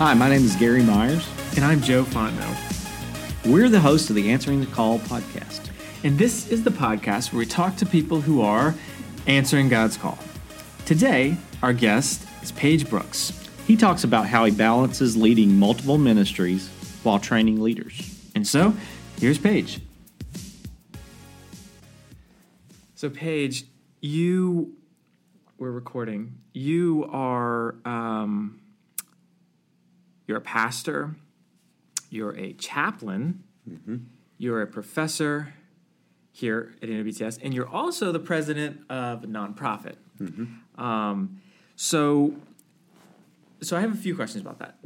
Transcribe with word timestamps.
Hi, 0.00 0.14
my 0.14 0.30
name 0.30 0.42
is 0.42 0.56
Gary 0.56 0.82
Myers. 0.82 1.28
And 1.56 1.62
I'm 1.62 1.82
Joe 1.82 2.04
Fontenot. 2.04 2.56
We're 3.44 3.68
the 3.68 3.80
hosts 3.80 4.08
of 4.08 4.16
the 4.16 4.30
Answering 4.30 4.60
the 4.60 4.66
Call 4.68 4.98
podcast. 4.98 5.68
And 6.02 6.18
this 6.18 6.48
is 6.48 6.64
the 6.64 6.70
podcast 6.70 7.34
where 7.34 7.40
we 7.40 7.44
talk 7.44 7.76
to 7.76 7.84
people 7.84 8.22
who 8.22 8.40
are 8.40 8.74
answering 9.26 9.68
God's 9.68 9.98
call. 9.98 10.18
Today, 10.86 11.36
our 11.62 11.74
guest 11.74 12.26
is 12.42 12.50
Page 12.52 12.88
Brooks. 12.88 13.46
He 13.66 13.76
talks 13.76 14.02
about 14.02 14.26
how 14.26 14.46
he 14.46 14.52
balances 14.52 15.18
leading 15.18 15.58
multiple 15.58 15.98
ministries 15.98 16.70
while 17.02 17.18
training 17.18 17.60
leaders. 17.60 18.18
And 18.34 18.48
so, 18.48 18.72
here's 19.18 19.36
Page. 19.36 19.82
So, 22.94 23.10
Page, 23.10 23.66
you 24.00 24.76
we're 25.58 25.70
recording. 25.70 26.38
You 26.54 27.06
are 27.12 27.74
um, 27.84 28.59
you're 30.30 30.38
a 30.38 30.40
pastor. 30.40 31.16
You're 32.08 32.38
a 32.38 32.52
chaplain. 32.52 33.42
Mm-hmm. 33.68 33.96
You're 34.38 34.62
a 34.62 34.66
professor 34.68 35.54
here 36.30 36.72
at 36.80 36.88
NWTS, 36.88 37.40
and 37.42 37.52
you're 37.52 37.68
also 37.68 38.12
the 38.12 38.20
president 38.20 38.80
of 38.88 39.24
a 39.24 39.26
nonprofit. 39.26 39.96
Mm-hmm. 40.20 40.80
Um, 40.80 41.40
so, 41.74 42.34
so 43.60 43.76
I 43.76 43.80
have 43.80 43.92
a 43.92 43.96
few 43.96 44.14
questions 44.14 44.40
about 44.40 44.60
that. 44.60 44.78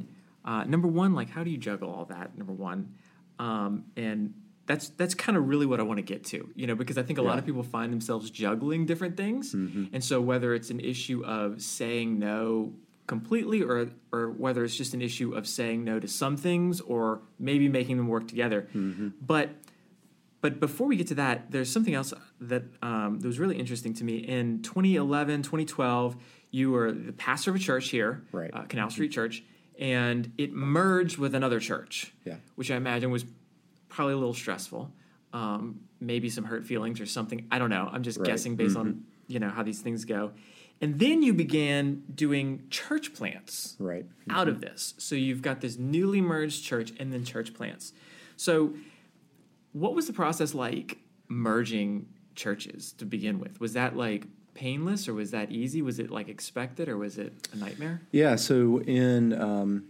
Uh, 0.47 0.65
number 0.65 0.89
one, 0.89 1.13
like, 1.15 1.29
how 1.29 1.45
do 1.45 1.51
you 1.51 1.59
juggle 1.59 1.91
all 1.91 2.07
that? 2.07 2.39
Number 2.39 2.55
one, 2.55 2.95
um, 3.39 3.85
and 3.99 4.33
that's 4.65 4.89
that's 4.91 5.15
kind 5.15 5.37
of 5.37 5.47
really 5.47 5.67
what 5.67 5.79
I 5.79 5.83
want 5.83 5.99
to 5.99 6.03
get 6.03 6.25
to, 6.27 6.49
you 6.55 6.67
know, 6.67 6.75
because 6.75 6.97
I 6.97 7.03
think 7.03 7.19
a 7.19 7.23
lot 7.23 7.39
of 7.39 7.45
people 7.45 7.63
find 7.63 7.93
themselves 7.93 8.31
juggling 8.31 8.87
different 8.87 9.19
things, 9.19 9.53
and 9.93 10.03
so 10.03 10.23
whether 10.23 10.55
it's 10.55 10.71
an 10.71 10.81
issue 10.81 11.23
of 11.23 11.61
saying 11.61 12.19
no 12.19 12.73
completely, 13.07 13.63
or 13.63 13.89
or 14.13 14.31
whether 14.31 14.65
it's 14.65 14.77
just 14.77 14.95
an 14.95 15.03
issue 15.03 15.35
of 15.35 15.47
saying 15.47 15.85
no 15.85 16.01
to 16.01 16.09
some 16.09 16.37
things, 16.37 16.81
or 16.81 17.21
maybe 17.39 17.69
making 17.69 17.97
them 17.97 18.09
work 18.09 18.27
together, 18.29 18.69
but 19.21 19.51
but 20.41 20.61
before 20.61 20.87
we 20.87 20.97
get 20.97 21.07
to 21.09 21.15
that, 21.15 21.51
there's 21.51 21.71
something 21.73 21.95
else 21.95 22.13
that 22.41 22.65
um, 22.83 23.21
that 23.21 23.27
was 23.27 23.39
really 23.39 23.59
interesting 23.59 23.95
to 23.95 24.05
me. 24.05 24.17
In 24.19 24.61
2011, 24.63 25.43
2012, 25.43 26.17
you 26.51 26.71
were 26.71 26.93
the 26.93 27.13
pastor 27.13 27.51
of 27.51 27.57
a 27.57 27.59
church 27.59 27.89
here, 27.89 28.25
Right. 28.31 28.51
uh, 28.53 28.63
Canal 28.65 28.91
Street 28.91 29.11
Church, 29.11 29.43
and 29.79 30.33
it 30.37 30.53
merged 30.53 31.17
with 31.19 31.35
another 31.35 31.61
church, 31.61 32.13
Yeah. 32.25 32.37
which 32.57 32.71
I 32.71 32.77
imagine 32.77 33.11
was 33.11 33.25
probably 33.89 34.13
a 34.13 34.17
little 34.19 34.35
stressful. 34.35 34.93
Um, 35.33 35.81
maybe 35.99 36.29
some 36.29 36.45
hurt 36.45 36.65
feelings 36.67 37.01
or 37.01 37.07
something. 37.07 37.47
I 37.51 37.59
don't 37.59 37.71
know. 37.71 37.89
I'm 37.91 38.03
just 38.03 38.19
Right. 38.19 38.25
Mm-hmm. 38.25 38.33
guessing 38.33 38.57
based 38.57 38.77
on 38.77 39.05
you 39.27 39.41
know 39.41 39.49
how 39.49 39.63
these 39.63 39.81
things 39.81 40.05
go. 40.05 40.33
And 40.81 40.99
then 40.99 41.23
you 41.23 41.33
began 41.33 42.03
doing 42.15 42.65
church 42.71 43.15
plants 43.15 43.77
Right. 43.79 44.05
out 44.29 44.49
of 44.49 44.61
this. 44.61 44.95
So 44.99 45.15
you've 45.15 45.41
got 45.43 45.61
this 45.61 45.79
newly 45.79 46.21
merged 46.21 46.65
church 46.65 46.93
and 46.99 47.13
then 47.13 47.25
church 47.25 47.55
plants. 47.55 47.93
So 48.37 48.75
what 49.73 49.95
was 49.95 50.07
the 50.07 50.13
process 50.13 50.55
like 50.55 50.99
merging 51.29 52.07
churches 52.35 52.93
to 52.95 53.05
begin 53.07 53.39
with? 53.39 53.61
Was 53.61 53.73
that 53.75 53.97
like 53.97 54.27
painless 54.55 55.09
or 55.09 55.15
was 55.15 55.31
that 55.33 55.51
easy? 55.51 55.83
Was 55.83 55.99
it 55.99 56.11
like 56.11 56.29
expected 56.29 56.89
or 56.89 56.97
was 56.99 57.19
it 57.19 57.33
a 57.53 57.57
nightmare? 57.57 58.03
Yeah, 58.13 58.37
so 58.37 58.81
in 58.83 59.33
um, 59.41 59.85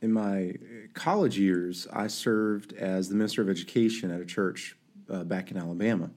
in 0.00 0.12
my 0.12 0.54
college 0.94 1.38
years, 1.38 1.86
I 1.92 2.06
served 2.08 2.72
as 2.74 3.08
the 3.08 3.14
minister 3.14 3.40
of 3.42 3.48
education 3.48 4.10
at 4.10 4.20
a 4.20 4.24
church 4.26 4.76
uh, 5.08 5.24
back 5.24 5.50
in 5.50 5.56
Alabama, 5.56 6.10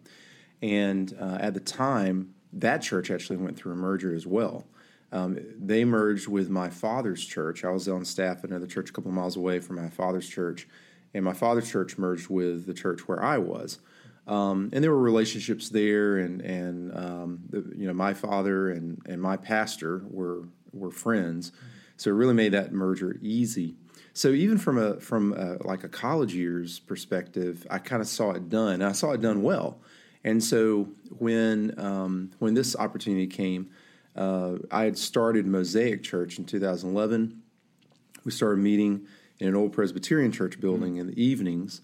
and 0.61 1.15
uh, 1.19 1.37
at 1.39 1.53
the 1.53 1.59
time, 1.59 2.34
that 2.55 2.81
church 2.81 3.11
actually 3.11 3.37
went 3.37 3.57
through 3.57 3.73
a 3.73 3.75
merger 3.75 4.13
as 4.15 4.25
well. 4.25 4.65
Um, 5.11 5.37
they 5.57 5.85
merged 5.85 6.27
with 6.27 6.49
my 6.49 6.69
father's 6.69 7.23
church. 7.23 7.63
I 7.63 7.69
was 7.69 7.87
on 7.87 8.03
staff 8.05 8.43
at 8.43 8.49
another 8.49 8.65
church 8.65 8.89
a 8.89 8.93
couple 8.93 9.11
miles 9.11 9.37
away 9.37 9.59
from 9.59 9.75
my 9.77 9.89
father's 9.89 10.27
church, 10.27 10.67
and 11.13 11.23
my 11.23 11.33
father's 11.33 11.69
church 11.69 11.97
merged 11.97 12.29
with 12.29 12.65
the 12.65 12.73
church 12.73 13.07
where 13.07 13.23
I 13.23 13.37
was. 13.37 13.79
Um, 14.27 14.71
and 14.73 14.83
there 14.83 14.91
were 14.91 14.99
relationships 14.99 15.69
there, 15.69 16.17
and 16.17 16.41
and 16.41 16.97
um, 16.97 17.39
the, 17.49 17.73
you 17.77 17.85
know 17.87 17.93
my 17.93 18.13
father 18.13 18.71
and, 18.71 18.99
and 19.05 19.21
my 19.21 19.37
pastor 19.37 20.01
were 20.09 20.47
were 20.73 20.91
friends, 20.91 21.51
so 21.97 22.09
it 22.09 22.13
really 22.13 22.33
made 22.33 22.53
that 22.53 22.73
merger 22.73 23.17
easy. 23.21 23.75
So 24.13 24.29
even 24.29 24.57
from 24.57 24.77
a 24.77 24.99
from 24.99 25.33
a, 25.33 25.57
like 25.67 25.83
a 25.83 25.89
college 25.89 26.33
years 26.33 26.79
perspective, 26.79 27.67
I 27.69 27.77
kind 27.77 28.01
of 28.01 28.07
saw 28.07 28.31
it 28.31 28.49
done. 28.49 28.75
And 28.75 28.85
I 28.85 28.93
saw 28.93 29.11
it 29.11 29.21
done 29.21 29.43
well, 29.43 29.79
and 30.25 30.43
so 30.43 30.89
when 31.19 31.79
um, 31.79 32.31
when 32.39 32.55
this 32.55 32.75
opportunity 32.75 33.27
came, 33.27 33.69
uh, 34.15 34.55
I 34.71 34.83
had 34.83 34.97
started 34.97 35.45
Mosaic 35.45 36.03
Church 36.03 36.39
in 36.39 36.45
2011. 36.45 37.41
We 38.25 38.31
started 38.31 38.59
meeting 38.59 39.05
in 39.39 39.47
an 39.47 39.55
old 39.55 39.71
Presbyterian 39.71 40.31
church 40.31 40.59
building 40.59 40.97
in 40.97 41.07
the 41.07 41.23
evenings. 41.23 41.81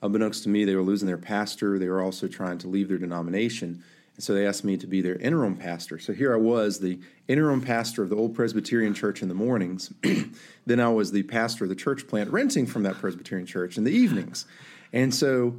Unbeknownst 0.00 0.44
to 0.44 0.48
me, 0.48 0.64
they 0.64 0.74
were 0.74 0.82
losing 0.82 1.06
their 1.06 1.18
pastor. 1.18 1.78
They 1.78 1.88
were 1.88 2.00
also 2.00 2.26
trying 2.26 2.56
to 2.58 2.68
leave 2.68 2.88
their 2.88 2.98
denomination. 2.98 3.84
And 4.14 4.24
so 4.24 4.32
they 4.32 4.46
asked 4.46 4.64
me 4.64 4.78
to 4.78 4.86
be 4.86 5.02
their 5.02 5.16
interim 5.16 5.56
pastor. 5.56 5.98
So 5.98 6.14
here 6.14 6.32
I 6.32 6.38
was, 6.38 6.78
the 6.78 7.00
interim 7.28 7.60
pastor 7.60 8.02
of 8.02 8.08
the 8.08 8.16
old 8.16 8.34
Presbyterian 8.34 8.94
church 8.94 9.20
in 9.20 9.28
the 9.28 9.34
mornings. 9.34 9.92
then 10.66 10.80
I 10.80 10.88
was 10.88 11.12
the 11.12 11.24
pastor 11.24 11.64
of 11.64 11.68
the 11.68 11.76
church 11.76 12.06
plant, 12.08 12.30
renting 12.30 12.64
from 12.64 12.84
that 12.84 12.94
Presbyterian 12.94 13.46
church 13.46 13.76
in 13.76 13.84
the 13.84 13.92
evenings. 13.92 14.46
And 14.92 15.14
so, 15.14 15.56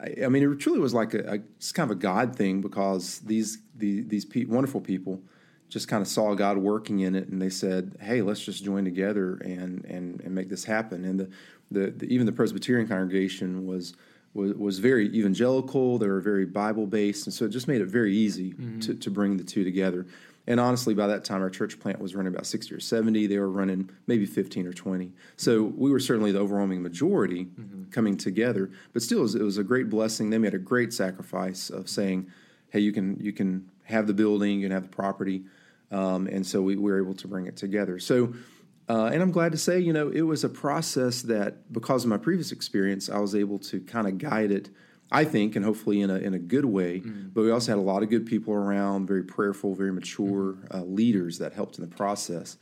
I, 0.00 0.24
I 0.24 0.28
mean, 0.28 0.50
it 0.50 0.58
truly 0.58 0.78
was 0.78 0.94
like 0.94 1.14
a, 1.14 1.32
a 1.32 1.34
it's 1.56 1.72
kind 1.72 1.90
of 1.90 1.96
a 1.96 2.00
God 2.00 2.36
thing 2.36 2.60
because 2.60 3.20
these 3.20 3.58
the, 3.76 4.02
these 4.02 4.24
pe- 4.24 4.44
wonderful 4.44 4.80
people 4.80 5.20
just 5.68 5.88
kind 5.88 6.00
of 6.00 6.08
saw 6.08 6.34
God 6.34 6.58
working 6.58 7.00
in 7.00 7.14
it, 7.14 7.28
and 7.28 7.40
they 7.40 7.50
said, 7.50 7.96
"Hey, 8.00 8.22
let's 8.22 8.40
just 8.40 8.64
join 8.64 8.84
together 8.84 9.36
and 9.36 9.84
and, 9.84 10.20
and 10.20 10.34
make 10.34 10.48
this 10.48 10.64
happen." 10.64 11.04
And 11.04 11.20
the, 11.20 11.30
the, 11.70 11.90
the 11.90 12.06
even 12.06 12.26
the 12.26 12.32
Presbyterian 12.32 12.88
congregation 12.88 13.66
was 13.66 13.94
was, 14.34 14.54
was 14.54 14.78
very 14.78 15.06
evangelical. 15.14 15.98
They 15.98 16.08
were 16.08 16.20
very 16.20 16.46
Bible 16.46 16.86
based, 16.86 17.26
and 17.26 17.34
so 17.34 17.44
it 17.44 17.50
just 17.50 17.68
made 17.68 17.80
it 17.80 17.86
very 17.86 18.14
easy 18.16 18.52
mm-hmm. 18.52 18.80
to, 18.80 18.94
to 18.94 19.10
bring 19.10 19.36
the 19.36 19.44
two 19.44 19.64
together. 19.64 20.06
And 20.48 20.58
honestly, 20.58 20.94
by 20.94 21.06
that 21.06 21.24
time, 21.24 21.42
our 21.42 21.50
church 21.50 21.78
plant 21.78 22.00
was 22.00 22.14
running 22.14 22.32
about 22.32 22.46
sixty 22.46 22.74
or 22.74 22.80
seventy. 22.80 23.26
They 23.26 23.38
were 23.38 23.50
running 23.50 23.90
maybe 24.06 24.24
fifteen 24.24 24.66
or 24.66 24.72
twenty. 24.72 25.12
So 25.36 25.62
we 25.62 25.90
were 25.92 26.00
certainly 26.00 26.32
the 26.32 26.40
overwhelming 26.40 26.82
majority 26.82 27.48
coming 27.90 28.16
together. 28.16 28.70
But 28.94 29.02
still, 29.02 29.18
it 29.18 29.22
was, 29.22 29.34
it 29.34 29.42
was 29.42 29.58
a 29.58 29.62
great 29.62 29.90
blessing. 29.90 30.30
They 30.30 30.38
made 30.38 30.54
a 30.54 30.58
great 30.58 30.94
sacrifice 30.94 31.68
of 31.68 31.88
saying, 31.88 32.30
"Hey, 32.70 32.80
you 32.80 32.92
can 32.92 33.18
you 33.20 33.32
can 33.32 33.70
have 33.84 34.06
the 34.06 34.14
building, 34.14 34.60
you 34.60 34.68
can 34.68 34.72
have 34.72 34.84
the 34.84 34.96
property." 34.96 35.44
Um, 35.90 36.26
and 36.26 36.46
so 36.46 36.62
we, 36.62 36.76
we 36.76 36.90
were 36.90 36.98
able 36.98 37.14
to 37.14 37.28
bring 37.28 37.46
it 37.46 37.56
together. 37.56 37.98
So, 37.98 38.32
uh, 38.88 39.10
and 39.12 39.22
I'm 39.22 39.32
glad 39.32 39.52
to 39.52 39.58
say, 39.58 39.78
you 39.78 39.92
know, 39.92 40.08
it 40.08 40.22
was 40.22 40.44
a 40.44 40.48
process 40.48 41.22
that, 41.22 41.72
because 41.72 42.04
of 42.04 42.10
my 42.10 42.18
previous 42.18 42.52
experience, 42.52 43.08
I 43.10 43.18
was 43.18 43.34
able 43.34 43.58
to 43.60 43.80
kind 43.80 44.06
of 44.06 44.18
guide 44.18 44.50
it. 44.50 44.70
I 45.10 45.24
think, 45.24 45.56
and 45.56 45.64
hopefully 45.64 46.00
in 46.00 46.10
a 46.10 46.16
in 46.16 46.34
a 46.34 46.38
good 46.38 46.64
way. 46.66 46.98
But 47.00 47.42
we 47.42 47.50
also 47.50 47.72
had 47.72 47.78
a 47.78 47.82
lot 47.82 48.02
of 48.02 48.10
good 48.10 48.26
people 48.26 48.52
around, 48.54 49.06
very 49.06 49.22
prayerful, 49.22 49.74
very 49.74 49.92
mature 49.92 50.56
uh, 50.72 50.82
leaders 50.82 51.38
that 51.38 51.52
helped 51.54 51.78
in 51.78 51.88
the 51.88 51.94
process. 51.96 52.58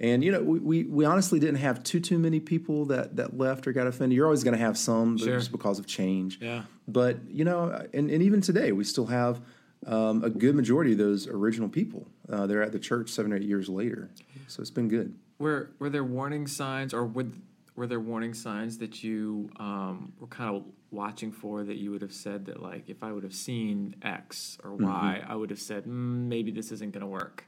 And 0.00 0.22
you 0.22 0.30
know, 0.30 0.40
we, 0.40 0.60
we, 0.60 0.84
we 0.84 1.04
honestly 1.04 1.40
didn't 1.40 1.56
have 1.56 1.82
too 1.82 1.98
too 1.98 2.18
many 2.18 2.38
people 2.38 2.84
that 2.86 3.16
that 3.16 3.36
left 3.36 3.66
or 3.66 3.72
got 3.72 3.86
offended. 3.88 4.14
You're 4.16 4.26
always 4.26 4.44
going 4.44 4.56
to 4.56 4.64
have 4.64 4.78
some, 4.78 5.18
Sure. 5.18 5.36
just 5.38 5.50
because 5.50 5.80
of 5.80 5.86
change. 5.86 6.38
Yeah. 6.40 6.62
But 6.86 7.16
you 7.28 7.44
know, 7.44 7.86
and, 7.92 8.08
and 8.10 8.22
even 8.22 8.40
today, 8.40 8.70
we 8.70 8.84
still 8.84 9.06
have 9.06 9.40
um, 9.86 10.22
a 10.22 10.30
good 10.30 10.54
majority 10.54 10.92
of 10.92 10.98
those 10.98 11.26
original 11.26 11.68
people. 11.68 12.06
Uh, 12.30 12.46
they're 12.46 12.62
at 12.62 12.70
the 12.72 12.78
church 12.78 13.10
seven 13.10 13.32
or 13.32 13.36
eight 13.36 13.42
years 13.42 13.68
later, 13.68 14.08
so 14.46 14.60
it's 14.60 14.70
been 14.70 14.88
good. 14.88 15.16
Were 15.40 15.70
were 15.80 15.90
there 15.90 16.04
warning 16.04 16.46
signs 16.46 16.94
or 16.94 17.04
would 17.04 17.32
were 17.78 17.86
there 17.86 18.00
warning 18.00 18.34
signs 18.34 18.76
that 18.78 19.04
you 19.04 19.48
um, 19.56 20.12
were 20.18 20.26
kind 20.26 20.56
of 20.56 20.64
watching 20.90 21.30
for 21.30 21.62
that 21.62 21.76
you 21.76 21.92
would 21.92 22.02
have 22.02 22.12
said 22.12 22.46
that 22.46 22.60
like 22.60 22.88
if 22.88 23.04
I 23.04 23.12
would 23.12 23.22
have 23.22 23.34
seen 23.34 23.94
X 24.02 24.58
or 24.64 24.74
Y, 24.74 25.22
I 25.26 25.36
would 25.36 25.50
have 25.50 25.60
said 25.60 25.84
mm, 25.84 26.26
maybe 26.26 26.50
this 26.50 26.72
isn't 26.72 26.92
going 26.92 27.02
to 27.02 27.06
work. 27.06 27.46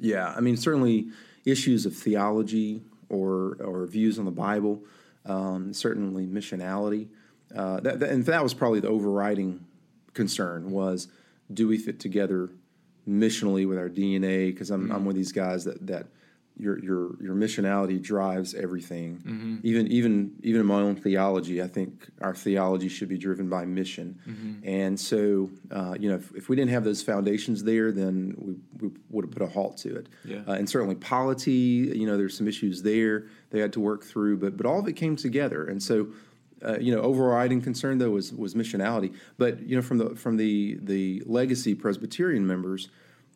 Yeah, 0.00 0.32
I 0.34 0.40
mean, 0.40 0.56
certainly 0.56 1.08
issues 1.44 1.84
of 1.84 1.94
theology 1.94 2.82
or 3.10 3.58
or 3.62 3.86
views 3.86 4.18
on 4.18 4.24
the 4.24 4.30
Bible, 4.30 4.82
um, 5.26 5.74
certainly 5.74 6.26
missionality. 6.26 7.08
Uh, 7.54 7.78
that, 7.80 8.00
that, 8.00 8.08
and 8.08 8.24
that 8.24 8.42
was 8.42 8.54
probably 8.54 8.80
the 8.80 8.88
overriding 8.88 9.66
concern 10.14 10.70
was, 10.70 11.08
do 11.52 11.68
we 11.68 11.76
fit 11.76 12.00
together 12.00 12.48
missionally 13.06 13.68
with 13.68 13.76
our 13.76 13.90
DNA? 13.90 14.46
Because 14.46 14.70
I'm, 14.70 14.90
I'm 14.90 15.04
one 15.04 15.08
of 15.08 15.16
these 15.16 15.32
guys 15.32 15.64
that 15.64 15.86
that 15.86 16.06
your 16.58 16.78
your 16.82 17.22
your 17.22 17.34
missionality 17.34 18.00
drives 18.00 18.54
everything. 18.54 19.20
Even 19.62 19.86
even 19.88 20.36
even 20.42 20.60
in 20.60 20.66
my 20.66 20.80
own 20.80 20.96
theology, 20.96 21.62
I 21.62 21.66
think 21.66 22.08
our 22.20 22.34
theology 22.34 22.88
should 22.88 23.08
be 23.08 23.18
driven 23.18 23.48
by 23.48 23.64
mission. 23.64 24.18
And 24.64 24.98
so, 24.98 25.50
uh, 25.70 25.94
you 25.98 26.08
know, 26.10 26.16
if, 26.16 26.34
if 26.34 26.48
we 26.48 26.56
didn't 26.56 26.70
have 26.70 26.84
those 26.84 27.02
foundations 27.02 27.64
there, 27.64 27.90
then 27.92 28.34
we, 28.38 28.54
we 28.80 28.94
would 29.10 29.24
have 29.24 29.32
put 29.32 29.42
a 29.42 29.46
halt 29.46 29.76
to 29.78 29.96
it. 29.96 30.08
Yeah. 30.24 30.42
Uh, 30.46 30.52
and 30.52 30.68
certainly 30.68 30.94
polity, 30.94 31.92
you 31.94 32.06
know, 32.06 32.16
there's 32.16 32.36
some 32.36 32.48
issues 32.48 32.82
there 32.82 33.26
they 33.50 33.60
had 33.60 33.72
to 33.74 33.80
work 33.80 34.04
through, 34.04 34.38
but 34.38 34.56
but 34.56 34.66
all 34.66 34.78
of 34.78 34.88
it 34.88 34.94
came 34.94 35.16
together. 35.16 35.64
And 35.64 35.82
so, 35.82 36.08
uh, 36.64 36.78
you 36.78 36.94
know, 36.94 37.00
overriding 37.00 37.60
concern 37.60 37.98
though 37.98 38.10
was 38.10 38.32
was 38.32 38.54
missionality. 38.54 39.14
But 39.38 39.62
you 39.62 39.76
know, 39.76 39.82
from 39.82 39.98
the 39.98 40.14
from 40.16 40.36
the 40.36 40.78
the 40.82 41.22
legacy 41.26 41.74
Presbyterian 41.74 42.46
members, 42.46 42.88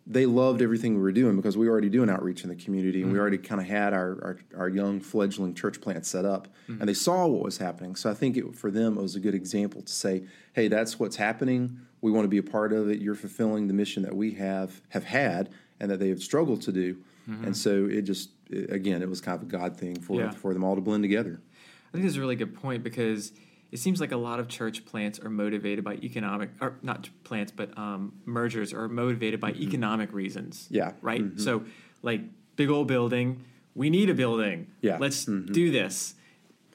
they 0.07 0.25
loved 0.25 0.63
everything 0.63 0.95
we 0.95 1.03
were 1.03 1.13
doing 1.13 1.35
because 1.35 1.57
we 1.57 1.67
were 1.67 1.73
already 1.73 1.89
doing 1.89 2.09
outreach 2.09 2.45
in 2.45 2.49
the 2.49 2.55
community 2.55 3.03
and 3.03 3.11
we 3.11 3.15
mm-hmm. 3.15 3.21
already 3.21 3.39
kind 3.39 3.61
of 3.61 3.67
had 3.67 3.93
our, 3.93 4.11
our, 4.23 4.39
our 4.57 4.69
young 4.69 5.01
fledgling 5.01 5.53
church 5.53 5.81
plant 5.81 6.07
set 6.07 6.25
up 6.25 6.47
mm-hmm. 6.69 6.81
and 6.81 6.89
they 6.89 6.95
saw 6.95 7.27
what 7.27 7.43
was 7.43 7.59
happening. 7.59 7.97
So 7.97 8.09
I 8.09 8.15
think 8.15 8.37
it, 8.37 8.55
for 8.55 8.71
them 8.71 8.97
it 8.97 9.03
was 9.03 9.17
a 9.17 9.21
good 9.21 9.35
example 9.35 9.83
to 9.83 9.93
say, 9.93 10.25
hey, 10.53 10.69
that's 10.69 11.01
what's 11.01 11.17
happening. 11.17 11.81
We 12.03 12.13
want 12.13 12.25
to 12.25 12.29
be 12.29 12.39
a 12.39 12.43
part 12.43 12.73
of 12.73 12.89
it. 12.89 13.01
You're 13.01 13.17
fulfilling 13.17 13.67
the 13.67 13.75
mission 13.75 14.05
that 14.05 14.15
we 14.15 14.33
have 14.35 14.81
have 14.91 15.05
had 15.05 15.51
and 15.81 15.91
that 15.91 15.99
they 15.99 16.09
have 16.11 16.23
struggled 16.23 16.63
to 16.63 16.73
do. 16.73 16.99
Mm-hmm. 17.29 17.45
And 17.45 17.57
so 17.57 17.87
it 17.87 18.03
just 18.03 18.31
it- 18.49 18.71
again, 18.71 19.03
it 19.03 19.09
was 19.09 19.21
kind 19.21 19.37
of 19.37 19.43
a 19.43 19.51
God 19.51 19.77
thing 19.77 20.01
for 20.01 20.21
Yeah. 20.21 20.31
for 20.31 20.55
them 20.55 20.63
all 20.63 20.77
to 20.77 20.81
blend 20.81 21.03
together. 21.03 21.41
I 21.89 21.93
think 21.93 22.05
that's 22.05 22.17
a 22.17 22.21
really 22.21 22.37
good 22.37 22.55
point 22.55 22.85
because 22.85 23.33
it 23.73 23.79
seems 23.79 24.01
like 24.01 24.13
a 24.13 24.17
lot 24.17 24.39
of 24.41 24.49
church 24.49 24.85
plants 24.85 25.19
are 25.19 25.29
motivated 25.31 25.85
by 25.85 25.95
economic, 25.95 26.51
or 26.61 26.77
not 26.83 27.09
plants, 27.25 27.53
but 27.55 27.77
um, 27.79 28.13
mergers 28.25 28.73
are 28.73 28.89
motivated 28.89 29.41
by 29.41 29.51
economic 29.53 30.13
reasons. 30.13 30.65
Mm-hmm. 30.67 30.75
Yeah. 30.75 30.93
Right? 31.03 31.23
Mhm. 31.23 31.41
So, 31.41 31.65
like, 32.03 32.21
big 32.57 32.71
old 32.71 32.87
building, 32.89 33.43
we 33.75 33.91
need 33.91 34.09
a 34.09 34.15
building. 34.15 34.69
Yeah. 34.81 34.99
Let's 34.99 35.27
Mhm. 35.27 35.53
do 35.53 35.71
this. 35.71 36.15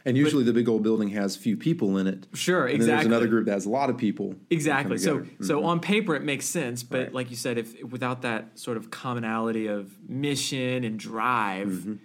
And 0.04 0.18
usually 0.18 0.44
the 0.44 0.52
big 0.54 0.68
old 0.68 0.82
building 0.82 1.10
has 1.10 1.36
few 1.36 1.56
people 1.56 1.96
in 2.00 2.08
it. 2.08 2.26
Sure, 2.34 2.66
And 2.66 2.82
then 2.82 2.88
there's 2.88 3.06
another 3.06 3.28
group 3.28 3.46
that 3.46 3.52
has 3.54 3.68
a 3.68 3.70
lot 3.70 3.92
of 3.92 3.98
people. 3.98 4.34
Exactly. 4.50 4.98
So, 4.98 5.26
so 5.42 5.62
Mhm. 5.62 5.66
on 5.66 5.80
paper 5.80 6.16
it 6.16 6.24
makes 6.24 6.46
sense, 6.48 6.82
but 6.82 6.98
Right. 7.00 7.14
like 7.14 7.30
you 7.30 7.36
said, 7.36 7.60
if 7.60 7.84
without 7.84 8.24
that 8.24 8.58
sort 8.58 8.78
of 8.78 8.90
commonality 8.90 9.68
of 9.68 9.96
mission 10.10 10.84
and 10.84 10.98
drive, 10.98 12.00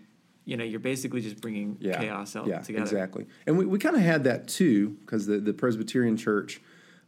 you 0.46 0.56
know, 0.56 0.64
you're 0.64 0.80
basically 0.80 1.20
just 1.20 1.40
bringing 1.42 1.74
Mm-hmm. 1.74 1.84
yeah. 1.84 1.98
chaos 1.98 2.34
out 2.36 2.46
yeah, 2.46 2.60
together. 2.60 2.84
Exactly. 2.84 3.26
And 3.46 3.58
we, 3.58 3.66
we 3.66 3.78
kind 3.78 3.96
of 3.96 4.02
had 4.02 4.24
that 4.24 4.48
too, 4.48 4.96
because 5.00 5.26
the, 5.26 5.38
the 5.38 5.52
Presbyterian 5.52 6.16
church 6.16 6.62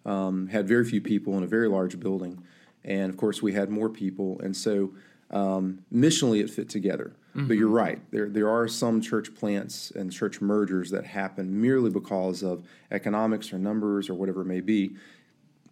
um, 0.05 0.49
had 0.49 0.69
very 0.69 0.85
few 0.85 1.01
people 1.01 1.37
in 1.39 1.43
a 1.45 1.47
very 1.47 1.69
large 1.69 1.99
building. 1.99 2.43
And 2.85 3.09
of 3.11 3.17
course, 3.17 3.41
we 3.41 3.53
had 3.55 3.71
more 3.71 3.89
people. 3.89 4.41
And 4.41 4.55
so 4.57 4.93
um, 5.31 5.85
missionally, 5.93 6.41
it 6.41 6.51
fit 6.51 6.69
together. 6.69 7.13
But 7.35 7.57
you're 7.57 7.69
right. 7.69 8.01
There, 8.11 8.29
there 8.29 8.49
are 8.49 8.67
some 8.67 9.01
church 9.01 9.33
plants 9.33 9.93
and 9.93 10.11
church 10.11 10.41
mergers 10.41 10.91
that 10.91 11.05
happen 11.05 11.61
merely 11.61 11.89
because 11.89 12.43
of 12.43 12.65
economics 12.91 13.53
or 13.53 13.61
numbers 13.61 14.11
or 14.11 14.15
whatever 14.15 14.41
it 14.41 14.47
may 14.47 14.61
be. 14.61 14.97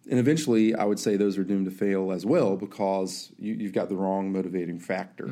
And 0.09 0.19
eventually, 0.19 0.73
I 0.73 0.85
would 0.85 0.99
say 0.99 1.17
those 1.17 1.37
are 1.37 1.43
doomed 1.43 1.65
to 1.65 1.71
fail 1.71 2.11
as 2.11 2.25
well 2.25 2.55
because 2.55 3.31
you, 3.37 3.53
you've 3.55 3.73
got 3.73 3.89
the 3.89 3.95
wrong 3.95 4.31
motivating 4.31 4.79
factor. 4.79 5.25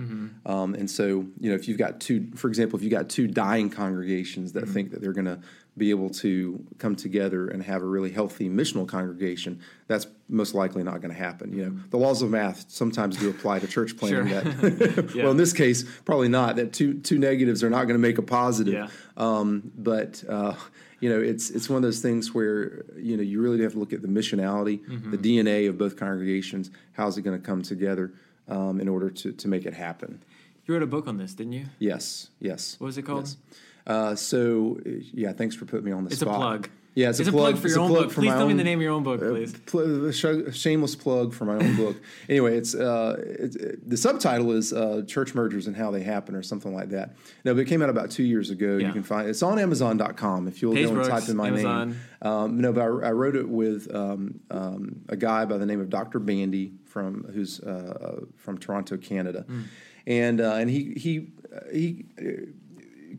Um, 0.46 0.76
and 0.76 0.90
so, 0.90 1.26
you 1.40 1.50
know, 1.50 1.56
if 1.56 1.68
you've 1.68 1.78
got 1.78 2.00
two, 2.00 2.30
for 2.36 2.48
example, 2.50 2.78
if 2.78 2.84
you've 2.84 2.92
got 2.92 3.10
two 3.10 3.28
dying 3.28 3.70
congregations 3.70 4.52
that 4.54 4.68
think 4.68 4.92
that 4.92 5.02
they're 5.02 5.14
going 5.14 5.26
to 5.26 5.40
be 5.78 5.90
able 5.90 6.10
to 6.10 6.66
come 6.78 6.96
together 6.96 7.48
and 7.48 7.62
have 7.64 7.82
a 7.82 7.86
really 7.86 8.12
healthy 8.12 8.50
missional 8.50 8.88
congregation, 8.88 9.60
that's 9.88 10.08
most 10.30 10.54
likely 10.54 10.84
not 10.84 11.02
going 11.02 11.14
to 11.14 11.18
happen. 11.18 11.54
You 11.54 11.66
know, 11.66 11.80
the 11.90 11.98
laws 11.98 12.22
of 12.22 12.30
math 12.30 12.66
sometimes 12.70 13.18
do 13.18 13.30
apply 13.30 13.60
to 13.60 13.68
church 13.68 13.98
planting. 13.98 14.30
That, 14.30 15.12
Yeah. 15.14 15.16
well, 15.24 15.32
in 15.32 15.38
this 15.38 15.54
case, 15.54 15.84
probably 16.06 16.30
not. 16.30 16.56
That 16.56 16.74
two 16.74 16.96
two 16.96 17.18
negatives 17.18 17.64
are 17.64 17.70
not 17.70 17.84
going 17.84 17.96
to 17.96 18.00
make 18.00 18.18
a 18.18 18.22
positive. 18.22 18.74
Yeah. 18.74 18.88
Um, 19.18 19.72
but 19.78 20.24
uh, 20.28 20.56
you 21.00 21.10
know, 21.10 21.20
it's 21.20 21.50
it's 21.50 21.70
one 21.70 21.78
of 21.78 21.84
those 21.84 22.00
things 22.02 22.34
where 22.34 22.86
you 22.98 23.18
know 23.18 23.24
you 23.24 23.42
really 23.42 23.62
have 23.64 23.74
to 23.74 23.80
look 23.80 23.94
at 23.94 24.02
the 24.02 24.08
missionality, 24.08 24.80
Mm-hmm. 24.88 25.12
the 25.12 25.18
DNA 25.18 25.68
of 25.70 25.78
both 25.78 25.96
congregations. 25.98 26.72
How's 26.94 27.18
it 27.18 27.22
going 27.24 27.40
to 27.40 27.46
come 27.46 27.62
together 27.62 28.14
um, 28.48 28.80
in 28.80 28.88
order 28.88 29.10
to 29.10 29.32
to 29.32 29.48
make 29.48 29.66
it 29.66 29.74
happen? 29.74 30.24
You 30.66 30.74
wrote 30.74 30.84
a 30.84 30.88
book 30.88 31.08
on 31.08 31.18
this, 31.18 31.34
didn't 31.34 31.54
you? 31.54 31.66
Yes, 31.80 32.30
yes. 32.40 32.76
What 32.80 32.88
was 32.88 32.98
it 32.98 33.04
called? 33.04 33.26
Yes. 33.28 33.38
Uh, 33.86 34.16
so 34.16 34.80
yeah, 35.14 35.32
thanks 35.34 35.56
for 35.56 35.66
putting 35.66 35.86
me 35.86 35.92
on 35.92 36.06
the 36.06 36.12
It's 36.12 36.22
a 36.22 36.26
spot. 36.26 36.38
plug. 36.38 36.70
Yeah, 36.96 37.10
it's, 37.10 37.20
It's 37.20 37.28
a 37.28 37.32
plug, 37.34 37.58
for 37.58 37.68
it's 37.68 37.76
your 37.76 37.84
a 37.84 37.88
own 37.88 37.94
book. 37.94 38.12
Please 38.14 38.32
tell 38.32 38.48
me 38.48 38.54
the 38.54 38.64
name 38.64 38.80
of 38.80 38.84
your 38.84 38.94
own 38.94 39.04
book, 39.04 39.22
uh, 39.22 39.30
please. 39.30 39.54
pl- 39.66 40.12
sh- 40.14 40.56
shameless 40.58 40.96
plug 40.96 41.34
for 41.34 41.44
my 41.44 41.56
own 41.56 41.76
book. 41.76 41.98
Anyway, 42.30 42.58
it's, 42.58 42.74
uh, 42.74 43.16
it's 43.20 43.58
the 43.86 43.98
subtitle 43.98 44.52
is 44.54 44.72
uh, 44.72 45.04
"Church 45.06 45.36
Mergers 45.36 45.68
and 45.68 45.76
How 45.76 45.92
They 45.92 46.02
Happen" 46.04 46.36
or 46.36 46.42
something 46.42 46.74
like 46.74 46.90
that. 46.90 47.16
No, 47.44 47.54
but 47.54 47.60
it 47.60 47.66
came 47.66 47.82
out 47.82 47.90
about 47.90 48.12
two 48.12 48.24
years 48.24 48.50
ago. 48.50 48.78
Yeah. 48.78 48.88
You 48.88 48.94
can 48.94 49.04
find 49.04 49.28
it's 49.28 49.44
on 49.44 49.60
Amazon.com 49.60 50.48
if 50.48 50.62
you'll 50.62 50.74
Page 50.74 50.86
go 50.86 50.94
and 50.94 51.04
Brooks, 51.04 51.10
type 51.22 51.30
in 51.30 51.36
my 51.36 51.50
Amazon. 51.50 51.90
name. 51.90 52.00
Um, 52.22 52.62
no, 52.62 52.72
but 52.72 52.82
I, 52.82 52.86
I 52.86 53.12
wrote 53.12 53.36
it 53.36 53.48
with 53.50 53.94
um, 53.94 54.40
um, 54.50 55.02
a 55.10 55.18
guy 55.18 55.44
by 55.46 55.58
the 55.58 55.66
name 55.66 55.82
of 55.82 55.90
Dr. 55.90 56.20
Bandy 56.20 56.72
from 56.86 57.26
who's 57.34 57.60
uh, 57.60 58.22
from 58.38 58.58
Toronto, 58.58 58.96
Canada, 58.96 59.42
Hmm. 59.48 59.62
and 60.08 60.40
uh, 60.40 60.54
and 60.54 60.70
he 60.70 60.94
he 60.96 61.28
uh, 61.54 61.60
he 61.74 62.06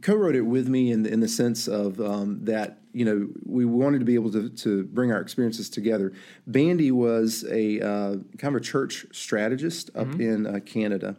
co-wrote 0.02 0.36
it 0.36 0.42
with 0.42 0.68
me 0.68 0.90
in 0.90 1.02
the, 1.02 1.12
in 1.12 1.20
the 1.20 1.28
sense 1.28 1.68
of 1.68 2.00
um, 2.00 2.44
that 2.44 2.78
you 2.92 3.04
know 3.04 3.28
we 3.44 3.64
wanted 3.64 3.98
to 3.98 4.04
be 4.04 4.14
able 4.14 4.30
to, 4.32 4.48
to 4.48 4.84
bring 4.84 5.12
our 5.12 5.20
experiences 5.20 5.68
together. 5.68 6.12
Bandy 6.46 6.90
was 6.90 7.44
a 7.50 7.80
uh, 7.80 8.16
kind 8.38 8.54
of 8.54 8.60
a 8.60 8.64
church 8.64 9.06
strategist 9.12 9.90
up 9.94 10.20
in 10.20 10.46
uh, 10.46 10.60
Canada, 10.64 11.16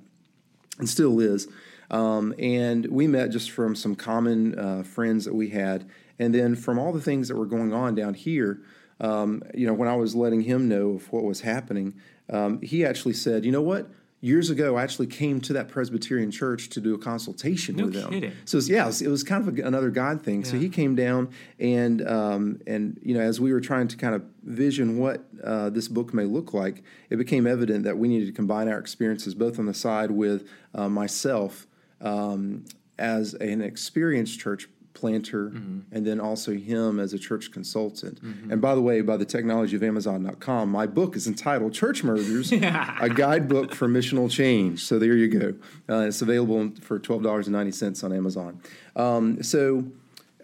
and 0.80 0.90
still 0.90 1.19
is. 1.19 1.48
Um, 1.90 2.34
and 2.38 2.86
we 2.88 3.08
met 3.08 3.30
just 3.30 3.52
from 3.52 3.75
some 3.75 3.96
common 3.96 4.60
uh, 4.60 4.84
friends 4.84 5.25
that 5.25 5.34
we 5.34 5.50
had, 5.50 5.90
and 6.20 6.34
then 6.34 6.56
from 6.56 6.78
all 6.78 6.92
the 6.92 7.02
things 7.02 7.28
that 7.30 7.36
were 7.36 7.46
going 7.46 7.74
on 7.74 7.96
down 7.96 8.13
here. 8.13 8.62
Um, 9.00 9.44
you 9.54 9.68
know, 9.68 9.74
when 9.74 9.88
I 9.88 9.96
was 9.96 10.16
letting 10.16 10.42
him 10.42 10.68
know 10.68 10.90
of 10.96 11.12
what 11.12 11.24
was 11.24 11.42
happening, 11.42 11.94
um, 12.31 12.60
he 12.62 12.84
actually 12.84 13.13
said, 13.13 13.46
"You 13.46 13.52
know 13.52 13.62
what? 13.62 13.90
Years 14.27 14.50
ago, 14.50 14.75
I 14.75 14.83
actually 14.83 15.07
came 15.07 15.39
to 15.41 15.53
that 15.53 15.69
Presbyterian 15.69 16.31
church 16.31 16.68
to 16.69 16.81
do 16.81 16.94
a 16.94 16.97
consultation 16.97 17.77
No 17.77 17.85
with 17.85 17.94
them. 17.94 18.09
kidding. 18.09 18.33
So 18.44 18.57
it's, 18.57 18.68
yeah, 18.68 18.83
it 18.83 18.88
was, 18.88 19.01
it 19.01 19.07
was 19.07 19.24
kind 19.24 19.47
of 19.47 19.57
a, 19.57 19.62
another 19.62 19.89
God 19.89 20.21
thing. 20.21 20.44
So 20.44 20.57
he 20.57 20.68
came 20.68 20.95
down, 20.95 21.29
and 21.59 22.06
um, 22.07 22.59
and 22.68 23.00
you 23.01 23.13
know, 23.13 23.21
as 23.21 23.39
we 23.39 23.53
were 23.53 23.62
trying 23.62 23.88
to 23.88 23.95
kind 23.95 24.15
of 24.15 24.24
vision 24.44 24.97
what 24.97 25.24
uh, 25.41 25.69
this 25.69 25.88
book 25.88 26.13
may 26.13 26.25
look 26.25 26.53
like, 26.53 26.83
it 27.09 27.15
became 27.15 27.47
evident 27.47 27.85
that 27.85 27.97
we 27.97 28.09
needed 28.09 28.25
to 28.25 28.33
combine 28.33 28.68
our 28.68 28.79
experiences, 28.79 29.33
both 29.33 29.59
on 29.59 29.65
the 29.65 29.74
side 29.74 30.12
with 30.12 30.45
uh, 30.75 30.89
myself 30.89 31.65
um, 32.01 32.65
as 33.00 33.33
an 33.35 33.62
experienced 33.62 34.39
church 34.39 34.68
planter, 34.98 35.48
and 35.92 36.06
then 36.06 36.20
also 36.20 36.54
him 36.54 37.00
as 37.00 37.14
a 37.14 37.20
church 37.20 37.52
consultant. 37.52 38.20
And 38.52 38.60
by 38.60 38.74
the 38.76 38.82
way, 38.82 39.02
by 39.02 39.16
the 39.16 39.26
technology 39.26 39.76
of 39.76 39.84
Amazon.com, 39.84 40.70
my 40.70 40.88
book 40.88 41.16
is 41.16 41.28
entitled 41.28 41.74
"Church 41.74 42.04
Mergers: 42.04 42.52
A 42.52 43.10
Guidebook 43.14 43.76
for 43.76 43.88
Missional 43.88 44.30
Change." 44.30 44.84
So 44.84 45.00
there 45.00 45.16
you 45.16 45.28
go. 45.28 45.54
Uh, 45.88 46.08
it's 46.08 46.22
available 46.22 46.72
for 46.82 47.00
twelve 47.00 47.24
dollars 47.24 47.48
and 47.48 47.56
ninety 47.56 47.72
cents 47.72 48.04
on 48.04 48.12
Amazon. 48.12 48.60
Um, 48.96 49.44
so. 49.44 49.86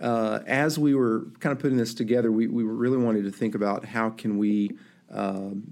Uh, 0.02 0.44
as 0.48 0.78
we 0.78 0.94
were 0.94 1.28
kind 1.40 1.56
of 1.56 1.60
putting 1.60 1.78
this 1.78 1.94
together, 1.94 2.30
we, 2.30 2.46
we 2.48 2.64
really 2.64 2.98
wanted 2.98 3.24
to 3.24 3.32
think 3.32 3.56
about 3.56 3.86
how 3.86 4.10
can 4.10 4.38
we 4.38 4.72
um, 5.10 5.72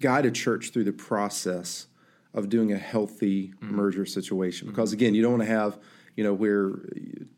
guide 0.00 0.26
a 0.26 0.30
church 0.30 0.70
through 0.70 0.84
the 0.84 0.92
process 0.92 1.86
of 2.34 2.50
doing 2.50 2.72
a 2.72 2.76
healthy 2.76 3.54
merger 3.60 4.04
situation. 4.04 4.68
Because 4.68 4.92
again, 4.92 5.14
you 5.14 5.22
don't 5.22 5.38
want 5.38 5.44
to 5.44 5.48
have 5.48 5.78
you 6.16 6.24
know 6.24 6.34
where 6.34 6.72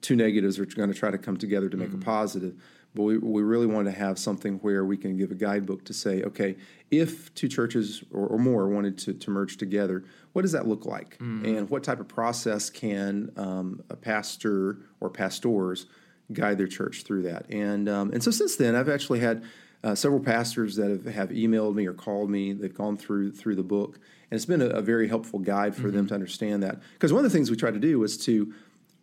two 0.01 0.17
negatives 0.17 0.59
are 0.59 0.67
going 0.67 0.93
to 0.93 0.99
try 0.99 1.11
to 1.11 1.19
come 1.19 1.37
together 1.37 1.69
to 1.69 1.77
make 1.77 1.93
a 1.93 1.99
positive. 1.99 2.55
But 2.95 3.03
we, 3.03 3.19
we 3.19 3.43
really 3.43 3.67
want 3.67 3.87
to 3.87 3.93
have 3.93 4.19
something 4.19 4.55
where 4.59 4.85
we 4.85 4.97
can 4.97 5.17
give 5.17 5.31
a 5.31 5.35
guidebook 5.35 5.85
to 5.85 5.93
say, 5.93 6.23
okay, 6.23 6.57
if 6.91 7.33
two 7.35 7.47
churches 7.47 8.03
or, 8.11 8.27
or 8.27 8.39
more 8.39 8.67
wanted 8.69 8.97
to, 8.99 9.13
to 9.13 9.31
merge 9.31 9.59
together, 9.59 10.05
what 10.33 10.43
does 10.43 10.53
that 10.53 10.67
look 10.67 10.87
like? 10.87 11.19
And 11.45 11.69
what 11.69 11.85
type 11.85 12.01
of 12.01 12.09
process 12.09 12.71
can 12.71 13.31
um, 13.37 13.83
a 13.91 13.97
pastor 13.97 14.79
or 15.01 15.11
pastors 15.11 15.87
guide 16.33 16.57
their 16.57 16.67
church 16.67 17.03
through 17.03 17.23
that? 17.23 17.51
And, 17.51 17.89
um, 17.91 18.11
and 18.13 18.23
so 18.23 18.31
since 18.31 18.57
then, 18.57 18.75
I've 18.75 18.89
actually 18.89 19.21
had 19.21 19.45
uh, 19.85 19.95
several 19.95 20.21
pastors 20.21 20.77
that 20.77 20.91
have, 20.91 21.05
have 21.05 21.29
emailed 21.29 21.75
me 21.75 21.87
or 21.87 21.93
called 21.93 22.31
me. 22.31 22.53
They've 22.53 22.75
gone 22.75 22.97
through 22.97 23.33
through 23.33 23.57
the 23.57 23.63
book, 23.63 24.01
and 24.31 24.37
it's 24.37 24.47
been 24.47 24.63
a, 24.63 24.67
a 24.67 24.83
very 24.83 25.09
helpful 25.09 25.39
guide 25.39 25.77
for 25.77 25.91
them 25.91 26.07
to 26.09 26.15
understand 26.15 26.63
that. 26.63 26.81
Because 26.95 27.13
one 27.13 27.25
of 27.25 27.31
the 27.31 27.37
things 27.37 27.51
we 27.51 27.57
try 27.57 27.71
to 27.71 27.79
do 27.79 28.03
is 28.03 28.17
to, 28.25 28.53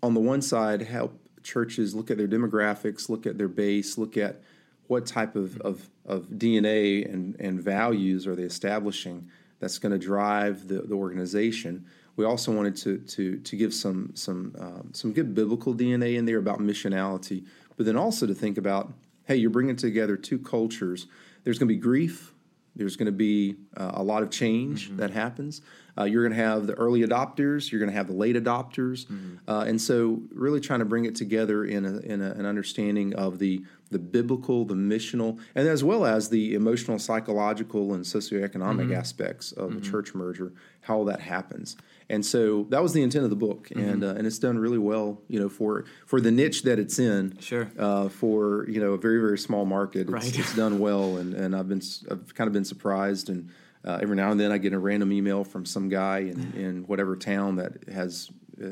on 0.06 0.14
the 0.14 0.20
one 0.20 0.42
side, 0.42 0.82
help 0.82 1.20
churches 1.44 1.94
look 1.94 2.12
at 2.12 2.18
their 2.18 2.28
demographics, 2.28 3.10
look 3.10 3.26
at 3.26 3.38
their 3.38 3.48
base, 3.48 3.98
look 3.98 4.18
at 4.18 4.42
what 4.88 5.06
type 5.06 5.36
of, 5.36 5.60
of, 5.62 5.90
of 6.06 6.28
DNA 6.28 7.12
and, 7.12 7.36
and 7.40 7.62
values 7.62 8.28
are 8.28 8.36
they 8.36 8.44
establishing 8.44 9.30
that's 9.60 9.80
going 9.80 9.92
to 9.92 9.98
drive 9.98 10.68
the, 10.68 10.82
the 10.82 10.94
organization. 10.94 11.86
We 12.18 12.26
also 12.26 12.52
wanted 12.52 12.76
to, 12.78 12.98
to, 13.00 13.38
to 13.38 13.56
give 13.56 13.74
some, 13.74 14.12
some, 14.14 14.56
um, 14.60 14.90
some 14.94 15.12
good 15.12 15.34
biblical 15.34 15.74
DNA 15.74 16.18
in 16.18 16.26
there 16.26 16.38
about 16.38 16.60
missionality, 16.60 17.46
but 17.78 17.86
then 17.86 17.98
also 17.98 18.26
to 18.28 18.34
think 18.34 18.58
about 18.58 18.94
hey, 19.28 19.36
you're 19.36 19.50
bringing 19.50 19.76
together 19.76 20.16
two 20.16 20.38
cultures. 20.38 21.08
There's 21.44 21.58
going 21.58 21.68
to 21.68 21.74
be 21.74 21.80
grief. 21.80 22.32
There's 22.76 22.96
going 22.98 23.06
to 23.06 23.12
be 23.12 23.56
uh, 23.78 23.92
a 23.94 24.04
lot 24.04 24.22
of 24.24 24.30
change 24.30 24.90
that 24.98 25.12
happens. 25.12 25.62
Uh, 25.98 26.04
you're 26.04 26.24
going 26.24 26.38
to 26.38 26.44
have 26.44 26.68
the 26.68 26.74
early 26.74 27.02
adopters. 27.04 27.72
You're 27.72 27.80
going 27.80 27.90
to 27.92 27.96
have 27.96 28.08
the 28.08 28.14
late 28.14 28.36
adopters, 28.36 29.06
uh, 29.48 29.64
and 29.66 29.82
so 29.82 30.22
really 30.34 30.60
trying 30.60 30.80
to 30.80 30.86
bring 30.86 31.06
it 31.06 31.16
together 31.16 31.64
in, 31.64 31.86
a, 31.86 32.00
in 32.00 32.22
a, 32.22 32.32
an 32.32 32.46
understanding 32.46 33.14
of 33.16 33.40
the 33.40 33.64
the 33.92 34.00
biblical, 34.00 34.66
the 34.66 34.74
missional, 34.74 35.40
and 35.54 35.68
as 35.68 35.84
well 35.84 36.06
as 36.06 36.30
the 36.30 36.56
emotional, 36.56 36.98
psychological, 37.00 37.94
and 37.94 38.04
socioeconomic 38.04 38.94
aspects 38.98 39.52
of 39.54 39.78
a 39.78 39.80
church 39.82 40.16
merger, 40.16 40.52
how 40.82 41.04
that 41.06 41.22
happens. 41.22 41.78
And 42.08 42.24
so 42.24 42.68
that 42.70 42.84
was 42.84 42.94
the 42.94 43.02
intent 43.02 43.24
of 43.24 43.32
the 43.32 43.36
book, 43.36 43.72
and 43.72 44.04
uh, 44.04 44.10
and 44.18 44.28
it's 44.28 44.38
done 44.38 44.60
really 44.60 44.78
well, 44.78 45.22
you 45.28 45.40
know, 45.40 45.50
for 45.50 45.86
for 46.06 46.22
the 46.22 46.30
niche 46.32 46.62
that 46.64 46.78
it's 46.78 47.00
in. 47.00 47.36
Sure. 47.40 47.72
Uh, 47.80 48.10
for 48.10 48.68
you 48.70 48.80
know 48.80 48.94
a 48.94 48.98
very 48.98 49.20
very 49.20 49.40
small 49.40 49.66
market, 49.66 50.02
it's, 50.02 50.12
Right. 50.12 50.40
it's 50.40 50.56
done 50.56 50.78
well, 50.78 51.18
and 51.18 51.34
and 51.34 51.56
I've 51.56 51.68
been 51.68 51.82
I've 52.12 52.36
kind 52.36 52.48
of 52.48 52.54
been 52.54 52.66
surprised 52.66 53.30
and 53.30 53.50
uh, 53.84 53.98
every 54.02 54.16
now 54.16 54.30
and 54.32 54.40
then 54.40 54.52
I 54.52 54.60
get 54.60 54.74
a 54.74 54.80
random 54.80 55.12
email 55.12 55.44
from 55.44 55.66
some 55.66 55.90
guy 55.90 56.20
in, 56.20 56.54
in 56.54 56.84
whatever 56.84 57.16
town 57.16 57.56
that 57.56 57.88
has 57.92 58.30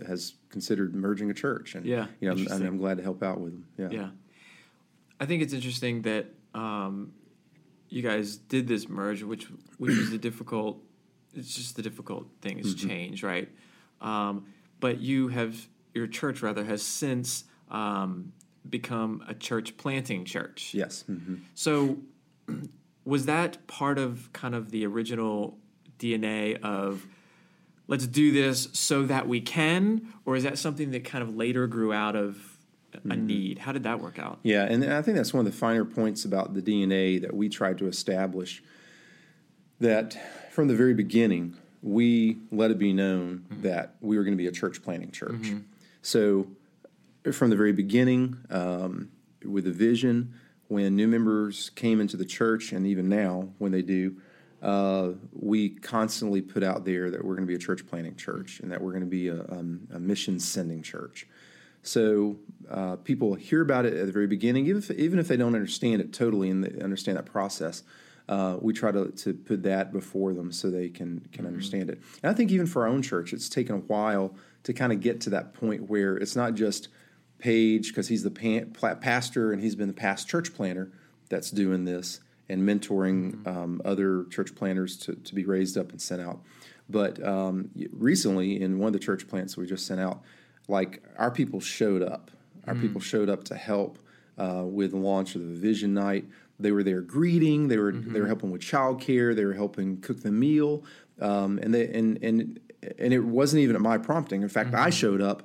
has 0.07 0.33
considered 0.49 0.93
merging 0.93 1.31
a 1.31 1.33
church, 1.33 1.73
and 1.75 1.85
Yeah, 1.85 2.05
you 2.19 2.29
know, 2.29 2.35
I'm. 2.53 2.61
I'm 2.61 2.77
glad 2.77 2.97
to 2.97 3.03
help 3.03 3.23
out 3.23 3.39
with 3.41 3.53
them. 3.53 3.65
Yeah, 3.79 3.89
Yeah. 3.99 4.09
I 5.19 5.25
think 5.25 5.41
it's 5.41 5.53
interesting 5.53 6.03
that 6.03 6.27
um, 6.53 7.13
you 7.89 8.01
guys 8.01 8.35
did 8.37 8.67
this 8.67 8.87
merge, 8.89 9.23
which 9.23 9.47
which 9.79 9.93
is 9.93 10.11
the 10.11 10.17
difficult. 10.19 10.77
It's 11.35 11.55
just 11.55 11.75
the 11.75 11.81
difficult 11.81 12.27
thing 12.41 12.59
is 12.59 12.75
change, 12.75 13.23
right? 13.23 13.49
Um, 14.01 14.45
but 14.79 14.99
you 14.99 15.29
have 15.29 15.67
your 15.93 16.07
church 16.07 16.41
rather 16.41 16.63
has 16.65 16.83
since 16.83 17.45
um, 17.69 18.33
become 18.69 19.23
a 19.27 19.33
church 19.33 19.77
planting 19.77 20.25
church. 20.25 20.73
yes, 20.73 21.03
hmm 21.03 21.35
So, 21.53 21.97
was 23.05 23.25
that 23.25 23.65
part 23.67 23.97
of 23.97 24.31
kind 24.33 24.55
of 24.55 24.71
the 24.71 24.85
original 24.85 25.57
DNA 25.99 26.61
of 26.61 27.05
let's 27.87 28.07
do 28.07 28.31
this 28.31 28.69
so 28.73 29.03
that 29.05 29.27
we 29.27 29.41
can, 29.41 30.13
or 30.25 30.35
is 30.35 30.43
that 30.43 30.57
something 30.57 30.91
that 30.91 31.03
kind 31.03 31.21
of 31.23 31.35
later 31.35 31.67
grew 31.67 31.91
out 31.93 32.15
of 32.15 32.57
a 33.09 33.15
need? 33.15 33.57
How 33.57 33.71
did 33.71 33.83
that 33.83 33.99
work 33.99 34.19
out? 34.19 34.39
Yeah, 34.43 34.63
and 34.63 34.85
I 34.85 35.01
think 35.01 35.17
that's 35.17 35.33
one 35.33 35.45
of 35.45 35.51
the 35.51 35.57
finer 35.57 35.83
points 35.83 36.25
about 36.25 36.53
the 36.53 36.61
DNA 36.61 37.19
that 37.21 37.35
we 37.35 37.49
tried 37.49 37.77
to 37.79 37.87
establish. 37.87 38.63
That 39.83 40.17
from 40.53 40.69
the 40.69 40.75
very 40.75 40.93
beginning, 40.93 41.57
we 41.81 42.37
let 42.53 42.71
it 42.71 42.79
be 42.79 42.93
known 42.93 43.43
that 43.51 43.95
we 43.99 44.17
were 44.17 44.23
going 44.23 44.31
to 44.31 44.41
be 44.41 44.47
a 44.47 44.51
church 44.51 44.81
planting 44.81 45.11
church. 45.11 45.51
So, 46.01 46.47
from 47.33 47.49
the 47.49 47.57
very 47.57 47.73
beginning, 47.73 48.37
um, 48.49 49.09
with 49.43 49.65
the 49.65 49.73
vision, 49.73 50.35
when 50.69 50.95
new 50.95 51.09
members 51.09 51.69
came 51.71 51.99
into 51.99 52.15
the 52.15 52.23
church, 52.23 52.71
and 52.71 52.87
even 52.87 53.09
now 53.09 53.49
when 53.57 53.73
they 53.73 53.81
do, 53.81 54.15
uh, 54.61 55.09
we 55.33 55.71
constantly 55.71 56.41
put 56.41 56.63
out 56.63 56.85
there 56.85 57.11
that 57.11 57.21
we're 57.21 57.35
going 57.35 57.45
to 57.45 57.51
be 57.51 57.55
a 57.55 57.59
church 57.59 57.85
planting 57.85 58.15
church 58.15 58.61
and 58.61 58.71
that 58.71 58.81
we're 58.81 58.91
going 58.91 59.03
to 59.03 59.09
be 59.09 59.27
a, 59.27 59.41
um, 59.51 59.85
a 59.93 59.99
mission 59.99 60.39
sending 60.39 60.81
church. 60.81 61.27
So 61.81 62.37
uh, 62.71 62.95
people 62.95 63.33
hear 63.33 63.61
about 63.61 63.85
it 63.85 63.95
at 63.95 64.05
the 64.05 64.13
very 64.13 64.27
beginning, 64.27 64.65
even 64.67 64.81
if, 64.81 64.91
even 64.91 65.19
if 65.19 65.27
they 65.27 65.35
don't 65.35 65.55
understand 65.55 65.99
it 65.99 66.13
totally 66.13 66.49
and 66.49 66.63
they 66.63 66.81
understand 66.81 67.17
that 67.17 67.25
process. 67.25 67.83
Uh, 68.29 68.57
we 68.61 68.71
try 68.71 68.91
to, 68.91 69.11
to 69.11 69.33
put 69.33 69.63
that 69.63 69.91
before 69.91 70.33
them 70.33 70.51
so 70.51 70.69
they 70.69 70.89
can 70.89 71.27
can 71.33 71.45
understand 71.45 71.89
it. 71.89 72.01
And 72.21 72.31
I 72.31 72.33
think 72.33 72.51
even 72.51 72.65
for 72.65 72.83
our 72.83 72.87
own 72.87 73.01
church, 73.01 73.33
it's 73.33 73.49
taken 73.49 73.75
a 73.75 73.79
while 73.79 74.35
to 74.63 74.73
kind 74.73 74.93
of 74.93 75.01
get 75.01 75.19
to 75.21 75.29
that 75.31 75.53
point 75.53 75.89
where 75.89 76.15
it's 76.15 76.35
not 76.35 76.53
just 76.53 76.87
Page 77.43 77.89
because 77.89 78.07
he's 78.07 78.23
the 78.23 78.31
pan, 78.31 78.71
pla- 78.71 78.95
pastor 78.95 79.51
and 79.51 79.61
he's 79.61 79.75
been 79.75 79.89
the 79.89 79.93
past 79.93 80.29
church 80.29 80.53
planter 80.53 80.93
that's 81.27 81.51
doing 81.51 81.83
this 81.83 82.21
and 82.47 82.61
mentoring 82.61 83.45
um, 83.45 83.81
other 83.83 84.23
church 84.29 84.55
planters 84.55 84.95
to, 84.99 85.15
to 85.15 85.35
be 85.35 85.43
raised 85.43 85.77
up 85.77 85.91
and 85.91 86.01
sent 86.01 86.21
out. 86.21 86.39
But 86.89 87.21
um, 87.21 87.69
recently, 87.91 88.61
in 88.61 88.79
one 88.79 88.87
of 88.87 88.93
the 88.93 88.99
church 88.99 89.27
plants 89.27 89.57
we 89.57 89.65
just 89.65 89.85
sent 89.85 89.99
out, 89.99 90.21
like 90.69 91.03
our 91.17 91.31
people 91.31 91.59
showed 91.59 92.01
up. 92.01 92.31
Our 92.65 92.75
people 92.75 93.01
showed 93.01 93.27
up 93.27 93.43
to 93.45 93.55
help 93.55 93.99
uh, 94.37 94.63
with 94.65 94.91
the 94.91 94.97
launch 94.97 95.35
of 95.35 95.41
the 95.41 95.53
Vision 95.53 95.93
Night. 95.93 96.23
They 96.60 96.72
were 96.72 96.83
there 96.83 97.01
greeting. 97.01 97.67
They 97.67 97.77
were 97.77 97.91
they 97.91 98.22
were 98.22 98.27
helping 98.27 98.51
with 98.51 98.62
childcare. 98.62 99.36
They 99.36 99.45
were 99.45 99.53
helping 99.53 100.01
cook 100.01 100.22
the 100.22 100.31
meal, 100.31 100.83
um, 101.19 101.60
and 101.62 101.74
they 101.74 101.88
and 101.88 102.24
and 102.24 102.60
and 103.00 103.13
it 103.13 103.19
wasn't 103.19 103.62
even 103.62 103.75
at 103.75 103.81
my 103.81 103.98
prompting. 103.98 104.41
In 104.41 104.50
fact, 104.50 104.74
I 104.74 104.89
showed 104.89 105.22
up 105.22 105.43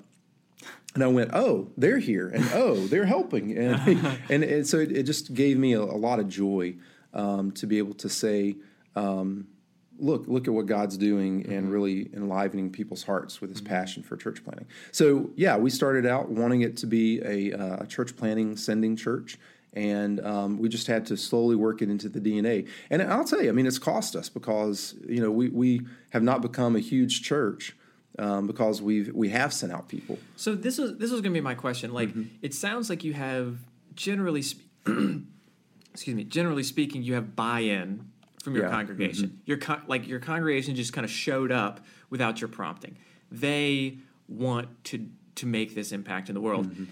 and 0.95 1.05
I 1.05 1.07
went, 1.07 1.31
"Oh, 1.33 1.71
they're 1.77 1.99
here, 1.99 2.29
and 2.29 2.45
oh, 2.55 2.87
they're 2.87 3.07
helping," 3.07 3.57
and 3.57 4.21
and, 4.31 4.43
and 4.43 4.67
so 4.67 4.79
it, 4.79 4.93
it 4.93 5.03
just 5.05 5.35
gave 5.35 5.59
me 5.59 5.75
a, 5.75 5.81
a 5.81 5.99
lot 5.99 6.19
of 6.19 6.29
joy 6.29 6.77
um, 7.15 7.53
to 7.53 7.67
be 7.67 7.79
able 7.79 7.95
to 7.95 8.09
say, 8.09 8.57
um, 8.97 9.47
"Look, 9.99 10.27
look 10.27 10.49
at 10.49 10.55
what 10.55 10.67
God's 10.67 10.97
doing, 10.97 11.47
and 11.53 11.71
really 11.71 12.11
enlivening 12.15 12.71
people's 12.71 13.05
hearts 13.05 13.41
with 13.41 13.50
His 13.50 13.61
passion 13.61 14.03
for 14.03 14.17
church 14.17 14.43
planting." 14.43 14.67
So, 14.91 15.31
yeah, 15.37 15.57
we 15.57 15.71
started 15.71 16.07
out 16.07 16.31
wanting 16.31 16.62
it 16.62 16.77
to 16.79 16.87
be 16.87 17.21
a, 17.23 17.53
uh, 17.53 17.83
a 17.83 17.87
church 17.87 18.17
planting 18.17 18.57
sending 18.57 18.97
church. 18.97 19.38
And 19.75 20.19
um, 20.25 20.59
we 20.59 20.69
just 20.69 20.87
had 20.87 21.07
to 21.07 21.17
slowly 21.17 21.55
work 21.55 21.83
it 21.83 21.91
into 21.91 22.09
the 22.09 22.21
DNA. 22.21 22.67
And 22.91 23.03
I'll 23.03 23.25
tell 23.25 23.43
you, 23.43 23.49
I 23.51 23.53
mean, 23.53 23.67
it's 23.67 23.79
cost 23.79 24.17
us 24.17 24.29
because 24.29 24.95
you 25.07 25.21
know 25.21 25.31
we, 25.31 25.49
we 25.51 25.83
have 26.11 26.23
not 26.23 26.43
become 26.43 26.75
a 26.75 26.81
huge 26.81 27.23
church 27.23 27.77
um, 28.19 28.47
because 28.47 28.81
we've 28.83 29.13
we 29.15 29.29
have 29.29 29.53
sent 29.53 29.71
out 29.73 29.89
people. 29.89 30.19
So 30.37 30.55
this 30.55 30.79
is 30.79 30.97
this 30.99 31.11
was 31.11 31.21
going 31.21 31.33
to 31.35 31.39
be 31.39 31.43
my 31.43 31.55
question. 31.55 31.93
Like, 31.93 32.09
Mm-hmm. 32.09 32.23
it 32.43 32.55
sounds 32.55 32.89
like 32.91 33.05
you 33.05 33.13
have 33.13 33.59
generally, 33.95 34.43
sp- 34.43 34.65
excuse 35.93 36.17
me, 36.17 36.25
generally 36.25 36.63
speaking, 36.63 37.03
you 37.03 37.15
have 37.15 37.37
buy-in 37.37 38.11
from 38.43 38.55
your 38.55 38.65
Yeah. 38.65 38.69
Mm-hmm. 38.71 38.77
congregation. 38.79 39.41
Your 39.45 39.59
con- 39.59 39.83
like 39.87 40.09
your 40.09 40.21
congregation 40.21 40.75
just 40.77 40.93
kind 40.93 41.05
of 41.05 41.11
showed 41.11 41.53
up 41.53 41.81
without 42.11 42.41
your 42.41 42.49
prompting. 42.49 42.97
They 43.31 43.99
want 44.29 44.69
to 44.85 45.07
to 45.37 45.47
make 45.47 45.75
this 45.75 45.93
impact 45.93 46.29
in 46.31 46.35
the 46.35 46.41
world. 46.41 46.71
Mm-hmm. 46.71 46.85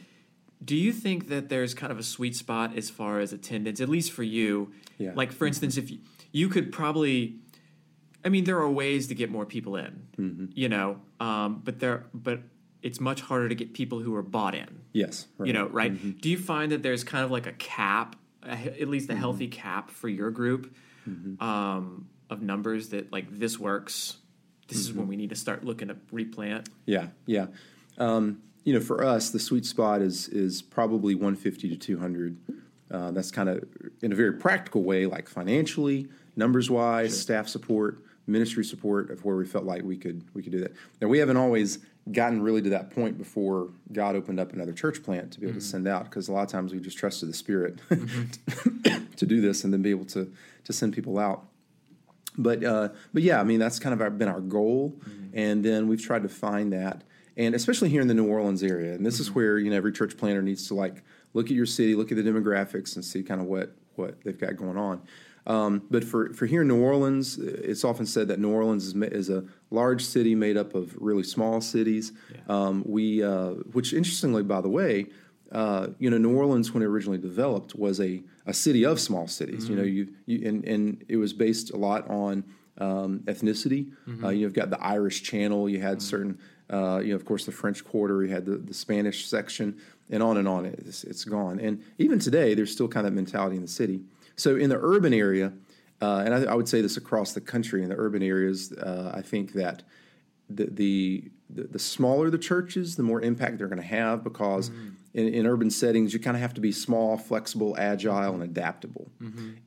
Do 0.65 0.75
you 0.77 0.93
think 0.93 1.29
that 1.29 1.49
there's 1.49 1.75
kind 1.75 1.93
of 1.93 1.99
a 1.99 2.03
sweet 2.03 2.35
spot 2.35 2.77
as 2.77 2.91
far 2.91 3.21
as 3.21 3.33
attendance, 3.33 3.81
at 3.81 3.89
least 3.89 4.13
for 4.13 4.23
you? 4.23 4.73
Yeah. 4.99 5.09
Mm-hmm. 5.11 5.19
Like, 5.19 5.33
for 5.33 5.47
instance, 5.47 5.77
if 5.77 5.91
you, 5.91 5.99
you 6.33 6.49
could 6.49 6.73
probably 6.73 7.37
I 8.25 8.29
mean, 8.29 8.43
there 8.43 8.59
are 8.59 8.69
ways 8.71 9.07
to 9.09 9.15
get 9.15 9.31
more 9.31 9.47
people 9.47 9.77
in, 9.77 10.09
Mm-hmm. 10.19 10.47
you 10.55 10.69
know, 10.69 11.01
um, 11.21 11.61
but 11.63 11.79
there, 11.79 12.07
but 12.13 12.41
it's 12.83 12.99
much 13.01 13.21
harder 13.21 13.49
to 13.49 13.55
get 13.55 13.73
people 13.73 14.01
who 14.01 14.15
are 14.17 14.23
bought 14.23 14.55
in, 14.57 14.81
Yes, 14.93 15.29
right. 15.39 15.47
you 15.47 15.53
know, 15.53 15.69
right? 15.69 16.21
Do 16.21 16.29
you 16.29 16.37
find 16.39 16.73
that 16.73 16.83
there's 16.83 17.05
kind 17.05 17.25
of 17.25 17.31
like 17.31 17.47
a 17.47 17.53
cap, 17.53 18.17
at 18.43 18.89
least 18.89 19.11
a 19.11 19.15
healthy 19.15 19.47
cap 19.49 19.91
for 19.91 20.09
your 20.09 20.31
group 20.31 20.75
um, 21.41 22.09
of 22.31 22.43
numbers 22.43 22.89
that 22.91 23.13
like 23.13 23.27
this 23.31 23.59
works? 23.59 24.17
This 24.69 24.79
is 24.79 24.93
when 24.93 25.07
we 25.07 25.15
need 25.17 25.31
to 25.31 25.37
start 25.37 25.65
looking 25.65 25.89
to 25.89 25.97
replant. 26.11 26.69
Yeah, 26.87 27.09
yeah. 27.27 27.47
Um, 27.99 28.43
you 28.67 28.75
know, 28.75 28.81
for 28.81 29.05
us, 29.05 29.31
the 29.31 29.39
sweet 29.39 29.65
spot 29.65 30.03
is 30.03 30.29
is 30.29 30.61
probably 30.61 31.15
150 31.15 31.69
to 31.69 31.77
200. 31.77 32.37
Uh, 32.91 33.11
that's 33.13 33.31
kind 33.31 33.49
of 33.49 33.65
in 34.03 34.13
a 34.13 34.15
very 34.15 34.33
practical 34.33 34.83
way, 34.83 35.07
like 35.07 35.29
financially, 35.29 36.09
numbers 36.35 36.69
wise, 36.69 37.19
staff 37.19 37.47
support, 37.47 38.03
ministry 38.27 38.65
support 38.65 39.11
of 39.11 39.25
where 39.25 39.37
we 39.37 39.47
felt 39.47 39.65
like 39.65 39.83
we 39.83 39.97
could 39.97 40.25
we 40.35 40.43
could 40.43 40.51
do 40.51 40.59
that. 40.59 40.73
Now 41.01 41.07
we 41.07 41.19
haven't 41.19 41.37
always 41.37 41.79
gotten 42.11 42.43
really 42.43 42.61
to 42.63 42.71
that 42.71 42.91
point 42.91 43.19
before 43.19 43.69
God 43.93 44.17
opened 44.17 44.41
up 44.41 44.53
another 44.53 44.73
church 44.73 45.01
plant 45.01 45.33
to 45.33 45.41
be 45.41 45.47
able 45.47 45.61
to 45.61 45.65
send 45.65 45.87
out 45.87 46.05
because 46.05 46.29
a 46.29 46.33
lot 46.33 46.43
of 46.43 46.49
times 46.49 46.73
we 46.73 46.81
just 46.81 46.99
trusted 46.99 47.29
the 47.29 47.35
Spirit 47.35 47.79
to 49.17 49.27
do 49.27 49.41
this 49.41 49.63
and 49.63 49.73
then 49.73 49.83
be 49.83 49.91
able 49.91 50.07
to 50.07 50.33
to 50.65 50.73
send 50.73 50.93
people 50.93 51.21
out. 51.21 51.47
But 52.37 52.65
uh, 52.65 52.89
but 53.15 53.23
yeah, 53.23 53.41
I 53.41 53.45
mean 53.45 53.61
that's 53.61 53.79
kind 53.79 53.93
of 53.93 54.01
our, 54.01 54.11
been 54.11 54.29
our 54.29 54.41
goal, 54.41 54.97
and 55.33 55.65
then 55.65 55.87
we've 55.87 56.03
tried 56.03 56.25
to 56.25 56.29
find 56.29 56.73
that, 56.73 57.05
and 57.37 57.55
especially 57.55 57.89
here 57.89 58.01
in 58.01 58.09
the 58.09 58.15
New 58.15 58.27
Orleans 58.29 58.63
area, 58.63 58.95
and 58.95 59.05
this 59.05 59.21
is 59.21 59.35
where 59.35 59.59
you 59.59 59.71
know 59.71 59.77
every 59.77 59.93
church 59.93 60.17
planter 60.17 60.43
needs 60.43 60.69
to 60.69 60.75
like 60.75 61.03
look 61.35 61.47
at 61.47 61.53
your 61.53 61.67
city, 61.67 61.95
look 61.95 62.11
at 62.11 62.17
the 62.17 62.23
demographics, 62.23 62.97
and 62.97 63.05
see 63.05 63.23
kind 63.23 63.41
of 63.41 63.47
what 63.47 63.75
what 63.97 64.23
they've 64.25 64.39
got 64.39 64.57
going 64.57 64.77
on. 64.77 65.03
Um, 65.47 65.83
but 65.91 66.03
for 66.03 66.33
for 66.33 66.47
here 66.47 66.63
in 66.63 66.69
New 66.69 66.83
Orleans, 66.83 67.39
it's 67.39 67.85
often 67.85 68.05
said 68.07 68.29
that 68.29 68.41
New 68.41 68.51
Orleans 68.51 68.85
is 68.85 68.95
ma- 68.95 69.07
is 69.07 69.31
a 69.31 69.45
large 69.71 70.05
city 70.05 70.35
made 70.35 70.57
up 70.57 70.75
of 70.75 70.97
really 70.97 71.23
small 71.23 71.61
cities. 71.61 72.13
Um, 72.49 72.83
we 72.87 73.23
uh, 73.23 73.51
which 73.73 73.93
interestingly, 73.93 74.43
by 74.43 74.61
the 74.61 74.69
way. 74.69 75.07
Uh, 75.53 75.87
you 76.01 76.11
know, 76.11 76.19
New 76.19 76.37
Orleans, 76.37 76.73
when 76.73 76.83
it 76.83 76.87
originally 76.87 77.19
developed, 77.19 77.77
was 77.77 78.01
a, 78.01 78.21
a 78.47 78.53
city 78.53 78.85
of 78.85 78.99
small 78.99 79.29
cities. 79.29 79.69
You 79.69 79.77
know, 79.77 79.85
you, 79.85 80.09
you 80.27 80.49
and, 80.49 80.65
and 80.65 81.05
it 81.09 81.19
was 81.19 81.33
based 81.33 81.71
a 81.71 81.77
lot 81.77 82.11
on 82.11 82.43
um, 82.79 83.21
ethnicity. 83.27 83.93
Uh, 84.25 84.31
you've 84.31 84.55
got 84.55 84.71
the 84.71 84.83
Irish 84.83 85.23
Channel. 85.23 85.69
You 85.69 85.81
had 85.81 86.03
certain, 86.03 86.41
uh, 86.71 87.01
you 87.03 87.11
know, 87.11 87.17
of 87.17 87.25
course, 87.25 87.47
the 87.47 87.53
French 87.53 87.85
Quarter. 87.85 88.25
You 88.25 88.31
had 88.31 88.47
the, 88.47 88.57
the 88.57 88.75
Spanish 88.75 89.27
section, 89.27 89.77
and 90.11 90.23
on 90.23 90.37
and 90.37 90.49
on. 90.49 90.67
It's, 90.67 91.05
it's 91.05 91.25
gone. 91.25 91.61
And 91.61 91.83
even 91.99 92.19
today, 92.19 92.55
there's 92.55 92.73
still 92.73 92.89
kind 92.89 93.07
of 93.07 93.13
that 93.13 93.17
mentality 93.17 93.57
in 93.57 93.63
the 93.63 93.69
city. 93.69 94.01
So 94.37 94.57
in 94.57 94.69
the 94.69 94.79
urban 94.81 95.15
area, 95.15 95.53
uh, 96.03 96.23
and 96.25 96.35
I, 96.35 96.53
I 96.53 96.55
would 96.55 96.69
say 96.69 96.81
this 96.83 96.97
across 96.97 97.33
the 97.33 97.41
country, 97.41 97.83
in 97.83 97.89
the 97.89 97.97
urban 97.97 98.23
areas, 98.23 98.73
uh, 98.73 99.13
I 99.15 99.23
think 99.23 99.53
that 99.53 99.83
the, 100.49 100.67
the 100.67 101.25
the 101.49 101.79
smaller 101.79 102.29
the 102.29 102.39
churches, 102.39 102.97
the 102.97 103.03
more 103.05 103.21
impact 103.21 103.59
they're 103.59 103.69
going 103.69 103.81
to 103.81 103.87
have 103.87 104.25
because 104.25 104.71
in, 105.15 105.33
in 105.33 105.47
urban 105.47 105.71
settings 105.71 106.13
you 106.13 106.19
kind 106.19 106.37
of 106.37 106.41
have 106.41 106.55
to 106.55 106.61
be 106.61 106.73
small, 106.73 107.17
flexible, 107.17 107.77
agile, 107.79 108.35
and 108.35 108.43
adaptable. 108.43 109.09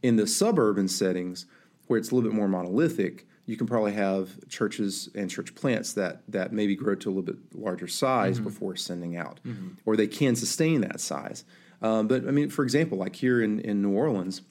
In 0.04 0.18
the 0.18 0.28
suburban 0.28 0.90
settings, 0.90 1.46
where 1.88 1.98
it's 1.98 2.12
a 2.12 2.16
little 2.16 2.30
bit 2.30 2.36
more 2.36 2.50
monolithic, 2.50 3.26
you 3.50 3.58
can 3.58 3.66
probably 3.66 3.94
have 3.94 4.48
churches 4.48 5.10
and 5.16 5.28
church 5.28 5.56
plants 5.56 5.94
that 5.94 6.22
that 6.28 6.54
maybe 6.54 6.76
grow 6.76 6.94
to 6.94 7.10
a 7.10 7.12
little 7.12 7.24
bit 7.24 7.38
larger 7.56 7.88
size 7.88 8.36
mm-hmm. 8.36 8.44
before 8.44 8.76
sending 8.76 9.18
out, 9.18 9.40
mm-hmm. 9.44 9.70
or 9.86 9.98
they 9.98 10.06
can 10.06 10.36
sustain 10.36 10.82
that 10.82 11.02
size. 11.02 11.46
Um, 11.82 12.08
but 12.08 12.28
I 12.28 12.32
mean, 12.32 12.52
for 12.52 12.62
example, 12.62 13.00
like 13.00 13.16
here 13.16 13.42
in, 13.42 13.60
in 13.62 13.82
New 13.82 13.92
Orleans, 13.92 14.44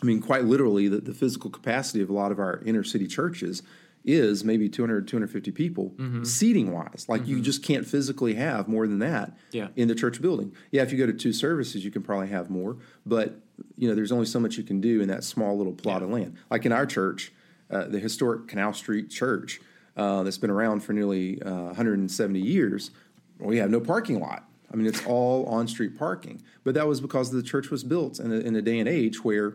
I 0.00 0.04
mean, 0.04 0.20
quite 0.20 0.44
literally, 0.44 0.86
the, 0.86 1.00
the 1.00 1.14
physical 1.14 1.50
capacity 1.50 2.00
of 2.00 2.10
a 2.10 2.12
lot 2.12 2.30
of 2.30 2.38
our 2.38 2.62
inner 2.64 2.84
city 2.84 3.08
churches 3.08 3.64
is 4.04 4.44
maybe 4.44 4.68
200, 4.68 5.08
250 5.08 5.50
people 5.50 5.90
mm-hmm. 5.90 6.22
seating 6.22 6.72
wise. 6.72 7.06
Like 7.08 7.26
you 7.26 7.40
just 7.40 7.64
can't 7.64 7.86
physically 7.86 8.34
have 8.34 8.68
more 8.68 8.86
than 8.86 9.00
that 9.00 9.36
Yeah. 9.50 9.68
in 9.74 9.88
the 9.88 9.94
church 9.96 10.22
building. 10.22 10.54
Yeah, 10.70 10.82
if 10.82 10.92
you 10.92 10.98
go 10.98 11.06
to 11.06 11.12
two 11.12 11.32
services, 11.32 11.84
you 11.84 11.90
can 11.90 12.02
probably 12.02 12.28
have 12.28 12.50
more, 12.50 12.78
but 13.04 13.40
you 13.76 13.88
know, 13.88 13.94
there's 13.94 14.12
only 14.12 14.26
so 14.26 14.38
much 14.38 14.56
you 14.56 14.64
can 14.64 14.80
do 14.80 15.00
in 15.00 15.08
that 15.08 15.24
small 15.24 15.56
little 15.56 15.72
plot 15.72 16.02
of 16.02 16.10
land. 16.10 16.36
Like 16.50 16.66
in 16.66 16.72
our 16.72 16.86
church, 16.86 17.32
uh, 17.72 17.86
the 17.88 17.98
historic 17.98 18.46
Canal 18.48 18.72
Street 18.72 19.10
Church 19.10 19.60
uh, 19.96 20.22
that's 20.22 20.38
been 20.38 20.50
around 20.50 20.80
for 20.84 20.92
nearly 20.92 21.40
uh, 21.42 21.50
170 21.64 22.38
years, 22.38 22.90
we 23.38 23.56
have 23.58 23.70
no 23.70 23.80
parking 23.80 24.20
lot. 24.20 24.44
I 24.72 24.76
mean, 24.76 24.86
it's 24.86 25.04
all 25.06 25.44
on 25.46 25.66
street 25.68 25.98
parking. 25.98 26.42
But 26.64 26.74
that 26.74 26.86
was 26.86 27.00
because 27.00 27.30
the 27.30 27.42
church 27.42 27.70
was 27.70 27.82
built 27.84 28.20
in 28.20 28.32
a, 28.32 28.36
in 28.36 28.54
a 28.56 28.62
day 28.62 28.78
and 28.78 28.88
age 28.88 29.22
where 29.24 29.54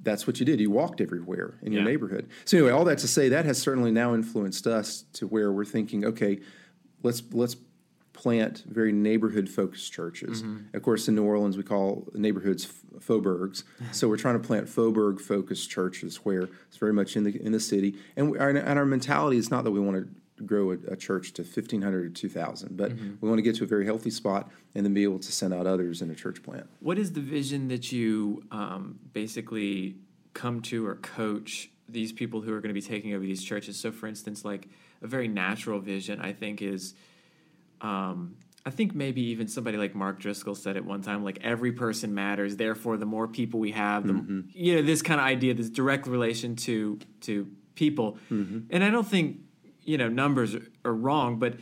that's 0.00 0.26
what 0.26 0.38
you 0.40 0.46
did. 0.46 0.60
You 0.60 0.70
walked 0.70 1.00
everywhere 1.00 1.54
in 1.62 1.72
your 1.72 1.82
Yeah. 1.82 1.88
neighborhood. 1.88 2.28
So 2.44 2.58
anyway, 2.58 2.72
all 2.72 2.84
that 2.84 2.98
to 2.98 3.08
say, 3.08 3.28
that 3.30 3.44
has 3.46 3.58
certainly 3.58 3.90
now 3.90 4.14
influenced 4.14 4.66
us 4.66 5.04
to 5.14 5.26
where 5.26 5.52
we're 5.52 5.64
thinking, 5.64 6.04
okay, 6.04 6.40
let's 7.02 7.22
let's 7.32 7.56
plant 8.22 8.64
very 8.66 8.90
neighborhood 8.90 9.48
focused 9.48 9.92
churches. 9.92 10.42
Of 10.74 10.82
course, 10.82 11.06
in 11.06 11.14
New 11.14 11.24
Orleans, 11.24 11.56
we 11.56 11.62
call 11.62 12.08
neighborhoods 12.14 12.64
f- 12.64 13.00
faubourgs. 13.06 13.62
so 13.92 14.08
we're 14.08 14.16
trying 14.16 14.40
to 14.40 14.44
plant 14.44 14.68
faubourg 14.68 15.20
focused 15.20 15.70
churches 15.70 16.16
where 16.24 16.48
it's 16.66 16.78
very 16.78 16.92
much 16.92 17.16
in 17.16 17.22
the 17.22 17.40
in 17.46 17.52
the 17.52 17.60
city. 17.60 17.94
And 18.16 18.32
we, 18.32 18.38
our, 18.38 18.50
and 18.50 18.78
our 18.78 18.84
mentality 18.84 19.36
is 19.36 19.50
not 19.52 19.62
that 19.64 19.70
we 19.70 19.78
want 19.78 19.96
to 19.98 20.44
grow 20.44 20.72
a, 20.72 20.76
a 20.88 20.96
church 20.96 21.32
to 21.32 21.42
1500 21.42 22.14
to 22.14 22.20
2000 22.28 22.76
but 22.76 22.92
we 23.20 23.28
want 23.28 23.38
to 23.38 23.42
get 23.42 23.56
to 23.56 23.64
a 23.64 23.66
very 23.66 23.84
healthy 23.84 24.08
spot 24.20 24.48
and 24.76 24.86
then 24.86 24.94
be 24.94 25.02
able 25.02 25.18
to 25.18 25.32
send 25.32 25.52
out 25.52 25.66
others 25.66 26.00
in 26.00 26.08
a 26.12 26.14
church 26.14 26.44
plant 26.44 26.64
What 26.78 26.96
is 26.96 27.12
the 27.18 27.20
vision 27.20 27.66
that 27.74 27.90
you 27.90 28.44
um, 28.52 29.00
basically 29.12 29.96
come 30.34 30.62
to 30.70 30.86
or 30.86 30.94
coach 30.94 31.70
these 31.88 32.12
people 32.12 32.40
who 32.42 32.52
are 32.54 32.60
going 32.60 32.68
to 32.74 32.80
be 32.82 32.86
taking 32.94 33.14
over 33.14 33.24
these 33.24 33.42
churches? 33.42 33.80
So, 33.80 33.90
for 33.90 34.06
instance, 34.06 34.44
like 34.44 34.68
a 35.02 35.08
very 35.08 35.26
natural 35.26 35.80
vision, 35.80 36.20
I 36.20 36.32
think 36.32 36.62
is, 36.62 36.94
um, 37.80 38.36
I 38.66 38.70
think 38.70 38.94
maybe 38.94 39.22
even 39.22 39.48
somebody 39.48 39.78
like 39.78 39.94
Mark 39.94 40.20
Driscoll 40.20 40.54
said 40.54 40.76
at 40.76 40.84
one 40.84 41.00
time, 41.02 41.24
like 41.24 41.38
every 41.42 41.72
person 41.72 42.14
matters. 42.14 42.56
Therefore, 42.56 42.96
the 42.96 43.06
more 43.06 43.26
people 43.28 43.60
we 43.60 43.70
have, 43.72 44.06
the 44.06 44.44
you 44.52 44.76
know 44.76 44.82
this 44.82 45.02
kind 45.02 45.20
of 45.20 45.26
idea, 45.26 45.54
this 45.54 45.70
direct 45.70 46.06
relation 46.06 46.56
to 46.56 46.98
to 47.22 47.50
people. 47.74 48.18
And 48.70 48.84
I 48.84 48.90
don't 48.90 49.06
think 49.06 49.38
you 49.82 49.96
know 49.96 50.08
numbers 50.08 50.54
are, 50.54 50.66
are 50.84 50.94
wrong, 50.94 51.38
but 51.38 51.54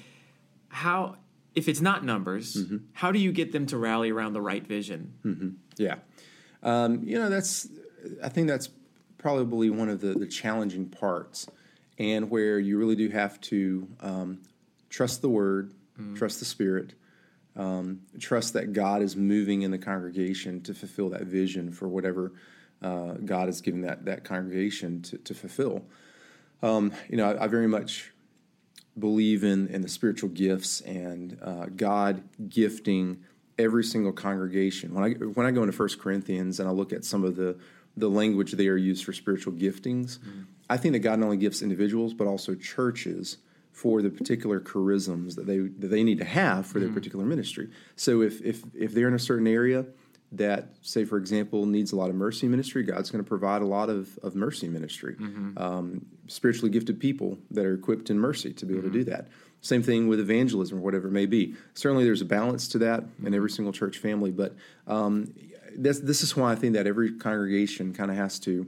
how 0.68 1.16
if 1.54 1.68
it's 1.68 1.80
not 1.80 2.04
numbers, 2.04 2.54
how 2.92 3.10
do 3.10 3.18
you 3.18 3.32
get 3.32 3.50
them 3.50 3.64
to 3.66 3.78
rally 3.78 4.10
around 4.10 4.34
the 4.34 4.42
right 4.42 4.64
vision? 4.66 5.14
Yeah. 5.78 5.96
Um, 6.62 7.02
you 7.02 7.18
know, 7.18 7.30
that's, 7.30 7.66
I 8.22 8.28
think 8.28 8.46
that's 8.46 8.68
probably 9.16 9.70
one 9.70 9.88
of 9.88 10.00
the, 10.02 10.12
the 10.12 10.26
challenging 10.26 10.88
parts 10.88 11.48
and 11.98 12.30
where 12.30 12.58
you 12.58 12.76
really 12.76 12.94
do 12.94 13.08
have 13.08 13.40
to 13.40 13.88
um, 14.00 14.42
trust 14.90 15.22
the 15.22 15.30
word, 15.30 15.72
trust 16.14 16.38
the 16.38 16.44
spirit, 16.44 16.94
um, 17.56 18.02
trust 18.18 18.52
that 18.52 18.72
God 18.72 19.02
is 19.02 19.16
moving 19.16 19.62
in 19.62 19.70
the 19.70 19.78
congregation 19.78 20.60
to 20.62 20.74
fulfill 20.74 21.10
that 21.10 21.22
vision 21.22 21.72
for 21.72 21.88
whatever 21.88 22.32
uh, 22.82 23.12
God 23.24 23.46
has 23.46 23.60
given 23.60 23.82
that, 23.82 24.04
that 24.04 24.24
congregation 24.24 25.02
to, 25.02 25.18
to 25.18 25.34
fulfill. 25.34 25.84
Um, 26.62 26.92
you 27.08 27.16
know, 27.16 27.30
I, 27.30 27.44
I 27.44 27.46
very 27.46 27.66
much 27.66 28.12
believe 28.98 29.44
in, 29.44 29.68
in 29.68 29.82
the 29.82 29.88
spiritual 29.88 30.30
gifts 30.30 30.80
and 30.82 31.38
uh, 31.42 31.66
God 31.74 32.22
gifting 32.48 33.24
every 33.58 33.84
single 33.84 34.12
congregation. 34.12 34.94
When 34.94 35.04
I 35.04 35.10
when 35.10 35.46
I 35.46 35.50
go 35.50 35.62
into 35.62 35.72
First 35.72 35.98
Corinthians 35.98 36.60
and 36.60 36.68
I 36.68 36.72
look 36.72 36.92
at 36.92 37.04
some 37.04 37.24
of 37.24 37.36
the 37.36 37.58
the 37.96 38.08
language 38.08 38.52
there 38.52 38.76
used 38.76 39.04
for 39.04 39.12
spiritual 39.12 39.54
giftings, 39.54 40.18
I 40.68 40.76
think 40.76 40.92
that 40.92 40.98
God 40.98 41.18
not 41.18 41.26
only 41.26 41.38
gifts 41.38 41.62
individuals 41.62 42.14
but 42.14 42.26
also 42.26 42.54
churches 42.54 43.38
for 43.76 44.00
the 44.00 44.08
particular 44.08 44.58
charisms 44.58 45.34
that 45.34 45.46
they 45.46 45.58
that 45.58 45.88
they 45.88 46.02
need 46.02 46.16
to 46.16 46.24
have 46.24 46.66
for 46.66 46.80
their 46.80 46.88
particular 46.94 47.26
ministry. 47.26 47.68
So 47.94 48.22
if 48.22 48.40
if 48.40 48.62
if 48.74 48.94
they're 48.94 49.06
in 49.06 49.12
a 49.14 49.18
certain 49.18 49.46
area 49.46 49.84
that, 50.32 50.70
say, 50.80 51.04
for 51.04 51.18
example, 51.18 51.66
needs 51.66 51.92
a 51.92 51.96
lot 51.96 52.08
of 52.08 52.16
mercy 52.16 52.48
ministry, 52.48 52.82
God's 52.82 53.10
going 53.10 53.22
to 53.22 53.28
provide 53.28 53.60
a 53.62 53.66
lot 53.66 53.90
of, 53.90 54.18
of 54.22 54.34
mercy 54.34 54.66
ministry. 54.66 55.14
Um, 55.58 56.06
spiritually 56.26 56.70
gifted 56.70 56.98
people 56.98 57.38
that 57.50 57.64
are 57.64 57.74
equipped 57.74 58.08
in 58.08 58.18
mercy 58.18 58.52
to 58.54 58.66
be 58.66 58.72
able 58.74 58.84
to 58.84 58.90
do 58.90 59.04
that. 59.04 59.28
Same 59.60 59.82
thing 59.82 60.08
with 60.08 60.20
evangelism 60.20 60.78
or 60.78 60.80
whatever 60.80 61.08
it 61.08 61.12
may 61.12 61.26
be. 61.26 61.54
Certainly, 61.74 62.04
there's 62.04 62.22
a 62.22 62.26
balance 62.26 62.68
to 62.68 62.78
that 62.78 63.04
in 63.24 63.34
every 63.34 63.50
single 63.50 63.72
church 63.72 63.98
family, 63.98 64.30
but 64.30 64.54
um, 64.86 65.34
this, 65.76 66.00
this 66.00 66.22
is 66.22 66.34
why 66.34 66.50
I 66.52 66.54
think 66.54 66.72
that 66.74 66.86
every 66.86 67.12
congregation 67.12 67.92
kind 67.92 68.10
of 68.10 68.16
has 68.16 68.38
to 68.40 68.66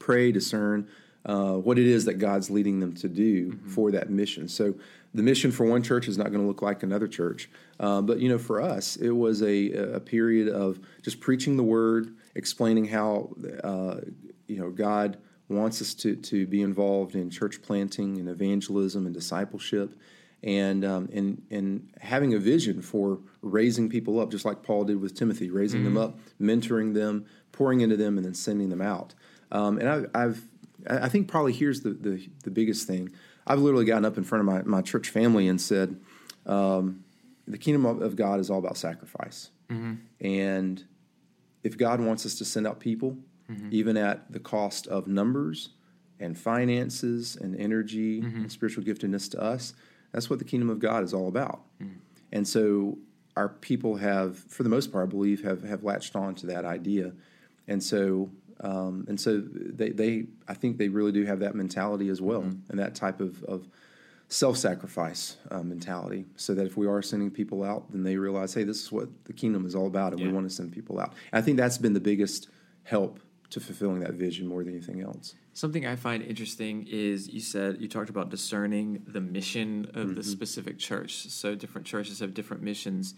pray, 0.00 0.32
discern 0.32 0.88
uh, 1.24 1.54
what 1.54 1.78
it 1.78 1.86
is 1.86 2.04
that 2.06 2.14
God's 2.14 2.50
leading 2.50 2.80
them 2.80 2.94
to 2.94 3.08
do 3.08 3.52
for 3.68 3.90
that 3.92 4.10
mission. 4.10 4.48
So 4.48 4.74
the 5.14 5.22
mission 5.22 5.52
for 5.52 5.66
one 5.66 5.82
church 5.82 6.08
is 6.08 6.18
not 6.18 6.28
going 6.28 6.40
to 6.40 6.46
look 6.46 6.62
like 6.62 6.82
another 6.82 7.06
church. 7.06 7.48
Uh, 7.78 8.00
but 8.00 8.18
you 8.18 8.28
know, 8.28 8.38
for 8.38 8.60
us, 8.60 8.96
it 8.96 9.10
was 9.10 9.42
a, 9.42 9.72
a 9.72 10.00
period 10.00 10.48
of 10.48 10.80
just 11.02 11.20
preaching 11.20 11.56
the 11.56 11.62
word, 11.62 12.16
explaining 12.34 12.86
how 12.86 13.30
uh, 13.62 13.96
you 14.46 14.58
know 14.58 14.70
God 14.70 15.18
wants 15.48 15.82
us 15.82 15.94
to 15.94 16.16
to 16.16 16.46
be 16.46 16.62
involved 16.62 17.14
in 17.14 17.30
church 17.30 17.62
planting 17.62 18.18
and 18.18 18.28
evangelism 18.28 19.06
and 19.06 19.14
discipleship. 19.14 19.94
And, 20.44 20.84
um, 20.84 21.08
and 21.12 21.40
and 21.52 21.88
having 22.00 22.34
a 22.34 22.38
vision 22.40 22.82
for 22.82 23.20
raising 23.42 23.88
people 23.88 24.18
up, 24.18 24.32
just 24.32 24.44
like 24.44 24.64
Paul 24.64 24.82
did 24.82 25.00
with 25.00 25.14
Timothy, 25.14 25.50
raising 25.50 25.84
them 25.84 25.96
up, 25.96 26.18
mentoring 26.40 26.94
them, 26.94 27.26
pouring 27.52 27.80
into 27.80 27.96
them, 27.96 28.16
and 28.16 28.26
then 28.26 28.34
sending 28.34 28.68
them 28.68 28.80
out. 28.80 29.14
Um, 29.52 29.78
and 29.78 29.88
I, 29.88 30.20
I've 30.20 30.42
I 30.88 31.08
think 31.08 31.28
probably 31.28 31.52
here's 31.52 31.80
the, 31.82 31.90
the, 31.90 32.28
the 32.44 32.50
biggest 32.50 32.86
thing. 32.86 33.12
I've 33.46 33.60
literally 33.60 33.84
gotten 33.84 34.04
up 34.04 34.16
in 34.16 34.24
front 34.24 34.48
of 34.48 34.54
my, 34.54 34.62
my 34.62 34.82
church 34.82 35.10
family 35.10 35.48
and 35.48 35.60
said, 35.60 36.00
um, 36.46 37.04
the 37.46 37.58
kingdom 37.58 37.86
of, 37.86 38.16
God 38.16 38.40
is 38.40 38.50
all 38.50 38.58
about 38.58 38.76
sacrifice. 38.76 39.50
Mm-hmm. 39.68 39.94
And 40.20 40.84
if 41.62 41.76
God 41.76 42.00
wants 42.00 42.24
us 42.24 42.36
to 42.36 42.44
send 42.44 42.66
out 42.66 42.80
people, 42.80 43.18
mm-hmm. 43.50 43.68
even 43.72 43.96
at 43.96 44.30
the 44.32 44.40
cost 44.40 44.86
of 44.86 45.06
numbers 45.06 45.70
and 46.20 46.38
finances 46.38 47.36
and 47.36 47.56
energy 47.56 48.22
mm-hmm. 48.22 48.42
and 48.42 48.52
spiritual 48.52 48.84
giftedness 48.84 49.30
to 49.32 49.42
us, 49.42 49.74
that's 50.12 50.30
what 50.30 50.38
the 50.38 50.44
kingdom 50.44 50.70
of 50.70 50.78
God 50.78 51.02
is 51.02 51.12
all 51.12 51.28
about. 51.28 51.62
And 52.32 52.46
so 52.46 52.98
our 53.36 53.48
people 53.48 53.96
have, 53.96 54.38
for 54.38 54.62
the 54.62 54.68
most 54.68 54.92
part, 54.92 55.06
I 55.06 55.10
believe, 55.10 55.42
have, 55.42 55.62
have 55.62 55.84
latched 55.84 56.16
on 56.16 56.34
to 56.36 56.46
that 56.46 56.64
idea. 56.64 57.12
And 57.68 57.82
so, 57.82 58.30
um, 58.62 59.04
and 59.08 59.20
so 59.20 59.42
they, 59.46 59.90
they, 59.90 60.26
I 60.48 60.54
think 60.54 60.78
they 60.78 60.88
really 60.88 61.12
do 61.12 61.24
have 61.24 61.40
that 61.40 61.54
mentality 61.54 62.08
as 62.08 62.20
well, 62.20 62.42
and 62.42 62.78
that 62.78 62.94
type 62.94 63.20
of, 63.20 63.42
of 63.44 63.68
self-sacrifice 64.28 65.36
uh, 65.50 65.62
mentality. 65.62 66.24
So 66.36 66.54
that 66.54 66.66
if 66.66 66.76
we 66.76 66.86
are 66.86 67.02
sending 67.02 67.30
people 67.30 67.62
out, 67.62 67.90
then 67.92 68.02
they 68.02 68.16
realize, 68.16 68.54
hey, 68.54 68.64
this 68.64 68.82
is 68.82 68.90
what 68.92 69.08
the 69.24 69.32
kingdom 69.32 69.66
is 69.66 69.74
all 69.74 69.86
about, 69.86 70.12
and 70.12 70.22
we 70.22 70.28
want 70.32 70.48
to 70.48 70.54
send 70.54 70.72
people 70.72 70.98
out. 71.00 71.12
And 71.32 71.42
I 71.42 71.44
think 71.44 71.56
that's 71.58 71.78
been 71.78 71.92
the 71.92 72.00
biggest 72.00 72.48
help 72.84 73.20
to 73.50 73.60
fulfilling 73.60 74.00
that 74.00 74.14
vision 74.14 74.46
more 74.46 74.64
than 74.64 74.72
anything 74.72 75.02
else. 75.02 75.34
Something 75.52 75.86
I 75.86 75.96
find 75.96 76.22
interesting 76.22 76.86
is 76.90 77.28
you 77.28 77.40
said 77.40 77.76
you 77.78 77.86
talked 77.86 78.08
about 78.08 78.30
discerning 78.30 79.02
the 79.06 79.20
mission 79.20 79.90
of 79.92 80.06
Mm-hmm. 80.06 80.14
the 80.14 80.22
specific 80.22 80.78
church. 80.78 81.28
So 81.28 81.54
different 81.54 81.86
churches 81.86 82.20
have 82.20 82.32
different 82.32 82.62
missions, 82.62 83.14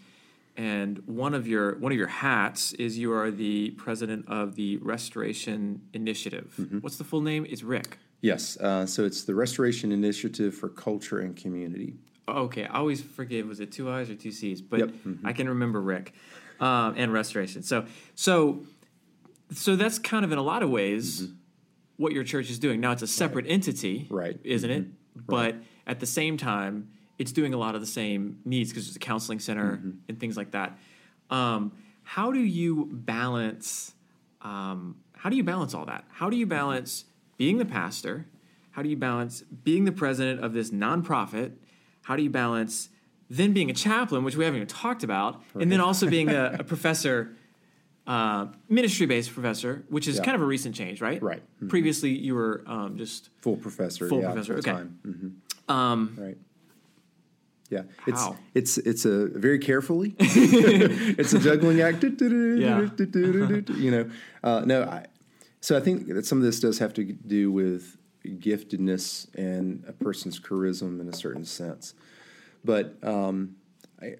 and 0.57 0.99
one 1.05 1.33
of 1.33 1.47
your 1.47 1.77
one 1.79 1.91
of 1.91 1.97
your 1.97 2.07
hats 2.07 2.73
is 2.73 2.97
you 2.97 3.11
are 3.13 3.31
the 3.31 3.71
president 3.71 4.25
of 4.29 4.55
the 4.55 4.77
Restoration 4.77 5.81
Initiative. 5.93 6.53
Mm-hmm. 6.59 6.79
What's 6.79 6.97
the 6.97 7.03
full 7.03 7.21
name? 7.21 7.45
It's 7.49 7.63
Rick. 7.63 7.97
Yes, 8.21 8.57
uh, 8.57 8.85
so 8.85 9.03
it's 9.05 9.23
the 9.23 9.35
Restoration 9.35 9.91
Initiative 9.91 10.55
for 10.55 10.69
Culture 10.69 11.19
and 11.19 11.35
Community. 11.35 11.95
Okay, 12.27 12.65
I 12.65 12.77
always 12.79 13.01
forget 13.01 13.45
was 13.45 13.59
it 13.59 13.71
two 13.71 13.89
I's 13.91 14.09
or 14.09 14.15
two 14.15 14.31
C's, 14.31 14.61
but 14.61 14.79
Yep. 14.79 14.89
Mm-hmm. 14.89 15.27
I 15.27 15.33
can 15.33 15.47
remember 15.49 15.81
Rick 15.81 16.13
um, 16.59 16.95
and 16.97 17.11
Restoration. 17.13 17.61
So 17.63 17.85
so 18.15 18.63
so 19.53 19.75
that's 19.75 19.99
kind 19.99 20.25
of 20.25 20.31
in 20.31 20.37
a 20.37 20.43
lot 20.43 20.63
of 20.63 20.69
ways 20.69 21.27
what 21.97 22.13
your 22.13 22.23
church 22.23 22.49
is 22.49 22.59
doing. 22.59 22.79
Now 22.81 22.91
it's 22.93 23.03
a 23.03 23.07
separate 23.07 23.45
entity, 23.47 24.01
Mm-hmm. 24.01 24.15
Right. 24.15 24.37
Mm-hmm. 24.37 24.47
Isn't 24.51 24.71
it? 24.71 24.85
But 25.27 25.55
at 25.87 25.99
the 26.01 26.05
same 26.05 26.35
time, 26.37 26.89
it's 27.17 27.31
doing 27.31 27.53
a 27.53 27.57
lot 27.57 27.75
of 27.75 27.81
the 27.81 27.87
same 27.87 28.39
needs 28.45 28.69
because 28.71 28.87
it's 28.87 28.95
a 28.95 28.99
counseling 28.99 29.39
center 29.39 29.77
Mm-hmm. 29.77 29.89
and 30.09 30.19
things 30.19 30.35
like 30.37 30.51
that. 30.51 30.77
Um, 31.29 31.71
how 32.03 32.31
do 32.31 32.39
you 32.39 32.87
balance? 32.91 33.93
Um, 34.41 34.97
how 35.13 35.29
do 35.29 35.35
you 35.37 35.43
balance 35.43 35.73
all 35.73 35.85
that? 35.85 36.05
How 36.09 36.29
do 36.29 36.37
you 36.37 36.45
balance 36.45 37.05
being 37.37 37.57
the 37.57 37.65
pastor? 37.65 38.27
How 38.71 38.81
do 38.83 38.89
you 38.89 38.97
balance 38.97 39.41
being 39.63 39.85
the 39.85 39.91
president 39.91 40.43
of 40.43 40.53
this 40.53 40.69
nonprofit? 40.69 41.53
How 42.03 42.15
do 42.15 42.21
you 42.23 42.29
balance 42.29 42.89
then 43.29 43.53
being 43.53 43.71
a 43.71 43.73
chaplain, 43.73 44.23
which 44.23 44.35
we 44.35 44.43
haven't 44.43 44.57
even 44.57 44.67
talked 44.67 45.03
about, 45.03 45.41
and 45.59 45.71
then 45.71 45.81
also 45.81 46.07
being 46.07 46.29
a, 46.29 46.55
a 46.59 46.63
professor, 46.63 47.35
uh, 48.05 48.45
ministry 48.69 49.07
based 49.07 49.33
professor, 49.33 49.83
which 49.89 50.07
is 50.07 50.17
Yeah. 50.17 50.23
kind 50.25 50.35
of 50.35 50.41
a 50.41 50.45
recent 50.45 50.75
change, 50.75 51.01
right? 51.01 51.19
Right. 51.23 51.41
Mhm. 51.63 51.69
Previously, 51.69 52.11
you 52.11 52.35
were 52.35 52.63
um, 52.67 52.97
just 52.97 53.29
Full 53.41 53.57
professor, 53.57 54.07
Full 54.07 54.21
yeah, 54.21 54.27
professor, 54.31 54.57
okay. 54.59 54.71
time. 54.71 54.99
Mhm, 55.67 55.73
um, 55.73 56.15
right. 56.19 56.37
Yeah, 57.69 57.83
it's 58.05 58.19
How? 58.19 58.37
it's 58.53 58.77
it's 58.77 59.05
a 59.05 59.27
very 59.27 59.59
carefully. 59.59 60.15
it's 60.19 61.33
a 61.33 61.39
juggling 61.39 61.81
act. 61.81 62.03
Yeah. 62.03 62.81
You 63.75 63.91
know, 63.91 64.09
uh, 64.43 64.61
no. 64.65 64.83
I, 64.83 65.05
so 65.61 65.75
I 65.75 65.79
think 65.79 66.07
that 66.09 66.25
some 66.25 66.37
of 66.37 66.43
this 66.43 66.59
does 66.59 66.77
have 66.77 66.93
to 66.93 67.03
do 67.03 67.51
with 67.51 67.97
giftedness 68.23 69.33
and 69.35 69.83
a 69.87 69.93
person's 69.93 70.39
charisma 70.39 70.99
in 71.01 71.09
a 71.09 71.13
certain 71.13 71.45
sense, 71.45 71.95
but 72.63 72.97
um, 73.03 73.55
I, 73.99 74.05
I, 74.05 74.15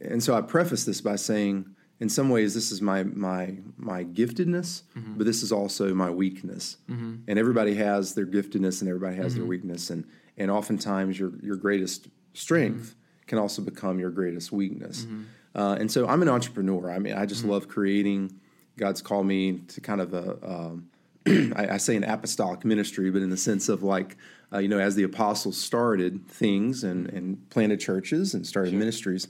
and 0.00 0.22
so 0.22 0.34
I 0.34 0.40
preface 0.40 0.84
this 0.84 1.00
by 1.00 1.16
saying 1.16 1.74
in 2.00 2.08
some 2.08 2.28
ways 2.28 2.54
this 2.54 2.72
is 2.72 2.82
my 2.82 3.04
my 3.04 3.54
my 3.76 4.04
giftedness, 4.04 4.82
mm-hmm. 4.96 5.14
but 5.16 5.24
this 5.24 5.42
is 5.42 5.52
also 5.52 5.94
my 5.94 6.10
weakness. 6.10 6.78
Mm-hmm. 6.90 7.14
And 7.28 7.38
everybody 7.38 7.74
has 7.76 8.14
their 8.14 8.26
giftedness, 8.26 8.80
and 8.80 8.88
everybody 8.88 9.16
has 9.16 9.34
their 9.34 9.42
mm-hmm. 9.42 9.50
weakness, 9.50 9.90
and 9.90 10.04
and 10.36 10.50
oftentimes 10.50 11.18
your 11.18 11.32
your 11.42 11.56
greatest 11.56 12.08
strength 12.34 12.90
mm-hmm. 12.90 13.26
can 13.26 13.38
also 13.38 13.62
become 13.62 13.98
your 13.98 14.10
greatest 14.10 14.52
weakness. 14.52 15.04
Mm-hmm. 15.04 15.22
Uh, 15.54 15.74
and 15.76 15.90
so 15.90 16.06
I'm 16.06 16.20
an 16.20 16.28
entrepreneur. 16.28 16.90
I 16.90 16.98
mean, 16.98 17.14
I 17.14 17.26
just 17.26 17.44
love 17.44 17.68
creating. 17.68 18.38
God's 18.76 19.00
called 19.00 19.26
me 19.26 19.60
to 19.68 19.80
kind 19.80 20.00
of 20.00 20.12
a 20.12 20.38
um, 20.46 20.90
I, 21.26 21.68
I, 21.72 21.76
say 21.78 21.96
an 21.96 22.04
apostolic 22.04 22.64
ministry, 22.64 23.10
but 23.10 23.22
in 23.22 23.30
the 23.30 23.36
sense 23.36 23.70
of 23.70 23.82
like, 23.82 24.16
uh, 24.52 24.58
you 24.58 24.68
know, 24.68 24.78
as 24.78 24.94
the 24.94 25.04
apostles 25.04 25.56
started 25.56 26.28
things 26.28 26.84
and, 26.84 27.08
and 27.08 27.48
planted 27.48 27.80
churches 27.80 28.34
and 28.34 28.46
started 28.46 28.70
sure. 28.70 28.78
ministries, 28.78 29.28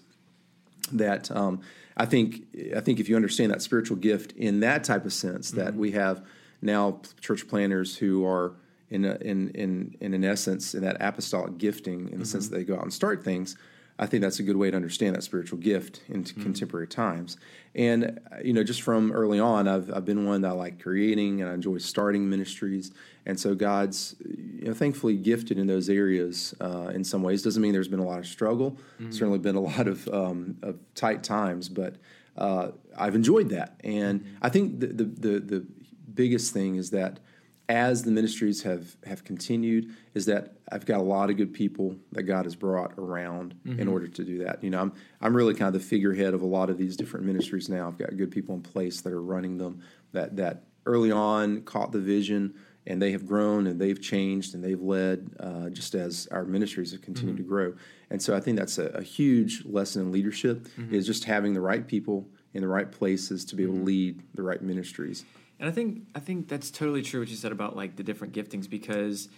that 0.92 1.30
um, 1.30 1.60
I 1.96 2.06
think 2.06 2.46
I 2.76 2.80
think 2.80 2.98
if 2.98 3.08
you 3.08 3.16
understand 3.16 3.52
that 3.52 3.62
spiritual 3.62 3.96
gift 3.96 4.32
in 4.32 4.60
that 4.60 4.82
type 4.82 5.04
of 5.04 5.12
sense, 5.12 5.50
mm-hmm. 5.50 5.60
that 5.60 5.74
we 5.74 5.92
have 5.92 6.24
now 6.60 7.00
church 7.20 7.46
planters 7.46 7.96
who 7.96 8.26
are 8.26 8.54
in 8.90 9.04
a, 9.04 9.16
in 9.20 9.50
in 9.50 9.96
in 10.00 10.14
an 10.14 10.24
essence 10.24 10.74
in 10.74 10.82
that 10.82 10.96
apostolic 11.00 11.58
gifting 11.58 12.00
in 12.00 12.04
the 12.04 12.10
mm-hmm. 12.10 12.24
sense 12.24 12.48
that 12.48 12.56
they 12.56 12.64
go 12.64 12.76
out 12.76 12.82
and 12.82 12.92
start 12.92 13.24
things. 13.24 13.56
I 13.96 14.06
think 14.06 14.22
that's 14.22 14.40
a 14.40 14.42
good 14.42 14.56
way 14.56 14.72
to 14.72 14.76
understand 14.76 15.14
that 15.14 15.22
spiritual 15.22 15.58
gift 15.58 16.02
in 16.08 16.24
mm-hmm. 16.24 16.42
contemporary 16.42 16.88
times. 16.88 17.36
And 17.76 18.20
you 18.42 18.52
know, 18.52 18.64
just 18.64 18.82
from 18.82 19.12
early 19.12 19.38
on, 19.38 19.68
I've 19.68 19.92
I've 19.94 20.04
been 20.04 20.26
one 20.26 20.40
that 20.42 20.48
I 20.48 20.52
like 20.52 20.82
creating 20.82 21.40
and 21.40 21.50
I 21.50 21.54
enjoy 21.54 21.78
starting 21.78 22.28
ministries. 22.28 22.90
And 23.26 23.38
so 23.38 23.54
God's 23.54 24.16
you 24.20 24.66
know, 24.66 24.74
thankfully 24.74 25.16
gifted 25.16 25.58
in 25.58 25.66
those 25.66 25.88
areas 25.88 26.54
uh, 26.60 26.90
in 26.92 27.04
some 27.04 27.22
ways. 27.22 27.42
Doesn't 27.42 27.62
mean 27.62 27.72
there's 27.72 27.88
been 27.88 28.00
a 28.00 28.04
lot 28.06 28.18
of 28.18 28.26
struggle. 28.26 28.72
Mm-hmm. 29.00 29.12
Certainly 29.12 29.38
been 29.38 29.56
a 29.56 29.60
lot 29.60 29.88
of, 29.88 30.06
um, 30.08 30.58
of 30.62 30.78
tight 30.94 31.22
times, 31.22 31.68
but 31.68 31.96
uh, 32.36 32.72
I've 32.98 33.14
enjoyed 33.14 33.48
that. 33.50 33.80
And 33.82 34.20
mm-hmm. 34.20 34.36
I 34.42 34.48
think 34.50 34.80
the, 34.80 34.88
the, 34.88 35.04
the 35.04 35.40
the 35.40 35.66
biggest 36.14 36.52
thing 36.52 36.76
is 36.76 36.90
that 36.90 37.20
as 37.68 38.02
the 38.02 38.10
ministries 38.10 38.62
have 38.62 38.96
have 39.06 39.24
continued 39.24 39.94
is 40.14 40.26
that 40.26 40.54
I've 40.70 40.84
got 40.84 41.00
a 41.00 41.02
lot 41.02 41.30
of 41.30 41.36
good 41.36 41.52
people 41.52 41.96
that 42.12 42.24
God 42.24 42.44
has 42.44 42.54
brought 42.54 42.92
around 42.98 43.54
mm-hmm. 43.66 43.80
in 43.80 43.88
order 43.88 44.06
to 44.06 44.24
do 44.24 44.44
that. 44.44 44.62
You 44.62 44.70
know, 44.70 44.80
I'm 44.80 44.92
I'm 45.20 45.34
really 45.34 45.54
kind 45.54 45.74
of 45.74 45.80
the 45.80 45.86
figurehead 45.86 46.34
of 46.34 46.42
a 46.42 46.46
lot 46.46 46.68
of 46.68 46.76
these 46.76 46.96
different 46.96 47.24
ministries 47.24 47.68
now. 47.68 47.88
I've 47.88 47.98
got 47.98 48.16
good 48.16 48.30
people 48.30 48.54
in 48.54 48.60
place 48.60 49.00
that 49.00 49.12
are 49.12 49.22
running 49.22 49.56
them 49.56 49.80
that 50.12 50.36
that 50.36 50.64
early 50.86 51.10
on 51.10 51.62
caught 51.62 51.92
the 51.92 52.00
vision 52.00 52.54
and 52.86 53.00
they 53.00 53.12
have 53.12 53.26
grown 53.26 53.66
and 53.66 53.80
they've 53.80 54.00
changed 54.00 54.54
and 54.54 54.62
they've 54.62 54.82
led 54.82 55.30
uh, 55.40 55.70
just 55.70 55.94
as 55.94 56.28
our 56.30 56.44
ministries 56.44 56.92
have 56.92 57.00
continued 57.00 57.36
mm-hmm. 57.36 57.44
to 57.44 57.48
grow. 57.48 57.74
And 58.10 58.20
so 58.20 58.36
I 58.36 58.40
think 58.40 58.58
that's 58.58 58.76
a, 58.76 58.88
a 58.88 59.02
huge 59.02 59.64
lesson 59.64 60.02
in 60.02 60.12
leadership 60.12 60.68
mm-hmm. 60.76 60.94
is 60.94 61.06
just 61.06 61.24
having 61.24 61.54
the 61.54 61.62
right 61.62 61.86
people 61.86 62.28
in 62.52 62.60
the 62.60 62.68
right 62.68 62.90
places 62.90 63.44
to 63.46 63.56
be 63.56 63.62
able 63.62 63.72
to 63.72 63.78
mm-hmm. 63.78 63.86
lead 63.86 64.22
the 64.34 64.42
right 64.42 64.60
ministries. 64.60 65.24
And 65.58 65.68
I 65.68 65.72
think 65.72 66.06
I 66.14 66.20
think 66.20 66.48
that's 66.48 66.70
totally 66.70 67.02
true 67.02 67.20
what 67.20 67.28
you 67.28 67.36
said 67.36 67.52
about 67.52 67.76
like 67.76 67.96
the 67.96 68.02
different 68.02 68.34
giftings 68.34 68.68
because 68.68 69.28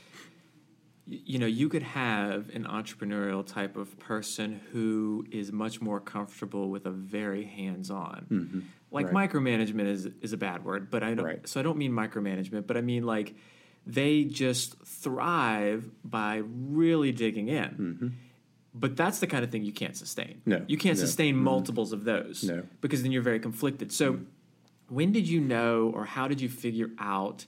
you 1.06 1.38
know 1.38 1.46
you 1.46 1.68
could 1.68 1.82
have 1.82 2.50
an 2.50 2.64
entrepreneurial 2.64 3.46
type 3.46 3.76
of 3.76 3.98
person 3.98 4.60
who 4.72 5.24
is 5.30 5.52
much 5.52 5.80
more 5.80 6.00
comfortable 6.00 6.68
with 6.68 6.84
a 6.84 6.90
very 6.90 7.44
hands-on 7.44 8.26
mm-hmm. 8.28 8.60
like 8.90 9.12
right. 9.12 9.30
micromanagement 9.30 9.86
is 9.86 10.08
is 10.20 10.32
a 10.32 10.36
bad 10.36 10.64
word 10.64 10.90
but 10.90 11.02
i 11.04 11.14
don't 11.14 11.24
right. 11.24 11.48
so 11.48 11.60
i 11.60 11.62
don't 11.62 11.78
mean 11.78 11.92
micromanagement 11.92 12.66
but 12.66 12.76
i 12.76 12.80
mean 12.80 13.04
like 13.04 13.34
they 13.86 14.24
just 14.24 14.76
thrive 14.84 15.88
by 16.04 16.42
really 16.44 17.12
digging 17.12 17.48
in 17.48 17.68
mm-hmm. 17.68 18.08
but 18.74 18.96
that's 18.96 19.20
the 19.20 19.28
kind 19.28 19.44
of 19.44 19.50
thing 19.52 19.62
you 19.62 19.72
can't 19.72 19.96
sustain 19.96 20.42
no 20.44 20.64
you 20.66 20.76
can't 20.76 20.98
no. 20.98 21.04
sustain 21.04 21.36
mm-hmm. 21.36 21.44
multiples 21.44 21.92
of 21.92 22.02
those 22.02 22.42
no 22.42 22.64
because 22.80 23.02
then 23.02 23.12
you're 23.12 23.22
very 23.22 23.40
conflicted 23.40 23.92
so 23.92 24.14
mm-hmm 24.14 24.24
when 24.88 25.12
did 25.12 25.28
you 25.28 25.40
know 25.40 25.90
or 25.94 26.04
how 26.04 26.28
did 26.28 26.40
you 26.40 26.48
figure 26.48 26.90
out 26.98 27.46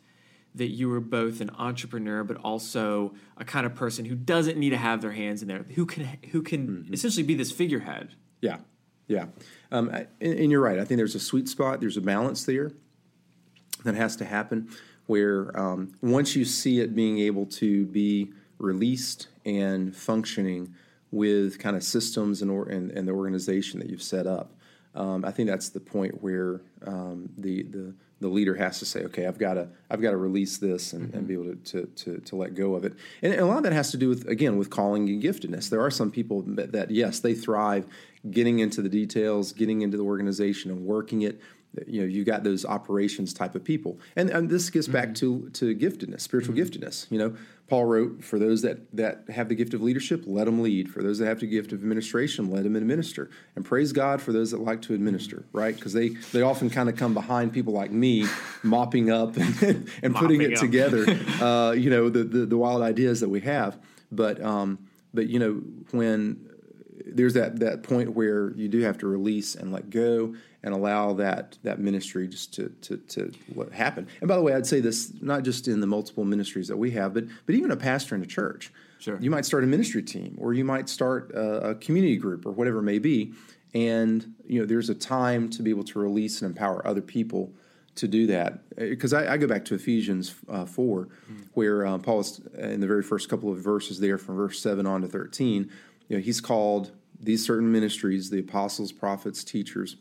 that 0.55 0.69
you 0.69 0.89
were 0.89 1.01
both 1.01 1.41
an 1.41 1.51
entrepreneur 1.59 2.25
but 2.25 2.37
also 2.39 3.15
a 3.37 3.45
kind 3.45 3.65
of 3.67 3.75
person 3.75 4.05
who 4.05 4.15
doesn't 4.15 4.59
need 4.59 4.71
to 4.71 4.77
have 4.77 5.01
their 5.01 5.13
hands 5.13 5.43
in 5.43 5.49
there 5.49 5.65
who 5.75 5.87
can 5.87 6.19
who 6.31 6.43
can 6.43 6.67
mm-hmm. 6.67 6.95
essentially 6.95 7.23
be 7.23 7.35
this 7.35 7.53
figurehead? 7.53 8.15
Yeah. 8.41 8.59
Yeah. 9.07 9.27
Um, 9.73 9.89
and, 9.89 10.09
and, 10.21 10.51
you're 10.51 10.61
right. 10.61 10.79
I 10.79 10.85
think 10.85 10.99
there's 10.99 11.15
a 11.15 11.21
sweet 11.21 11.49
spot 11.49 11.81
there's 11.81 11.97
a 11.97 12.03
balance 12.03 12.45
there 12.45 12.73
that 13.85 13.95
has 13.95 14.17
to 14.17 14.25
happen 14.25 14.69
where 15.07 15.59
um, 15.59 15.93
once 16.03 16.37
you 16.37 16.45
see 16.45 16.81
it 16.81 16.95
being 16.95 17.19
able 17.19 17.47
to 17.47 17.87
be 17.87 18.31
released 18.59 19.29
and 19.45 19.97
functioning 19.97 20.75
with 21.11 21.59
kind 21.59 21.77
of 21.77 21.83
systems 21.83 22.43
and, 22.43 22.51
or, 22.51 22.69
and, 22.69 22.91
and 22.91 23.09
the 23.09 23.13
organization 23.13 23.81
that 23.81 23.89
you've 23.89 24.03
set 24.03 24.27
up 24.27 24.53
um, 24.99 25.25
I 25.25 25.31
think 25.31 25.49
that's 25.49 25.69
the 25.69 25.81
point 25.81 26.23
where 26.23 26.61
um, 26.85 27.31
the, 27.39 27.63
the 27.63 27.95
the 28.21 28.27
leader 28.27 28.57
has 28.57 28.81
to 28.81 28.85
say, 28.85 29.05
okay, 29.05 29.27
I've 29.27 29.39
got 29.39 29.55
to 29.55 29.69
I've 29.89 30.03
got 30.03 30.11
to 30.11 30.17
release 30.17 30.59
this 30.59 30.93
and, 30.93 31.09
mm-hmm. 31.09 31.19
and 31.19 31.29
be 31.29 31.35
able 31.35 31.45
to, 31.45 31.57
to, 31.57 31.87
to, 31.87 32.19
to, 32.19 32.37
let 32.37 32.57
go 32.57 32.75
of 32.75 32.85
it. 32.85 32.95
And, 33.23 33.33
and, 33.33 33.43
a 33.43 33.47
lot 33.47 33.59
of 33.59 33.63
that 33.63 33.73
has 33.73 33.93
to 33.93 33.97
do 33.97 34.09
with 34.09 34.27
again 34.27 34.59
with 34.59 34.71
calling 34.71 35.09
and 35.09 35.23
giftedness. 35.23 35.71
There 35.71 35.81
are 35.81 35.91
some 35.91 36.11
people 36.11 36.43
that, 36.43 36.73
that 36.73 36.91
yes, 36.91 37.21
they 37.21 37.35
thrive 37.35 37.87
getting 38.29 38.59
into 38.59 38.83
the 38.83 38.89
details, 38.89 39.53
getting 39.53 39.83
into 39.83 39.97
the 39.97 40.03
organization 40.03 40.73
and 40.73 40.85
working 40.85 41.23
it 41.23 41.41
you 41.87 42.01
know 42.01 42.07
you 42.07 42.25
got 42.25 42.45
those 42.45 42.65
operations 42.65 43.33
type 43.33 43.55
of 43.55 43.65
people. 43.65 43.99
And, 44.17 44.31
and 44.31 44.49
this 44.49 44.71
gets 44.71 44.89
back 44.89 45.11
mm-hmm. 45.11 45.49
to 45.51 45.75
to 45.75 45.77
giftedness 45.77 46.21
spiritual 46.23 46.55
mm-hmm. 46.55 46.65
giftedness. 46.65 47.11
You 47.11 47.19
know 47.19 47.37
paul 47.69 47.85
wrote 47.85 48.25
for 48.25 48.39
those 48.39 48.63
that 48.63 48.79
that 48.97 49.25
have 49.29 49.51
the 49.51 49.55
gift 49.55 49.75
of 49.75 49.83
leadership 49.83 50.25
let 50.27 50.47
them 50.47 50.63
lead. 50.63 50.91
For 50.91 51.03
those 51.03 51.19
that 51.19 51.27
have 51.27 51.41
the 51.41 51.47
gift 51.47 51.73
of 51.73 51.81
administration 51.81 52.51
let 52.51 52.65
them 52.65 52.77
administer. 52.77 53.31
And 53.55 53.65
praise 53.65 53.93
god 53.93 54.21
for 54.21 54.33
those 54.33 54.51
that 54.51 54.61
like 54.61 54.83
to 54.83 54.95
administer 54.95 55.45
right? 55.53 55.75
Because 55.75 55.93
they 55.93 56.11
they 56.33 56.43
often 56.43 56.71
kind 56.71 56.89
of 56.89 56.97
come 56.97 57.15
behind 57.15 57.53
people 57.53 57.73
like 57.73 57.91
me 57.91 58.27
mopping 58.63 59.11
up 59.11 59.37
and, 59.37 59.89
and 60.03 60.15
putting 60.15 60.41
it 60.41 60.55
up. 60.55 60.61
together 60.61 61.05
uh, 61.41 61.73
you 61.73 61.91
know 61.91 62.09
the, 62.09 62.25
the, 62.25 62.47
the 62.47 62.57
wild 62.57 62.83
ideas 62.83 63.21
that 63.21 63.29
we 63.29 63.41
have. 63.41 63.79
But 64.11 64.43
um 64.43 64.79
but 65.13 65.29
you 65.29 65.39
know 65.39 65.63
when 65.91 66.49
there's 67.13 67.35
that 67.35 67.61
that 67.61 67.83
point 67.83 68.13
where 68.13 68.53
you 68.53 68.69
do 68.69 68.81
have 68.81 68.99
to 68.99 69.07
release 69.07 69.55
and 69.55 69.73
let 69.73 69.91
go 69.91 70.35
and 70.63 70.75
allow 70.75 71.13
that 71.15 71.59
that 71.63 71.79
ministry 71.79 72.29
just 72.29 72.55
to 72.55 72.69
to 72.83 72.97
to 72.97 73.33
what 73.55 73.73
happen. 73.73 74.07
And 74.21 74.29
by 74.29 74.37
the 74.37 74.43
way, 74.43 74.55
I'd 74.55 74.67
say 74.67 74.81
this 74.81 75.13
not 75.21 75.43
just 75.43 75.69
in 75.69 75.81
the 75.81 75.87
multiple 75.87 76.25
ministries 76.25 76.69
that 76.69 76.77
we 76.77 76.91
have, 76.93 77.15
but 77.15 77.25
but 77.47 77.55
even 77.55 77.71
a 77.71 77.77
pastor 77.77 78.15
in 78.15 78.23
a 78.23 78.27
church. 78.27 78.73
Sure. 78.99 79.19
You 79.21 79.31
might 79.31 79.45
start 79.45 79.63
a 79.63 79.67
ministry 79.67 80.03
team, 80.03 80.37
or 80.39 80.55
you 80.55 80.65
might 80.65 80.89
start 80.89 81.31
a, 81.33 81.71
a 81.71 81.75
community 81.77 82.17
group, 82.17 82.45
or 82.45 82.51
whatever 82.51 82.81
it 82.81 82.83
may 82.83 82.99
be. 82.99 83.33
And 83.75 84.35
you 84.47 84.61
know, 84.61 84.67
there's 84.67 84.91
a 84.91 84.95
time 84.95 85.51
to 85.51 85.63
be 85.63 85.71
able 85.71 85.85
to 85.85 85.99
release 85.99 86.43
and 86.43 86.51
empower 86.51 86.87
other 86.87 87.03
people 87.03 87.53
to 87.99 88.09
do 88.09 88.27
that. 88.29 88.61
Because 88.77 89.13
I, 89.13 89.35
I, 89.35 89.37
go 89.37 89.47
back 89.47 89.65
to 89.67 89.75
Ephesians 89.75 90.35
uh, 90.49 90.65
4, 90.65 91.07
mm. 91.07 91.45
where 91.55 91.85
uh, 91.85 91.99
Paul 91.99 92.21
is 92.21 92.41
in 92.57 92.81
the 92.81 92.87
very 92.87 93.03
first 93.03 93.29
couple 93.29 93.51
of 93.51 93.59
verses 93.59 94.01
there, 94.01 94.19
from 94.19 94.37
verse 94.37 94.61
7 94.61 94.87
on 94.87 95.03
to 95.03 95.09
13, 95.09 95.71
you 96.09 96.17
know, 96.17 96.23
he's 96.23 96.41
called 96.41 96.93
these 97.21 97.45
certain 97.45 97.71
ministries, 97.71 98.31
the 98.31 98.41
apostles, 98.41 98.93
prophets, 98.93 99.45
teachers, 99.45 99.97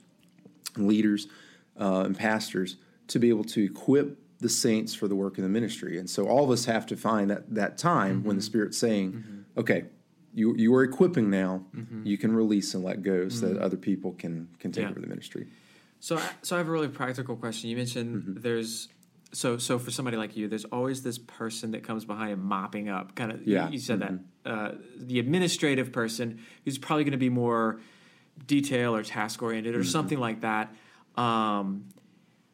leaders 0.76 1.28
uh, 1.80 2.02
and 2.02 2.18
pastors 2.18 2.78
to 3.08 3.20
be 3.20 3.30
able 3.30 3.44
to 3.44 3.64
equip 3.64 4.18
the 4.40 4.50
saints 4.50 4.94
for 4.94 5.08
the 5.08 5.16
work 5.16 5.38
of 5.38 5.44
the 5.44 5.50
ministry. 5.50 5.98
And 5.98 6.10
so 6.10 6.28
all 6.28 6.44
of 6.44 6.52
us 6.52 6.66
have 6.66 6.86
to 6.88 6.96
find 6.96 7.30
that 7.32 7.54
that 7.56 7.78
time 7.78 8.18
mm-hmm. 8.18 8.28
when 8.28 8.36
the 8.36 8.42
mm-hmm. 8.42 8.46
Spirit's 8.46 8.78
saying, 8.78 9.14
mm-hmm. 9.14 9.60
okay, 9.60 9.86
you 10.34 10.56
you 10.56 10.74
are 10.76 10.84
equipping 10.84 11.30
now, 11.30 11.64
mm-hmm. 11.76 12.06
you 12.06 12.18
can 12.18 12.36
release 12.36 12.74
and 12.76 12.84
let 12.84 13.02
go 13.02 13.30
so 13.30 13.48
that 13.48 13.56
mm-hmm. 13.56 13.64
other 13.64 13.78
people 13.78 14.14
can 14.14 14.48
can 14.60 14.72
take 14.72 14.84
yeah. 14.84 14.90
over 14.92 15.00
the 15.00 15.08
ministry. 15.08 15.48
So 16.00 16.22
so 16.44 16.56
I 16.56 16.60
have 16.60 16.68
a 16.68 16.72
really 16.72 16.88
practical 16.88 17.36
question. 17.36 17.70
You 17.70 17.78
mentioned 17.78 18.16
mm-hmm. 18.16 18.42
there's 18.42 18.90
so 19.34 19.58
so 19.58 19.78
for 19.78 19.92
somebody 19.92 20.18
like 20.18 20.38
you, 20.38 20.48
there's 20.48 20.66
always 20.66 21.04
this 21.04 21.18
person 21.18 21.72
that 21.72 21.84
comes 21.84 22.06
behind 22.06 22.32
and 22.34 22.44
mopping 22.44 22.90
up. 22.90 23.16
Kind 23.16 23.32
of 23.32 23.48
yeah. 23.48 23.68
you, 23.68 23.74
you 23.74 23.80
said 23.80 24.00
that 24.00 24.14
uh, 24.46 24.72
the 24.98 25.20
administrative 25.20 25.92
person 25.92 26.40
who's 26.66 26.78
probably 26.78 27.04
going 27.04 27.12
to 27.12 27.18
be 27.18 27.30
more 27.30 27.80
detail 28.46 28.96
or 28.96 29.04
task 29.04 29.42
oriented 29.42 29.76
or 29.76 29.80
mm-hmm. 29.80 29.90
something 29.90 30.20
like 30.20 30.42
that. 30.42 30.74
Um, 31.16 31.90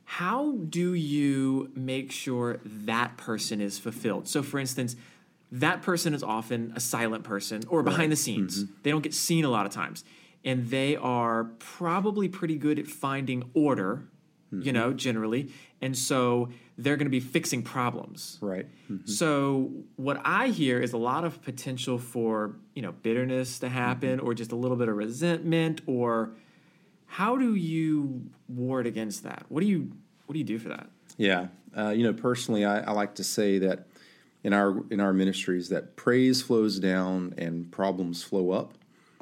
how 0.06 0.52
do 0.70 0.94
you 0.94 1.72
make 1.76 2.12
sure 2.12 2.60
that 2.64 3.18
person 3.18 3.62
is 3.62 3.80
fulfilled? 3.80 4.28
So, 4.28 4.44
for 4.44 4.60
instance, 4.60 4.96
that 5.52 5.82
person 5.82 6.14
is 6.14 6.24
often 6.24 6.74
a 6.76 6.80
silent 6.80 7.24
person 7.24 7.64
or 7.68 7.84
behind 7.84 8.02
right. 8.02 8.10
the 8.12 8.16
scenes. 8.16 8.64
Mm-hmm. 8.64 8.74
They 8.84 8.92
don't 8.92 9.02
get 9.02 9.14
seen 9.14 9.46
a 9.46 9.50
lot 9.50 9.66
of 9.66 9.72
times. 9.72 10.04
And 10.46 10.70
they 10.70 10.96
are 10.96 11.46
probably 11.60 12.28
pretty 12.28 12.58
good 12.58 12.78
at 12.80 12.88
finding 12.88 13.50
order, 13.54 14.04
mm-hmm. 14.54 14.62
you 14.62 14.74
know, 14.74 14.94
generally. 14.94 15.52
And 15.82 15.98
so 15.98 16.50
they're 16.78 16.98
going 16.98 17.06
to 17.06 17.12
be 17.12 17.20
fixing 17.20 17.62
problems. 17.62 18.38
Right. 18.42 18.66
Mm-hmm. 18.92 19.06
So 19.06 19.72
what 19.96 20.22
I 20.26 20.48
hear 20.48 20.80
is 20.80 20.94
a 20.94 20.98
lot 20.98 21.24
of 21.24 21.42
potential 21.42 21.98
for, 21.98 22.56
you 22.74 22.82
know, 22.82 22.92
bitterness 22.92 23.60
to 23.60 23.70
happen 23.70 24.18
mm-hmm. 24.18 24.28
or 24.28 24.34
just 24.34 24.52
a 24.52 24.56
little 24.56 24.78
bit 24.78 24.90
of 24.90 24.96
resentment 24.96 25.82
or 25.86 26.32
how 27.06 27.38
do 27.38 27.54
you 27.56 28.30
ward 28.48 28.88
against 28.88 29.24
that? 29.24 29.46
What 29.50 29.62
do 29.62 29.68
you 29.68 29.92
what 30.26 30.34
do 30.34 30.40
you 30.40 30.46
do 30.46 30.58
for 30.58 30.70
that? 30.70 30.88
Yeah. 31.18 31.48
Uh, 31.78 31.90
you 31.90 32.04
know, 32.04 32.14
personally 32.14 32.66
I, 32.66 32.80
I 32.80 32.92
like 32.92 33.16
to 33.16 33.24
say 33.24 33.60
that 33.60 33.88
in 34.44 34.54
our 34.54 34.84
in 34.90 35.00
our 35.00 35.14
ministries 35.14 35.70
that 35.70 35.96
praise 35.96 36.42
flows 36.42 36.80
down 36.80 37.36
and 37.38 37.72
problems 37.72 38.24
flow 38.24 38.52
up. 38.52 38.74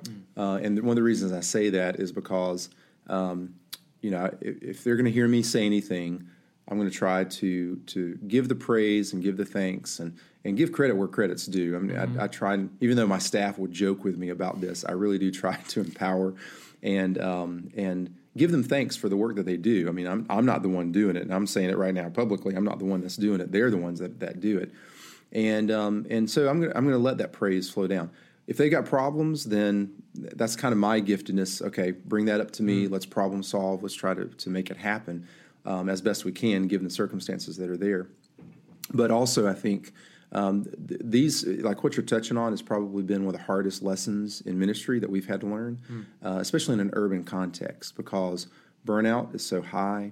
Mm. 0.04 0.22
Uh, 0.38 0.56
and 0.64 0.82
one 0.82 0.92
of 0.92 0.96
the 0.96 1.04
reasons 1.04 1.34
I 1.34 1.42
say 1.42 1.70
that 1.72 2.00
is 2.00 2.14
because 2.14 2.70
um, 3.08 3.56
you 4.02 4.12
know, 4.12 4.30
if, 4.42 4.62
if 4.64 4.84
they're 4.84 4.96
going 4.96 5.06
to 5.06 5.12
hear 5.12 5.28
me 5.28 5.44
say 5.44 5.66
anything, 5.66 6.28
I'm 6.72 6.78
going 6.78 6.90
to 6.90 6.96
try 6.96 7.26
to 7.26 7.76
to 7.76 8.18
give 8.28 8.48
the 8.48 8.56
praise 8.56 9.12
and 9.12 9.22
give 9.22 9.36
the 9.36 9.44
thanks 9.44 10.00
and 10.00 10.18
and 10.46 10.56
give 10.56 10.72
credit 10.72 10.96
where 10.96 11.10
credit's 11.10 11.46
due. 11.46 11.76
I 11.76 11.80
mean, 11.80 11.98
mm-hmm. 11.98 12.20
I, 12.20 12.24
I, 12.24 12.28
try, 12.28 12.58
even 12.80 12.98
though 12.98 13.06
my 13.06 13.20
staff 13.20 13.60
would 13.60 13.72
joke 13.72 14.04
with 14.04 14.18
me 14.18 14.30
about 14.30 14.60
this, 14.60 14.84
I 14.84 14.94
really 14.94 15.20
do 15.20 15.30
try 15.30 15.56
to 15.68 15.82
empower 15.82 16.34
and 16.82 17.20
um, 17.20 17.70
and 17.76 18.16
give 18.38 18.52
them 18.52 18.64
thanks 18.64 18.96
for 18.96 19.10
the 19.10 19.18
work 19.18 19.36
that 19.36 19.46
they 19.46 19.58
do. 19.58 19.90
I 19.90 19.92
mean, 19.92 20.08
I'm 20.08 20.26
I'm 20.30 20.46
not 20.46 20.64
the 20.64 20.70
one 20.70 20.94
doing 20.94 21.18
it, 21.18 21.24
and 21.24 21.34
I'm 21.34 21.46
saying 21.46 21.70
it 21.70 21.78
right 21.78 21.94
now 21.94 22.08
publicly. 22.08 22.56
I'm 22.56 22.64
not 22.64 22.80
the 22.80 22.86
one 22.86 23.02
that's 23.02 23.18
doing 23.18 23.42
it. 23.42 23.52
They're 23.52 23.70
the 23.70 23.78
ones 23.78 24.00
that 24.00 24.22
that 24.22 24.40
do 24.40 24.58
it, 24.58 24.72
and 25.34 25.70
um, 25.72 26.08
and 26.10 26.30
so 26.30 26.48
I'm 26.48 26.62
gonna 26.62 26.74
I'm 26.74 26.86
gonna 26.86 26.98
let 26.98 27.18
that 27.18 27.34
praise 27.34 27.70
flow 27.70 27.88
down. 27.88 28.12
If 28.48 28.58
they 28.58 28.70
got 28.70 28.86
problems, 28.86 29.44
then 29.44 29.92
that's 30.16 30.56
kind 30.56 30.72
of 30.72 30.78
my 30.78 31.02
giftedness. 31.02 31.62
Okay, 31.62 31.92
bring 31.92 32.26
that 32.26 32.40
up 32.40 32.52
to 32.52 32.64
me. 32.64 32.86
Mm-hmm. 32.86 32.94
Let's 32.94 33.06
problem 33.06 33.44
solve. 33.44 33.84
Let's 33.84 33.94
try 33.94 34.14
to 34.14 34.26
to 34.26 34.50
make 34.50 34.72
it 34.72 34.78
happen 34.78 35.28
um, 35.66 35.90
as 35.90 36.02
best 36.02 36.26
we 36.26 36.32
can, 36.32 36.68
given 36.68 36.86
the 36.86 36.94
circumstances 36.94 37.58
that 37.58 37.70
are 37.70 37.78
there. 37.78 38.08
But 38.94 39.12
also, 39.12 39.48
I 39.48 39.54
think 39.54 39.94
um, 40.32 40.66
th- 40.88 41.02
these, 41.04 41.46
like 41.46 41.84
what 41.84 41.98
you're 41.98 42.06
touching 42.06 42.38
on, 42.38 42.52
has 42.52 42.62
probably 42.62 43.04
been 43.04 43.26
one 43.26 43.36
of 43.36 43.40
the 43.40 43.46
hardest 43.46 43.84
lessons 43.84 44.42
in 44.42 44.58
ministry 44.58 45.00
that 45.00 45.10
we've 45.10 45.28
had 45.28 45.42
to 45.42 45.48
learn, 45.48 45.80
mm. 45.90 46.06
uh, 46.24 46.40
especially 46.40 46.76
in 46.76 46.80
an 46.80 46.92
urban 46.94 47.24
context, 47.24 47.96
because 47.96 48.48
burnout 48.86 49.36
is 49.36 49.46
so 49.46 49.62
high. 49.62 50.12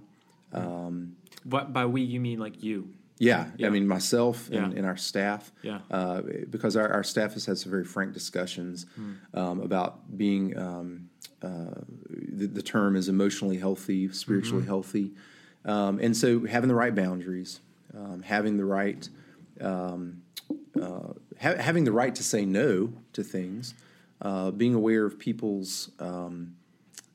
Um, 0.53 1.15
what 1.43 1.73
by 1.73 1.85
we 1.85 2.01
you 2.01 2.19
mean 2.19 2.39
like 2.39 2.63
you? 2.63 2.89
Yeah, 3.17 3.47
yeah. 3.57 3.67
I 3.67 3.69
mean 3.69 3.87
myself 3.87 4.47
and, 4.47 4.71
yeah. 4.71 4.77
and 4.77 4.85
our 4.85 4.95
staff. 4.95 5.51
Yeah, 5.61 5.79
uh, 5.91 6.21
because 6.49 6.77
our, 6.77 6.89
our, 6.89 7.03
staff 7.03 7.33
has 7.33 7.45
had 7.45 7.57
some 7.57 7.69
very 7.69 7.83
frank 7.83 8.13
discussions 8.13 8.85
mm. 8.99 9.17
um, 9.37 9.61
about 9.61 10.17
being. 10.17 10.57
Um, 10.57 11.09
uh, 11.41 11.81
the, 12.09 12.47
the, 12.47 12.61
term 12.61 12.97
is 12.97 13.07
emotionally 13.07 13.57
healthy, 13.57 14.11
spiritually 14.11 14.59
mm-hmm. 14.59 14.67
healthy, 14.67 15.13
um, 15.65 15.99
and 15.99 16.15
so 16.15 16.45
having 16.45 16.67
the 16.67 16.75
right 16.75 16.93
boundaries, 16.93 17.61
um, 17.95 18.21
having 18.21 18.57
the 18.57 18.65
right 18.65 19.07
um, 19.61 20.21
uh, 20.81 21.13
ha- 21.41 21.57
having 21.57 21.83
the 21.83 21.91
right 21.91 22.15
to 22.15 22.23
say 22.23 22.45
no 22.45 22.93
to 23.13 23.23
things, 23.23 23.73
uh, 24.21 24.51
being 24.51 24.73
aware 24.73 25.05
of 25.05 25.19
people's 25.19 25.91
um, 25.99 26.55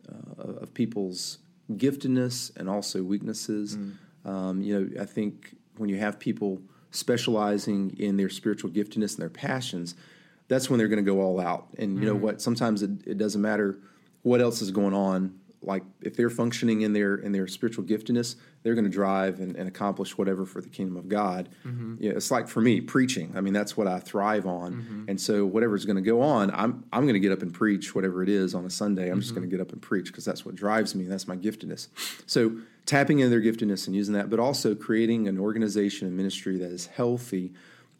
uh, 0.08 0.42
of 0.42 0.74
people's 0.74 1.38
giftedness 1.72 2.54
and 2.56 2.68
also 2.68 3.02
weaknesses. 3.02 3.76
Mm. 3.76 3.96
Um, 4.26 4.62
you 4.62 4.80
know, 4.80 5.02
I 5.02 5.06
think 5.06 5.56
when 5.76 5.88
you 5.88 5.98
have 5.98 6.18
people 6.18 6.60
specializing 6.90 7.96
in 7.98 8.16
their 8.16 8.28
spiritual 8.28 8.70
giftedness 8.70 9.14
and 9.14 9.22
their 9.22 9.30
passions, 9.30 9.94
that's 10.48 10.68
when 10.68 10.78
they're 10.78 10.88
going 10.88 11.04
to 11.04 11.10
go 11.10 11.20
all 11.20 11.40
out. 11.40 11.68
And 11.78 11.96
you 11.96 12.02
mm. 12.02 12.06
know 12.06 12.14
what? 12.14 12.40
Sometimes 12.40 12.82
it, 12.82 12.90
it 13.06 13.18
doesn't 13.18 13.40
matter 13.40 13.78
what 14.22 14.40
else 14.40 14.62
is 14.62 14.70
going 14.70 14.94
on 14.94 15.38
like 15.66 15.82
if 16.00 16.16
they're 16.16 16.30
functioning 16.30 16.82
in 16.82 16.92
their 16.92 17.16
in 17.16 17.32
their 17.32 17.46
spiritual 17.46 17.84
giftedness, 17.84 18.36
they're 18.62 18.74
going 18.74 18.84
to 18.84 18.90
drive 18.90 19.40
and, 19.40 19.56
and, 19.56 19.68
accomplish 19.68 20.16
whatever 20.16 20.46
for 20.46 20.60
the 20.60 20.68
kingdom 20.68 20.96
of 20.96 21.08
God. 21.08 21.48
Mm-hmm. 21.66 21.96
Yeah, 22.00 22.12
it's 22.12 22.30
like 22.30 22.48
for 22.48 22.60
me 22.60 22.80
preaching. 22.80 23.32
I 23.36 23.40
mean, 23.40 23.52
that's 23.52 23.76
what 23.76 23.86
I 23.86 23.98
thrive 23.98 24.46
on, 24.46 24.72
mm-hmm. 24.74 25.04
and 25.08 25.20
so 25.20 25.44
whatever's 25.46 25.84
going 25.84 25.96
to 25.96 26.02
go 26.02 26.20
on, 26.20 26.50
I'm 26.50 26.84
I'm 26.92 27.02
going 27.02 27.14
to 27.14 27.20
get 27.20 27.32
up 27.32 27.42
and 27.42 27.52
preach 27.52 27.94
whatever 27.94 28.22
it 28.22 28.28
is 28.28 28.54
on 28.54 28.64
a 28.64 28.70
Sunday. 28.70 29.04
I'm 29.04 29.12
mm-hmm. 29.12 29.20
just 29.20 29.34
going 29.34 29.48
to 29.48 29.56
get 29.56 29.60
up 29.60 29.72
and 29.72 29.80
preach 29.80 30.06
because 30.06 30.24
that's 30.24 30.44
what 30.44 30.54
drives 30.54 30.94
me. 30.94 31.04
That's 31.04 31.26
my 31.26 31.36
giftedness. 31.36 31.88
So 32.26 32.58
tapping 32.86 33.20
into 33.20 33.30
their 33.30 33.40
giftedness 33.40 33.86
and 33.86 33.96
using 33.96 34.14
that, 34.14 34.30
but 34.30 34.38
also 34.38 34.74
creating 34.74 35.28
an 35.28 35.38
organization 35.38 36.06
and 36.06 36.16
ministry 36.16 36.58
that 36.58 36.70
is 36.70 36.86
healthy 36.86 37.52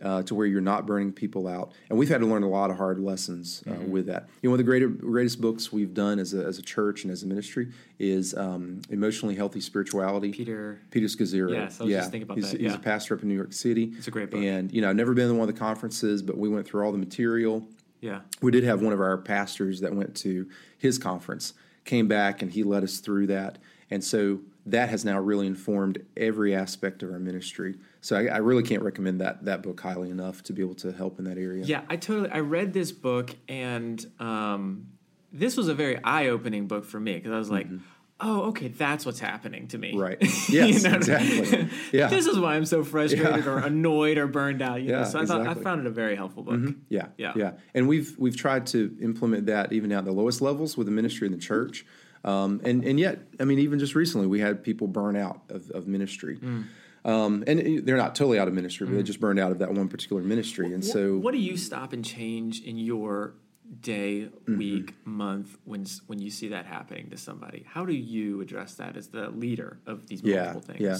uh, 0.02 0.22
to 0.22 0.34
where 0.34 0.46
you're 0.46 0.60
not 0.60 0.86
burning 0.86 1.12
people 1.12 1.46
out. 1.46 1.72
And 1.88 1.98
we've 1.98 2.08
had 2.08 2.20
to 2.20 2.26
learn 2.26 2.42
a 2.42 2.48
lot 2.48 2.70
of 2.70 2.76
hard 2.76 2.98
lessons 2.98 3.62
uh, 3.66 3.70
mm-hmm. 3.70 3.90
with 3.90 4.06
that. 4.06 4.28
You 4.42 4.48
know, 4.48 4.52
one 4.52 4.60
of 4.60 4.66
the 4.66 4.70
greater, 4.70 4.88
greatest 4.88 5.40
books 5.40 5.72
we've 5.72 5.94
done 5.94 6.18
as 6.18 6.34
a, 6.34 6.44
as 6.44 6.58
a 6.58 6.62
church 6.62 7.04
and 7.04 7.12
as 7.12 7.22
a 7.22 7.26
ministry 7.26 7.72
is 7.98 8.34
um, 8.34 8.82
Emotionally 8.90 9.34
Healthy 9.34 9.60
Spirituality. 9.60 10.32
Peter 10.32 10.80
Peter 10.90 11.06
Scazzero. 11.06 11.52
Yes, 11.52 11.80
I 11.80 11.84
was 11.84 11.92
yeah. 11.92 11.98
just 11.98 12.10
thinking 12.10 12.24
about 12.24 12.36
he's, 12.38 12.52
that. 12.52 12.60
He's 12.60 12.74
a 12.74 12.78
pastor 12.78 13.14
up 13.14 13.22
in 13.22 13.28
New 13.28 13.34
York 13.34 13.52
City. 13.52 13.92
It's 13.96 14.08
a 14.08 14.10
great 14.10 14.30
book. 14.30 14.42
And, 14.42 14.72
you 14.72 14.80
know, 14.80 14.90
I've 14.90 14.96
never 14.96 15.14
been 15.14 15.28
to 15.28 15.34
one 15.34 15.48
of 15.48 15.54
the 15.54 15.58
conferences, 15.58 16.22
but 16.22 16.36
we 16.36 16.48
went 16.48 16.66
through 16.66 16.84
all 16.84 16.92
the 16.92 16.98
material. 16.98 17.66
Yeah. 18.00 18.20
We 18.42 18.50
did 18.50 18.64
have 18.64 18.82
one 18.82 18.92
of 18.92 19.00
our 19.00 19.16
pastors 19.16 19.80
that 19.80 19.94
went 19.94 20.14
to 20.16 20.48
his 20.76 20.98
conference, 20.98 21.54
came 21.86 22.08
back, 22.08 22.42
and 22.42 22.50
he 22.50 22.62
led 22.62 22.84
us 22.84 22.98
through 22.98 23.28
that. 23.28 23.58
And 23.90 24.04
so 24.04 24.40
that 24.66 24.88
has 24.88 25.04
now 25.04 25.18
really 25.18 25.46
informed 25.46 26.04
every 26.16 26.54
aspect 26.54 27.02
of 27.02 27.10
our 27.10 27.18
ministry. 27.18 27.76
So 28.00 28.16
I, 28.16 28.26
I, 28.26 28.36
really 28.38 28.62
can't 28.62 28.82
recommend 28.82 29.20
that 29.20 29.44
that 29.44 29.62
book 29.62 29.80
highly 29.80 30.10
enough 30.10 30.42
to 30.44 30.52
be 30.52 30.62
able 30.62 30.74
to 30.76 30.92
help 30.92 31.18
in 31.18 31.26
that 31.26 31.38
area. 31.38 31.64
Yeah, 31.64 31.82
I 31.88 31.96
totally. 31.96 32.30
I 32.30 32.40
read 32.40 32.72
this 32.72 32.92
book, 32.92 33.34
and 33.48 34.04
um, 34.18 34.88
this 35.32 35.56
was 35.56 35.68
a 35.68 35.74
very 35.74 36.02
eye 36.02 36.28
opening 36.28 36.66
book 36.66 36.84
for 36.84 37.00
me 37.00 37.14
because 37.14 37.32
I 37.32 37.38
was 37.38 37.50
like. 37.50 37.66
Mm-hmm. 37.66 37.78
Oh, 38.20 38.42
okay. 38.42 38.68
That's 38.68 39.04
what's 39.04 39.18
happening 39.18 39.66
to 39.68 39.76
me. 39.76 39.92
Right. 39.96 40.16
Yes. 40.48 40.84
you 40.84 40.88
know 40.88 40.96
exactly. 40.96 41.68
Yeah. 41.92 42.06
this 42.06 42.26
is 42.26 42.38
why 42.38 42.54
I'm 42.54 42.64
so 42.64 42.84
frustrated 42.84 43.44
yeah. 43.44 43.50
or 43.50 43.58
annoyed 43.58 44.18
or 44.18 44.28
burned 44.28 44.62
out. 44.62 44.80
You 44.80 44.90
yeah. 44.90 44.98
Know? 44.98 45.04
So 45.04 45.18
I 45.18 45.22
exactly. 45.22 45.46
thought 45.46 45.58
I 45.58 45.60
found 45.60 45.80
it 45.80 45.86
a 45.88 45.90
very 45.90 46.14
helpful 46.14 46.44
book. 46.44 46.54
Mm-hmm. 46.54 46.80
Yeah. 46.88 47.08
Yeah. 47.18 47.32
Yeah. 47.34 47.52
And 47.74 47.88
we've 47.88 48.14
we've 48.16 48.36
tried 48.36 48.68
to 48.68 48.96
implement 49.02 49.46
that 49.46 49.72
even 49.72 49.90
at 49.90 50.04
the 50.04 50.12
lowest 50.12 50.40
levels 50.40 50.76
with 50.76 50.86
the 50.86 50.92
ministry 50.92 51.26
in 51.26 51.32
the 51.32 51.40
church. 51.40 51.84
Um, 52.24 52.60
and 52.64 52.84
and 52.84 52.98
yet, 52.98 53.18
I 53.38 53.44
mean, 53.44 53.58
even 53.58 53.78
just 53.78 53.94
recently, 53.94 54.26
we 54.26 54.40
had 54.40 54.64
people 54.64 54.86
burn 54.86 55.16
out 55.16 55.42
of, 55.50 55.70
of 55.70 55.86
ministry. 55.86 56.38
Mm. 56.38 56.66
Um, 57.04 57.44
and 57.46 57.86
they're 57.86 57.98
not 57.98 58.14
totally 58.14 58.38
out 58.38 58.48
of 58.48 58.54
ministry, 58.54 58.86
but 58.86 58.94
they 58.94 59.02
mm. 59.02 59.06
just 59.06 59.20
burned 59.20 59.38
out 59.38 59.52
of 59.52 59.58
that 59.58 59.72
one 59.74 59.88
particular 59.88 60.22
ministry. 60.22 60.72
And 60.72 60.82
what, 60.82 60.92
so, 60.92 61.16
what 61.18 61.32
do 61.32 61.38
you 61.38 61.58
stop 61.58 61.92
and 61.92 62.02
change 62.02 62.62
in 62.62 62.78
your 62.78 63.34
day, 63.80 64.22
mm-hmm. 64.22 64.56
week, 64.56 64.94
month 65.04 65.58
when 65.64 65.84
when 66.06 66.18
you 66.18 66.30
see 66.30 66.48
that 66.48 66.64
happening 66.64 67.10
to 67.10 67.18
somebody? 67.18 67.64
How 67.68 67.84
do 67.84 67.92
you 67.92 68.40
address 68.40 68.74
that 68.76 68.96
as 68.96 69.08
the 69.08 69.28
leader 69.28 69.78
of 69.86 70.06
these 70.06 70.22
multiple 70.22 70.62
yeah, 70.66 70.74
things? 70.74 70.80
Yeah. 70.80 70.98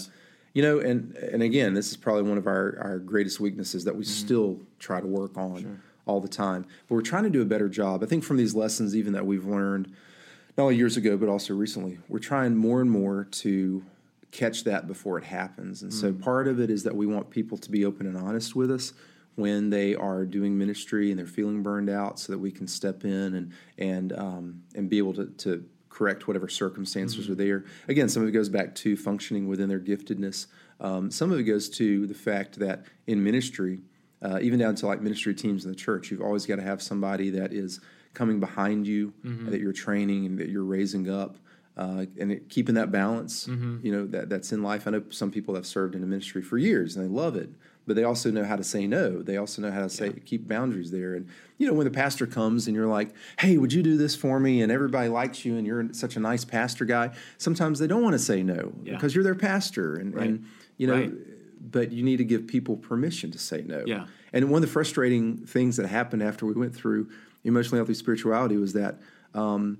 You 0.52 0.62
know, 0.62 0.78
and 0.78 1.16
and 1.16 1.42
again, 1.42 1.72
this 1.72 1.90
is 1.90 1.96
probably 1.96 2.24
one 2.24 2.38
of 2.38 2.46
our, 2.46 2.78
our 2.80 2.98
greatest 2.98 3.40
weaknesses 3.40 3.84
that 3.84 3.96
we 3.96 4.04
mm-hmm. 4.04 4.12
still 4.12 4.60
try 4.78 5.00
to 5.00 5.06
work 5.06 5.38
on 5.38 5.62
sure. 5.62 5.80
all 6.04 6.20
the 6.20 6.28
time. 6.28 6.66
But 6.86 6.96
we're 6.96 7.00
trying 7.00 7.24
to 7.24 7.30
do 7.30 7.40
a 7.40 7.46
better 7.46 7.70
job. 7.70 8.02
I 8.02 8.06
think 8.06 8.24
from 8.24 8.36
these 8.36 8.54
lessons, 8.54 8.94
even 8.94 9.14
that 9.14 9.24
we've 9.24 9.46
learned, 9.46 9.90
not 10.56 10.64
only 10.64 10.76
years 10.76 10.96
ago 10.96 11.16
but 11.16 11.28
also 11.28 11.54
recently, 11.54 11.98
we're 12.08 12.18
trying 12.18 12.56
more 12.56 12.80
and 12.80 12.90
more 12.90 13.24
to 13.30 13.84
catch 14.30 14.64
that 14.64 14.86
before 14.86 15.16
it 15.16 15.24
happens. 15.24 15.82
And 15.82 15.92
mm. 15.92 16.00
so 16.00 16.12
part 16.12 16.48
of 16.48 16.58
it 16.58 16.68
is 16.68 16.82
that 16.82 16.96
we 16.96 17.06
want 17.06 17.30
people 17.30 17.56
to 17.58 17.70
be 17.70 17.84
open 17.84 18.06
and 18.06 18.16
honest 18.16 18.56
with 18.56 18.70
us 18.70 18.92
when 19.36 19.70
they 19.70 19.94
are 19.94 20.24
doing 20.24 20.56
ministry 20.56 21.10
and 21.10 21.18
they're 21.18 21.26
feeling 21.26 21.62
burned 21.62 21.90
out, 21.90 22.18
so 22.18 22.32
that 22.32 22.38
we 22.38 22.50
can 22.50 22.66
step 22.66 23.04
in 23.04 23.34
and 23.34 23.52
and 23.78 24.12
um, 24.12 24.62
and 24.74 24.88
be 24.88 24.98
able 24.98 25.14
to, 25.14 25.26
to 25.26 25.64
correct 25.88 26.26
whatever 26.26 26.48
circumstances 26.48 27.26
mm. 27.26 27.30
are 27.30 27.34
there. 27.36 27.64
Again, 27.88 28.08
some 28.08 28.22
of 28.22 28.28
it 28.28 28.32
goes 28.32 28.48
back 28.48 28.74
to 28.76 28.96
functioning 28.96 29.46
within 29.46 29.68
their 29.68 29.80
giftedness. 29.80 30.46
Um, 30.80 31.10
some 31.10 31.30
of 31.32 31.38
it 31.38 31.44
goes 31.44 31.68
to 31.70 32.06
the 32.06 32.14
fact 32.14 32.58
that 32.58 32.84
in 33.06 33.22
ministry, 33.22 33.80
uh, 34.20 34.40
even 34.42 34.58
down 34.58 34.74
to 34.76 34.86
like 34.86 35.00
ministry 35.00 35.34
teams 35.34 35.64
in 35.64 35.70
the 35.70 35.76
church, 35.76 36.10
you've 36.10 36.20
always 36.20 36.46
got 36.46 36.56
to 36.56 36.62
have 36.62 36.82
somebody 36.82 37.30
that 37.30 37.52
is 37.52 37.80
coming 38.14 38.40
behind 38.40 38.86
you, 38.86 39.12
mm-hmm. 39.24 39.50
that 39.50 39.60
you're 39.60 39.72
training 39.72 40.26
and 40.26 40.38
that 40.38 40.48
you're 40.48 40.64
raising 40.64 41.10
up 41.10 41.36
uh, 41.76 42.06
and 42.20 42.32
it, 42.32 42.48
keeping 42.48 42.76
that 42.76 42.92
balance, 42.92 43.46
mm-hmm. 43.46 43.84
you 43.84 43.92
know, 43.92 44.06
that, 44.06 44.28
that's 44.28 44.52
in 44.52 44.62
life. 44.62 44.86
I 44.86 44.92
know 44.92 45.02
some 45.10 45.30
people 45.30 45.54
have 45.54 45.66
served 45.66 45.94
in 45.94 46.02
a 46.02 46.06
ministry 46.06 46.42
for 46.42 46.56
years 46.56 46.94
and 46.94 47.04
they 47.04 47.08
love 47.08 47.34
it, 47.34 47.50
but 47.86 47.96
they 47.96 48.04
also 48.04 48.30
know 48.30 48.44
how 48.44 48.54
to 48.54 48.62
say 48.62 48.86
no. 48.86 49.22
They 49.22 49.36
also 49.36 49.60
know 49.60 49.72
how 49.72 49.80
to 49.80 49.88
say 49.88 50.06
yeah. 50.06 50.22
keep 50.24 50.46
boundaries 50.46 50.92
there. 50.92 51.14
And 51.14 51.28
you 51.58 51.66
know, 51.66 51.74
when 51.74 51.84
the 51.84 51.90
pastor 51.90 52.26
comes 52.26 52.68
and 52.68 52.76
you're 52.76 52.86
like, 52.86 53.10
"Hey, 53.40 53.58
would 53.58 53.72
you 53.72 53.82
do 53.82 53.96
this 53.96 54.14
for 54.14 54.38
me?" 54.38 54.62
and 54.62 54.70
everybody 54.70 55.08
likes 55.08 55.44
you 55.44 55.56
and 55.56 55.66
you're 55.66 55.92
such 55.92 56.16
a 56.16 56.20
nice 56.20 56.44
pastor 56.44 56.84
guy, 56.84 57.10
sometimes 57.38 57.80
they 57.80 57.86
don't 57.86 58.02
want 58.02 58.14
to 58.14 58.20
say 58.20 58.42
no 58.42 58.72
yeah. 58.84 58.94
because 58.94 59.14
you're 59.14 59.24
their 59.24 59.34
pastor, 59.34 59.96
and, 59.96 60.14
right. 60.14 60.26
and 60.26 60.46
you 60.76 60.86
know. 60.86 60.94
Right. 60.94 61.12
But 61.66 61.92
you 61.92 62.02
need 62.02 62.18
to 62.18 62.24
give 62.24 62.46
people 62.46 62.76
permission 62.76 63.30
to 63.30 63.38
say 63.38 63.64
no. 63.66 63.84
Yeah. 63.86 64.06
And 64.34 64.50
one 64.50 64.62
of 64.62 64.68
the 64.68 64.72
frustrating 64.72 65.38
things 65.38 65.78
that 65.78 65.86
happened 65.86 66.22
after 66.22 66.44
we 66.44 66.52
went 66.52 66.76
through 66.76 67.08
emotionally 67.44 67.78
healthy 67.78 67.94
spirituality 67.94 68.56
was 68.56 68.72
that 68.72 68.96
um, 69.34 69.78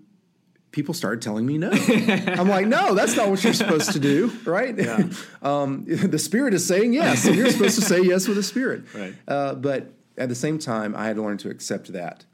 people 0.75 0.93
started 0.93 1.23
telling 1.23 1.47
me 1.47 1.57
no. 1.57 1.71
I'm 1.89 2.49
like, 2.49 2.67
no, 2.67 2.95
that's 2.95 3.17
not 3.17 3.31
what 3.31 3.43
you're 3.43 3.55
supposed 3.55 3.93
to 3.93 4.01
do, 4.01 4.31
right? 4.45 4.77
Yeah. 4.77 5.09
um, 5.43 5.85
the 5.87 6.19
spirit 6.19 6.53
is 6.53 6.67
saying 6.67 6.93
yes, 6.93 7.25
and 7.27 7.37
you're 7.37 7.51
supposed 7.51 7.77
to 7.77 7.85
say 7.85 8.03
yes 8.03 8.27
with 8.27 8.37
the 8.37 8.43
spirit. 8.43 8.85
Right. 8.93 9.15
Uh, 9.27 9.55
but 9.55 9.93
at 10.19 10.29
the 10.29 10.35
same 10.35 10.59
time, 10.59 10.95
I 10.95 11.07
had 11.07 11.17
to 11.17 11.23
learn 11.23 11.39
to 11.39 11.51
accept 11.51 11.93
that. 11.93 12.25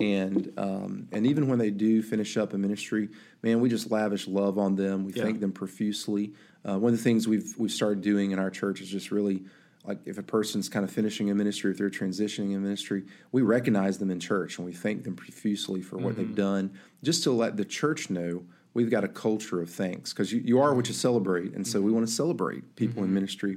And 0.00 0.52
um, 0.56 1.08
and 1.10 1.26
even 1.26 1.48
when 1.48 1.58
they 1.58 1.70
do 1.70 2.02
finish 2.02 2.36
up 2.36 2.52
a 2.52 2.58
ministry, 2.58 3.08
man, 3.42 3.60
we 3.60 3.68
just 3.68 3.90
lavish 3.90 4.28
love 4.28 4.56
on 4.56 4.76
them. 4.76 5.04
We 5.04 5.12
yeah. 5.12 5.24
thank 5.24 5.40
them 5.40 5.50
profusely. 5.50 6.34
Uh, 6.64 6.78
one 6.78 6.92
of 6.92 6.98
the 6.98 7.02
things 7.02 7.26
we've 7.26 7.52
we've 7.58 7.72
started 7.72 8.00
doing 8.00 8.30
in 8.30 8.38
our 8.38 8.50
church 8.50 8.80
is 8.80 8.88
just 8.88 9.10
really 9.10 9.42
like 9.88 9.98
if 10.04 10.18
a 10.18 10.22
person's 10.22 10.68
kind 10.68 10.84
of 10.84 10.90
finishing 10.90 11.30
a 11.30 11.34
ministry, 11.34 11.70
if 11.70 11.78
they're 11.78 11.88
transitioning 11.88 12.54
a 12.54 12.58
ministry, 12.58 13.04
we 13.32 13.40
recognize 13.40 13.98
them 13.98 14.10
in 14.10 14.20
church 14.20 14.58
and 14.58 14.66
we 14.66 14.72
thank 14.72 15.02
them 15.02 15.16
profusely 15.16 15.80
for 15.80 15.96
what 15.96 16.12
mm-hmm. 16.12 16.26
they've 16.26 16.36
done, 16.36 16.78
just 17.02 17.22
to 17.22 17.30
let 17.30 17.56
the 17.56 17.64
church 17.64 18.10
know 18.10 18.44
we've 18.74 18.90
got 18.90 19.02
a 19.02 19.08
culture 19.08 19.62
of 19.62 19.70
thanks 19.70 20.12
because 20.12 20.30
you, 20.30 20.42
you 20.44 20.60
are 20.60 20.74
what 20.74 20.86
you 20.88 20.94
celebrate, 20.94 21.54
and 21.54 21.66
so 21.66 21.80
we 21.80 21.86
mm-hmm. 21.86 21.96
want 21.96 22.06
to 22.06 22.12
celebrate 22.12 22.76
people 22.76 22.96
mm-hmm. 22.96 23.08
in 23.08 23.14
ministry 23.14 23.56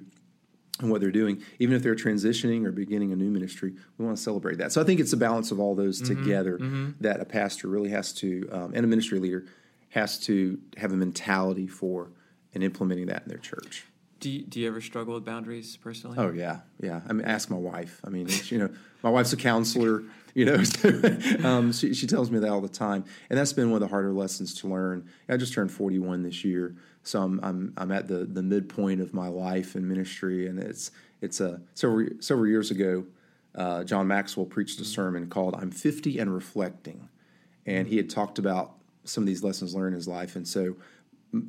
and 0.79 0.89
what 0.89 1.01
they're 1.01 1.11
doing, 1.11 1.43
even 1.59 1.75
if 1.75 1.83
they're 1.83 1.95
transitioning 1.95 2.65
or 2.65 2.71
beginning 2.71 3.11
a 3.11 3.15
new 3.15 3.29
ministry. 3.29 3.73
We 3.97 4.05
want 4.05 4.17
to 4.17 4.23
celebrate 4.23 4.57
that. 4.59 4.71
So 4.71 4.81
I 4.81 4.85
think 4.85 5.01
it's 5.01 5.13
a 5.13 5.17
balance 5.17 5.51
of 5.51 5.59
all 5.59 5.75
those 5.75 6.01
mm-hmm. 6.01 6.23
together 6.23 6.57
mm-hmm. 6.57 6.91
that 7.01 7.19
a 7.19 7.25
pastor 7.25 7.67
really 7.67 7.89
has 7.89 8.13
to, 8.13 8.49
um, 8.51 8.71
and 8.73 8.85
a 8.85 8.87
ministry 8.87 9.19
leader 9.19 9.45
has 9.89 10.17
to 10.19 10.57
have 10.77 10.93
a 10.93 10.95
mentality 10.95 11.67
for 11.67 12.09
and 12.53 12.63
implementing 12.63 13.07
that 13.07 13.23
in 13.23 13.27
their 13.27 13.37
church. 13.37 13.85
Do 14.21 14.29
you, 14.29 14.43
do 14.43 14.59
you 14.59 14.67
ever 14.67 14.81
struggle 14.81 15.15
with 15.15 15.25
boundaries 15.25 15.75
personally? 15.77 16.15
Oh 16.19 16.31
yeah, 16.31 16.59
yeah. 16.79 17.01
I 17.09 17.13
mean, 17.13 17.25
ask 17.25 17.49
my 17.49 17.57
wife. 17.57 17.99
I 18.05 18.09
mean, 18.09 18.27
you 18.45 18.59
know, 18.59 18.69
my 19.01 19.09
wife's 19.09 19.33
a 19.33 19.37
counselor. 19.37 20.03
You 20.35 20.45
know, 20.45 20.63
so, 20.63 20.89
um, 21.43 21.73
she 21.73 21.95
she 21.95 22.05
tells 22.05 22.29
me 22.29 22.37
that 22.37 22.49
all 22.49 22.61
the 22.61 22.69
time, 22.69 23.03
and 23.29 23.37
that's 23.39 23.51
been 23.51 23.71
one 23.71 23.81
of 23.81 23.89
the 23.89 23.91
harder 23.91 24.13
lessons 24.13 24.53
to 24.61 24.67
learn. 24.67 25.09
I 25.27 25.37
just 25.37 25.53
turned 25.53 25.71
forty 25.71 25.97
one 25.97 26.21
this 26.21 26.45
year, 26.45 26.75
so 27.01 27.21
I'm 27.21 27.39
I'm 27.41 27.73
I'm 27.75 27.91
at 27.91 28.07
the 28.07 28.25
the 28.25 28.43
midpoint 28.43 29.01
of 29.01 29.11
my 29.11 29.27
life 29.27 29.73
and 29.73 29.89
ministry, 29.89 30.47
and 30.47 30.59
it's 30.59 30.91
it's 31.19 31.41
a 31.41 31.59
several 31.73 32.07
several 32.19 32.47
years 32.47 32.69
ago. 32.69 33.05
Uh, 33.55 33.83
John 33.83 34.07
Maxwell 34.07 34.45
preached 34.45 34.79
a 34.79 34.85
sermon 34.85 35.29
called 35.29 35.55
"I'm 35.55 35.71
50 35.71 36.19
and 36.19 36.31
Reflecting," 36.31 37.09
and 37.65 37.87
he 37.87 37.97
had 37.97 38.09
talked 38.09 38.37
about 38.37 38.73
some 39.03 39.23
of 39.23 39.27
these 39.27 39.43
lessons 39.43 39.73
learned 39.73 39.93
in 39.93 39.95
his 39.95 40.07
life, 40.07 40.35
and 40.35 40.47
so 40.47 40.75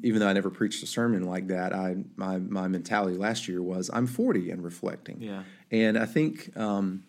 even 0.03 0.21
though 0.21 0.29
I 0.29 0.33
never 0.33 0.51
preached 0.51 0.83
a 0.83 0.87
sermon 0.87 1.25
like 1.25 1.49
that, 1.49 1.73
I 1.75 1.97
my 2.17 2.39
my 2.39 2.69
mentality 2.69 3.17
last 3.17 3.49
year 3.49 3.63
was 3.63 3.91
I'm 3.93 4.07
40 4.07 4.51
and 4.51 4.63
reflecting. 4.63 5.21
Yeah. 5.21 5.43
And 5.71 5.99
I 5.99 6.07
think 6.07 6.57
um, 6.57 7.05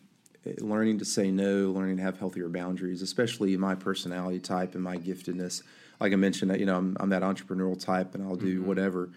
learning 0.59 0.99
to 0.99 1.05
say 1.05 1.31
no, 1.31 1.71
learning 1.71 1.97
to 1.97 2.03
have 2.03 2.17
healthier 2.19 2.49
boundaries, 2.49 3.01
especially 3.01 3.55
my 3.57 3.75
personality 3.75 4.39
type 4.39 4.73
and 4.75 4.83
my 4.83 4.97
giftedness. 4.97 5.61
Like 5.99 6.11
I 6.13 6.15
mentioned, 6.17 6.51
that 6.51 6.59
you 6.59 6.65
know, 6.65 6.77
I'm, 6.77 6.97
I'm 6.99 7.09
that 7.09 7.21
entrepreneurial 7.21 7.79
type, 7.79 8.15
and 8.15 8.23
I'll 8.23 8.35
do 8.35 8.57
Mm-hmm. 8.59 8.67
whatever. 8.67 9.09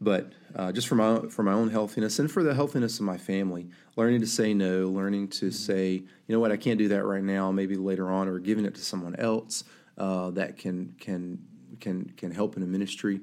But 0.00 0.30
uh, 0.54 0.70
just 0.70 0.86
for 0.86 0.94
my 0.94 1.22
for 1.28 1.42
my 1.42 1.52
own 1.52 1.70
healthiness 1.70 2.20
and 2.20 2.30
for 2.30 2.44
the 2.44 2.54
healthiness 2.54 3.00
of 3.00 3.04
my 3.06 3.16
family, 3.18 3.66
learning 3.96 4.20
to 4.20 4.26
say 4.28 4.54
no, 4.54 4.88
learning 4.88 5.28
to 5.28 5.46
Mm-hmm. 5.46 5.50
say, 5.52 5.90
you 5.94 6.06
know 6.28 6.38
what, 6.38 6.52
I 6.52 6.56
can't 6.56 6.78
do 6.78 6.86
that 6.88 7.04
right 7.04 7.24
now. 7.24 7.50
Maybe 7.50 7.74
later 7.76 8.08
on, 8.10 8.28
or 8.28 8.38
giving 8.38 8.64
it 8.64 8.74
to 8.76 8.80
someone 8.82 9.16
else 9.16 9.64
uh, 9.96 10.30
that 10.32 10.56
can 10.56 10.94
can 11.00 11.47
can 11.80 12.12
can 12.16 12.30
help 12.30 12.56
in 12.56 12.62
a 12.62 12.66
ministry. 12.66 13.20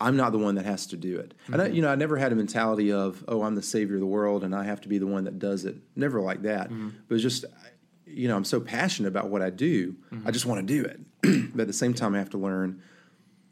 I'm 0.00 0.16
not 0.16 0.32
the 0.32 0.38
one 0.38 0.56
that 0.56 0.66
has 0.66 0.86
to 0.88 0.96
do 0.96 1.18
it. 1.18 1.32
And 1.46 1.60
I, 1.60 1.66
mm-hmm. 1.66 1.74
you 1.74 1.82
know, 1.82 1.88
I 1.88 1.94
never 1.94 2.16
had 2.16 2.32
a 2.32 2.34
mentality 2.34 2.92
of, 2.92 3.24
oh, 3.28 3.42
I'm 3.42 3.54
the 3.54 3.62
savior 3.62 3.94
of 3.94 4.00
the 4.00 4.06
world 4.06 4.44
and 4.44 4.54
I 4.54 4.64
have 4.64 4.80
to 4.82 4.88
be 4.88 4.98
the 4.98 5.06
one 5.06 5.24
that 5.24 5.38
does 5.38 5.64
it. 5.64 5.76
Never 5.94 6.20
like 6.20 6.42
that. 6.42 6.68
Mm-hmm. 6.68 6.90
But 7.08 7.14
it's 7.14 7.22
just, 7.22 7.46
you 8.04 8.28
know, 8.28 8.36
I'm 8.36 8.44
so 8.44 8.60
passionate 8.60 9.08
about 9.08 9.30
what 9.30 9.40
I 9.40 9.50
do. 9.50 9.96
I 10.10 10.14
mm-hmm. 10.14 10.30
just 10.32 10.44
want 10.44 10.66
to 10.66 10.74
do 10.74 10.84
it. 10.84 11.00
but 11.54 11.62
at 11.62 11.66
the 11.66 11.72
same 11.72 11.94
time, 11.94 12.14
I 12.14 12.18
have 12.18 12.30
to 12.30 12.38
learn. 12.38 12.82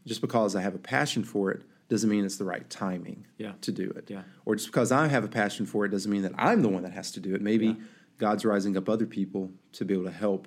Just 0.06 0.20
because 0.20 0.54
I 0.54 0.60
have 0.60 0.74
a 0.74 0.78
passion 0.78 1.24
for 1.24 1.50
it 1.50 1.62
doesn't 1.88 2.10
mean 2.10 2.26
it's 2.26 2.36
the 2.36 2.44
right 2.44 2.68
timing 2.68 3.26
Yeah. 3.38 3.52
to 3.62 3.72
do 3.72 3.88
it. 3.90 4.10
Yeah. 4.10 4.22
Or 4.44 4.54
just 4.54 4.68
because 4.68 4.92
I 4.92 5.08
have 5.08 5.24
a 5.24 5.28
passion 5.28 5.64
for 5.64 5.86
it 5.86 5.88
doesn't 5.90 6.10
mean 6.10 6.22
that 6.22 6.32
I'm 6.36 6.60
the 6.60 6.68
one 6.68 6.82
that 6.82 6.92
has 6.92 7.10
to 7.12 7.20
do 7.20 7.34
it. 7.34 7.40
Maybe 7.40 7.76
God's 8.18 8.44
rising 8.44 8.76
up 8.76 8.88
other 8.88 9.06
people 9.06 9.50
to 9.72 9.86
be 9.86 9.94
able 9.94 10.04
to 10.04 10.10
help 10.10 10.46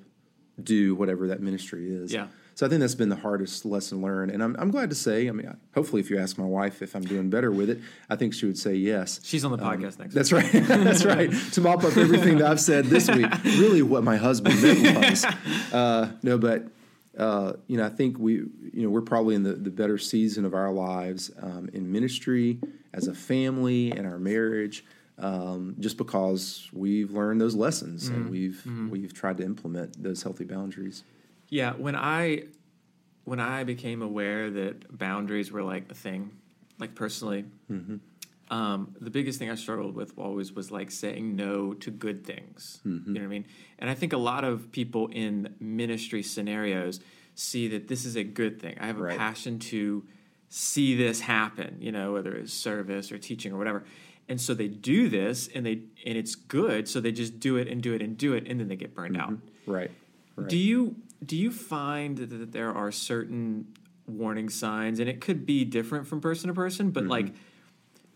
do 0.61 0.95
whatever 0.95 1.27
that 1.27 1.41
ministry 1.41 1.91
is. 1.91 2.13
Yeah. 2.13 2.27
So 2.57 2.65
I 2.65 2.69
think 2.69 2.81
that's 2.81 2.95
been 2.95 3.09
the 3.09 3.15
hardest 3.15 3.65
lesson 3.65 4.01
learned, 4.01 4.31
and 4.31 4.41
I'm, 4.41 4.55
I'm 4.57 4.71
glad 4.71 4.89
to 4.89 4.95
say. 4.95 5.29
I 5.29 5.31
mean, 5.31 5.55
hopefully, 5.75 5.99
if 5.99 6.09
you 6.09 6.17
ask 6.17 6.39
my 6.39 6.43
wife 6.43 6.81
if 6.81 6.95
I'm 6.95 7.03
doing 7.03 7.29
better 7.29 7.51
with 7.51 7.69
it, 7.69 7.79
I 8.09 8.15
think 8.15 8.33
she 8.33 8.47
would 8.47 8.57
say 8.57 8.73
yes. 8.73 9.19
She's 9.23 9.45
on 9.45 9.51
the 9.51 9.59
podcast 9.59 9.99
next 9.99 10.15
That's 10.15 10.31
right. 10.31 10.51
that's 10.53 11.05
right. 11.05 11.31
To 11.31 11.61
mop 11.61 11.83
up 11.83 11.95
everything 11.95 12.39
that 12.39 12.47
I've 12.49 12.59
said 12.59 12.85
this 12.85 13.11
week, 13.11 13.31
really 13.43 13.83
what 13.83 14.03
my 14.03 14.17
husband 14.17 14.59
meant 14.59 15.05
was. 15.07 15.23
Uh, 15.71 16.13
no, 16.23 16.39
but 16.39 16.67
uh, 17.15 17.53
you 17.67 17.77
know, 17.77 17.85
I 17.85 17.89
think 17.89 18.17
we, 18.17 18.33
you 18.33 18.81
know, 18.81 18.89
we're 18.89 19.01
probably 19.01 19.35
in 19.35 19.43
the, 19.43 19.53
the 19.53 19.69
better 19.69 19.99
season 19.99 20.43
of 20.43 20.55
our 20.55 20.71
lives 20.71 21.29
um, 21.39 21.69
in 21.73 21.91
ministry, 21.91 22.57
as 22.91 23.07
a 23.07 23.13
family, 23.13 23.91
in 23.91 24.03
our 24.07 24.17
marriage, 24.17 24.83
um, 25.19 25.75
just 25.77 25.95
because 25.95 26.67
we've 26.73 27.11
learned 27.11 27.39
those 27.39 27.53
lessons 27.53 28.07
and 28.07 28.31
we've 28.31 28.63
we've 28.89 29.13
tried 29.13 29.37
to 29.37 29.43
implement 29.43 30.01
those 30.01 30.23
healthy 30.23 30.45
boundaries. 30.45 31.03
Yeah, 31.49 31.73
when 31.73 31.95
I 31.95 32.43
when 33.23 33.39
I 33.39 33.63
became 33.63 34.01
aware 34.01 34.49
that 34.49 34.97
boundaries 34.97 35.51
were 35.51 35.63
like 35.63 35.91
a 35.91 35.93
thing, 35.93 36.31
like 36.79 36.95
personally, 36.95 37.45
mm-hmm. 37.69 37.97
um, 38.55 38.95
the 39.01 39.09
biggest 39.09 39.37
thing 39.37 39.49
I 39.49 39.55
struggled 39.55 39.95
with 39.95 40.13
always 40.17 40.53
was 40.53 40.71
like 40.71 40.91
saying 40.91 41.35
no 41.35 41.73
to 41.73 41.91
good 41.91 42.25
things. 42.25 42.79
Mm-hmm. 42.85 43.09
You 43.09 43.13
know 43.15 43.19
what 43.19 43.25
I 43.25 43.29
mean? 43.29 43.45
And 43.79 43.89
I 43.89 43.95
think 43.95 44.13
a 44.13 44.17
lot 44.17 44.45
of 44.45 44.71
people 44.71 45.07
in 45.07 45.55
ministry 45.59 46.23
scenarios 46.23 47.01
see 47.35 47.67
that 47.67 47.87
this 47.89 48.05
is 48.05 48.15
a 48.15 48.23
good 48.23 48.61
thing. 48.61 48.77
I 48.79 48.87
have 48.87 48.97
a 48.97 49.03
Right. 49.03 49.17
passion 49.17 49.59
to 49.59 50.05
see 50.49 50.95
this 50.95 51.19
happen, 51.19 51.77
you 51.81 51.91
know, 51.91 52.13
whether 52.13 52.33
it's 52.33 52.53
service 52.53 53.11
or 53.11 53.17
teaching 53.17 53.51
or 53.51 53.57
whatever. 53.57 53.83
And 54.29 54.39
so 54.39 54.53
they 54.53 54.67
do 54.67 55.09
this 55.09 55.49
and 55.53 55.65
they 55.65 55.81
and 56.05 56.17
it's 56.17 56.35
good, 56.35 56.87
so 56.87 56.99
they 56.99 57.11
just 57.11 57.39
do 57.39 57.57
it 57.57 57.67
and 57.67 57.81
do 57.81 57.93
it 57.93 58.01
and 58.01 58.17
do 58.17 58.33
it 58.33 58.47
and 58.47 58.59
then 58.59 58.67
they 58.67 58.75
get 58.75 58.93
burned 58.93 59.17
mm-hmm. 59.17 59.33
out. 59.33 59.39
Right. 59.65 59.91
Right. 60.35 60.49
Do 60.49 60.57
you 60.57 60.95
do 61.25 61.35
you 61.35 61.51
find 61.51 62.17
that, 62.17 62.51
there 62.51 62.73
are 62.73 62.91
certain 62.91 63.67
warning 64.05 64.49
signs, 64.49 64.99
and 64.99 65.09
it 65.09 65.19
could 65.21 65.45
be 65.45 65.65
different 65.65 66.07
from 66.07 66.21
person 66.21 66.47
to 66.47 66.53
person, 66.53 66.91
but 66.91 67.05
like, 67.05 67.33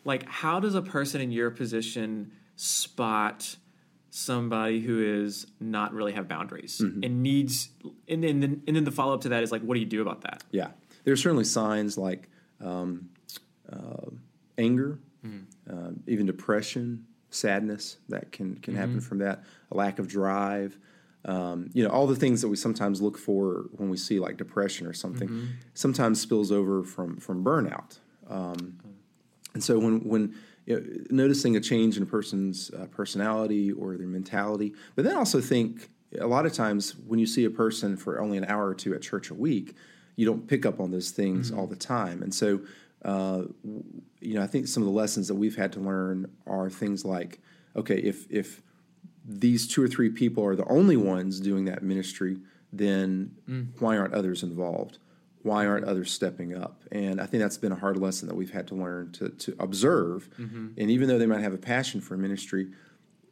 like 0.05 0.27
how 0.27 0.59
does 0.59 0.75
a 0.75 0.81
person 0.81 1.21
in 1.21 1.31
your 1.31 1.51
position 1.51 2.31
spot 2.55 3.55
somebody 4.13 4.81
who 4.81 5.01
is 5.01 5.47
not 5.59 5.93
really 5.93 6.11
have 6.11 6.27
boundaries 6.27 6.79
and 6.79 7.23
needs, 7.23 7.69
and 8.07 8.23
then 8.23 8.61
and 8.67 8.75
then 8.75 8.83
the 8.83 8.91
follow 8.91 9.13
up 9.13 9.21
to 9.21 9.29
that 9.29 9.41
is 9.43 9.51
like, 9.51 9.61
what 9.61 9.75
do 9.75 9.79
you 9.79 9.85
do 9.85 10.01
about 10.01 10.21
that? 10.21 10.43
Yeah, 10.51 10.69
there 11.03 11.13
are 11.13 11.17
certainly 11.17 11.45
signs 11.45 11.97
like 11.97 12.29
um, 12.63 13.09
uh, 13.71 14.09
anger, 14.57 14.99
uh, 15.69 15.91
even 16.07 16.25
depression, 16.25 17.05
sadness 17.29 17.97
that 18.09 18.31
can 18.31 18.55
can 18.55 18.75
happen 18.75 18.99
from 19.01 19.19
that. 19.19 19.43
A 19.71 19.75
lack 19.77 19.99
of 19.99 20.07
drive, 20.07 20.77
um, 21.25 21.69
you 21.73 21.83
know, 21.83 21.89
all 21.89 22.07
the 22.07 22.15
things 22.15 22.41
that 22.41 22.47
we 22.47 22.55
sometimes 22.55 23.01
look 23.01 23.17
for 23.17 23.65
when 23.77 23.89
we 23.89 23.97
see 23.97 24.19
like 24.19 24.37
depression 24.37 24.87
or 24.87 24.93
something, 24.93 25.27
sometimes 25.73 26.19
spills 26.19 26.51
over 26.51 26.83
from 26.83 27.17
from 27.17 27.43
burnout. 27.43 27.99
Um, 28.27 28.79
and 29.53 29.63
so 29.63 29.77
when 29.77 29.99
when 30.07 30.35
you 30.65 30.79
know, 30.79 30.85
noticing 31.09 31.55
a 31.55 31.59
change 31.59 31.97
in 31.97 32.03
a 32.03 32.05
person's 32.05 32.71
uh, 32.71 32.85
personality 32.87 33.71
or 33.71 33.97
their 33.97 34.07
mentality, 34.07 34.73
but 34.95 35.05
then 35.05 35.15
also 35.15 35.41
think 35.41 35.89
a 36.19 36.27
lot 36.27 36.45
of 36.45 36.53
times 36.53 36.95
when 37.07 37.19
you 37.19 37.25
see 37.25 37.45
a 37.45 37.49
person 37.49 37.97
for 37.97 38.19
only 38.19 38.37
an 38.37 38.45
hour 38.45 38.67
or 38.67 38.75
two 38.75 38.93
at 38.93 39.01
church 39.01 39.29
a 39.29 39.33
week, 39.33 39.75
you 40.15 40.25
don't 40.25 40.47
pick 40.47 40.65
up 40.65 40.79
on 40.79 40.91
those 40.91 41.11
things 41.11 41.51
all 41.51 41.67
the 41.67 41.75
time. 41.75 42.21
And 42.21 42.33
so, 42.33 42.61
uh, 43.05 43.43
you 44.19 44.33
know, 44.35 44.41
I 44.41 44.47
think 44.47 44.67
some 44.67 44.83
of 44.83 44.87
the 44.87 44.93
lessons 44.93 45.27
that 45.27 45.35
we've 45.35 45.55
had 45.55 45.71
to 45.73 45.79
learn 45.79 46.29
are 46.45 46.69
things 46.69 47.05
like, 47.05 47.39
okay, 47.75 47.97
if 47.97 48.29
if 48.29 48.61
these 49.25 49.67
two 49.67 49.83
or 49.83 49.87
three 49.87 50.09
people 50.09 50.45
are 50.45 50.55
the 50.55 50.65
only 50.65 50.97
ones 50.97 51.39
doing 51.39 51.65
that 51.65 51.83
ministry, 51.83 52.37
then 52.73 53.35
mm. 53.49 53.67
why 53.79 53.97
aren't 53.97 54.13
others 54.13 54.43
involved? 54.43 54.97
Why 55.43 55.65
aren't 55.65 55.85
others 55.85 56.11
stepping 56.11 56.55
up? 56.55 56.83
And 56.91 57.19
I 57.19 57.25
think 57.25 57.41
that's 57.41 57.57
been 57.57 57.71
a 57.71 57.75
hard 57.75 57.97
lesson 57.97 58.27
that 58.27 58.35
we've 58.35 58.51
had 58.51 58.67
to 58.67 58.75
learn 58.75 59.11
to, 59.13 59.29
to 59.29 59.55
observe. 59.59 60.29
Mm-hmm. 60.39 60.67
And 60.77 60.91
even 60.91 61.07
though 61.07 61.17
they 61.17 61.25
might 61.25 61.41
have 61.41 61.53
a 61.53 61.57
passion 61.57 61.99
for 61.99 62.15
ministry, 62.15 62.67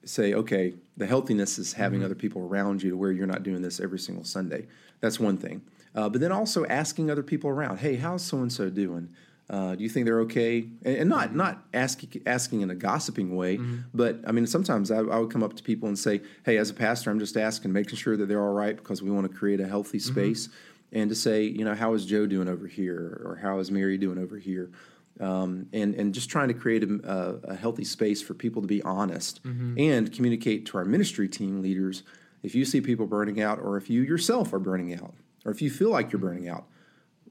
say, 0.06 0.34
okay, 0.34 0.74
the 0.98 1.06
healthiness 1.06 1.60
is 1.60 1.74
having 1.74 2.00
mm-hmm. 2.00 2.06
other 2.06 2.16
people 2.16 2.42
around 2.42 2.82
you 2.82 2.92
to 2.92 2.98
where 2.98 3.12
you're 3.12 3.28
not 3.28 3.44
doing 3.44 3.62
this 3.62 3.80
every 3.80 4.00
single 4.00 4.24
Sunday. 4.24 4.68
That's 5.02 5.20
one 5.20 5.38
thing. 5.38 5.62
Uh, 5.96 6.10
but 6.10 6.22
then 6.22 6.32
also 6.32 6.66
asking 6.66 7.10
other 7.10 7.24
people 7.24 7.50
around, 7.50 7.80
hey, 7.80 7.96
how's 7.96 8.24
so 8.24 8.38
and 8.38 8.52
so 8.52 8.70
doing? 8.70 9.10
Uh, 9.50 9.76
do 9.76 9.84
you 9.84 9.90
think 9.90 10.06
they're 10.06 10.22
okay? 10.22 10.68
And, 10.84 10.96
and 10.98 11.10
not 11.10 11.36
not 11.36 11.64
asking 11.74 12.22
asking 12.26 12.62
in 12.62 12.70
a 12.70 12.76
gossiping 12.76 13.36
way, 13.36 13.60
but 13.94 14.20
I 14.28 14.32
mean 14.32 14.46
sometimes 14.48 14.92
I, 14.92 14.98
I 15.00 15.18
would 15.20 15.32
come 15.32 15.42
up 15.44 15.56
to 15.56 15.64
people 15.64 15.88
and 15.88 15.98
say, 15.98 16.22
"Hey, 16.46 16.58
as 16.58 16.70
a 16.70 16.74
pastor, 16.74 17.10
I'm 17.10 17.20
just 17.20 17.36
asking, 17.36 17.74
making 17.74 17.98
sure 17.98 18.16
that 18.16 18.28
they're 18.28 18.42
all 18.42 18.54
right 18.54 18.76
because 18.76 19.02
we 19.02 19.10
want 19.10 19.30
to 19.32 19.36
create 19.36 19.60
a 19.60 19.68
healthy 19.68 20.00
space." 20.00 20.50
And 20.92 21.10
to 21.10 21.16
say, 21.16 21.44
you 21.44 21.64
know, 21.66 21.76
how 21.76 21.94
is 21.94 22.06
Joe 22.06 22.26
doing 22.26 22.48
over 22.50 22.66
here, 22.66 23.22
or 23.24 23.40
how 23.42 23.60
is 23.60 23.70
Mary 23.72 23.98
doing 23.98 24.18
over 24.18 24.38
here? 24.38 24.72
um, 25.20 25.68
and 25.74 25.96
and 25.96 26.14
just 26.14 26.30
trying 26.30 26.48
to 26.48 26.54
create 26.54 26.84
a, 26.84 27.00
a, 27.04 27.52
a 27.52 27.56
healthy 27.56 27.84
space 27.84 28.22
for 28.22 28.34
people 28.34 28.62
to 28.62 28.68
be 28.68 28.82
honest 28.84 29.42
and 29.78 30.14
communicate 30.14 30.66
to 30.68 30.78
our 30.78 30.86
ministry 30.86 31.28
team 31.28 31.62
leaders 31.62 32.04
if 32.42 32.56
you 32.56 32.64
see 32.64 32.80
people 32.80 33.06
burning 33.06 33.42
out 33.42 33.60
or 33.60 33.76
if 33.76 33.90
you 33.90 34.02
yourself 34.02 34.54
are 34.54 34.60
burning 34.60 34.94
out 34.94 35.14
or 35.44 35.52
if 35.52 35.62
you 35.62 35.70
feel 35.70 35.90
like 35.90 36.12
you're 36.14 36.22
burning 36.22 36.48
out 36.48 36.66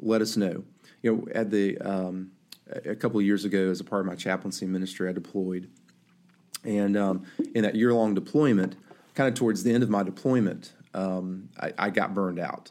let 0.00 0.20
us 0.20 0.36
know 0.36 0.64
you 1.02 1.12
know 1.16 1.26
at 1.34 1.50
the 1.50 1.78
um, 1.78 2.30
a 2.84 2.94
couple 2.94 3.18
of 3.18 3.24
years 3.24 3.44
ago 3.44 3.70
as 3.70 3.80
a 3.80 3.84
part 3.84 4.00
of 4.00 4.06
my 4.06 4.14
chaplaincy 4.14 4.66
ministry 4.66 5.08
i 5.08 5.12
deployed 5.12 5.68
and 6.64 6.96
um, 6.96 7.24
in 7.54 7.62
that 7.62 7.74
year-long 7.76 8.14
deployment 8.14 8.76
kind 9.14 9.28
of 9.28 9.34
towards 9.34 9.62
the 9.62 9.72
end 9.72 9.82
of 9.82 9.90
my 9.90 10.02
deployment 10.02 10.72
um, 10.94 11.48
I, 11.60 11.72
I 11.78 11.90
got 11.90 12.14
burned 12.14 12.38
out 12.38 12.70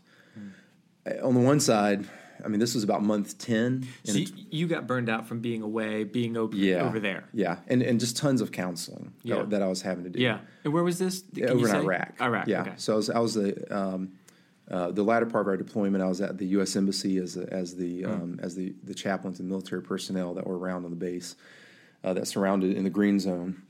on 1.23 1.33
the 1.33 1.39
one 1.39 1.59
side 1.61 2.05
i 2.43 2.47
mean 2.49 2.59
this 2.59 2.75
was 2.75 2.83
about 2.83 3.01
month 3.01 3.37
10 3.39 3.65
and 3.65 3.87
So 4.03 4.13
you, 4.13 4.27
you 4.51 4.67
got 4.67 4.85
burned 4.87 5.09
out 5.09 5.25
from 5.27 5.39
being 5.39 5.61
away, 5.61 6.03
being 6.03 6.35
over, 6.37 6.55
yeah, 6.55 6.81
over 6.83 6.99
there. 6.99 7.23
Yeah, 7.33 7.57
and 7.67 7.81
and 7.81 7.99
just 7.99 8.17
tons 8.17 8.41
of 8.41 8.51
counseling 8.51 9.13
Yeah. 9.23 9.37
that, 9.37 9.49
that 9.51 9.61
I 9.61 9.67
was 9.67 9.81
having 9.81 10.03
to 10.03 10.09
do. 10.09 10.19
Yeah. 10.19 10.39
And 10.63 10.73
where 10.73 10.83
was 10.83 10.99
this? 10.99 11.23
Can 11.33 11.45
over 11.49 11.59
you 11.59 11.65
in 11.65 11.71
say? 11.71 11.77
Iraq. 11.79 12.13
Iraq. 12.21 12.47
Yeah. 12.47 12.61
Okay. 12.61 12.73
So 12.77 12.93
I 12.93 12.95
was 12.97 13.09
I 13.09 13.19
was 13.19 13.33
the 13.33 13.75
um, 13.75 14.13
uh, 14.69 14.91
the 14.91 15.03
latter 15.03 15.25
part 15.25 15.43
of 15.43 15.47
our 15.47 15.57
deployment. 15.57 16.03
I 16.03 16.07
was 16.07 16.19
at 16.21 16.37
the 16.37 16.45
U.S. 16.47 16.75
Embassy 16.75 17.17
as 17.17 17.37
as 17.37 17.75
the 17.75 18.03
Hmm. 18.03 18.11
um, 18.11 18.39
as 18.41 18.55
the 18.55 18.73
the 18.83 18.93
chaplains 18.93 19.39
and 19.39 19.47
military 19.49 19.81
personnel 19.81 20.33
that 20.35 20.45
were 20.45 20.57
around 20.57 20.83
on 20.85 20.91
the 20.91 20.97
base 20.97 21.35
uh, 22.03 22.13
that 22.13 22.27
surrounded 22.27 22.75
in 22.75 22.83
the 22.83 22.89
green 22.89 23.19
zone. 23.19 23.63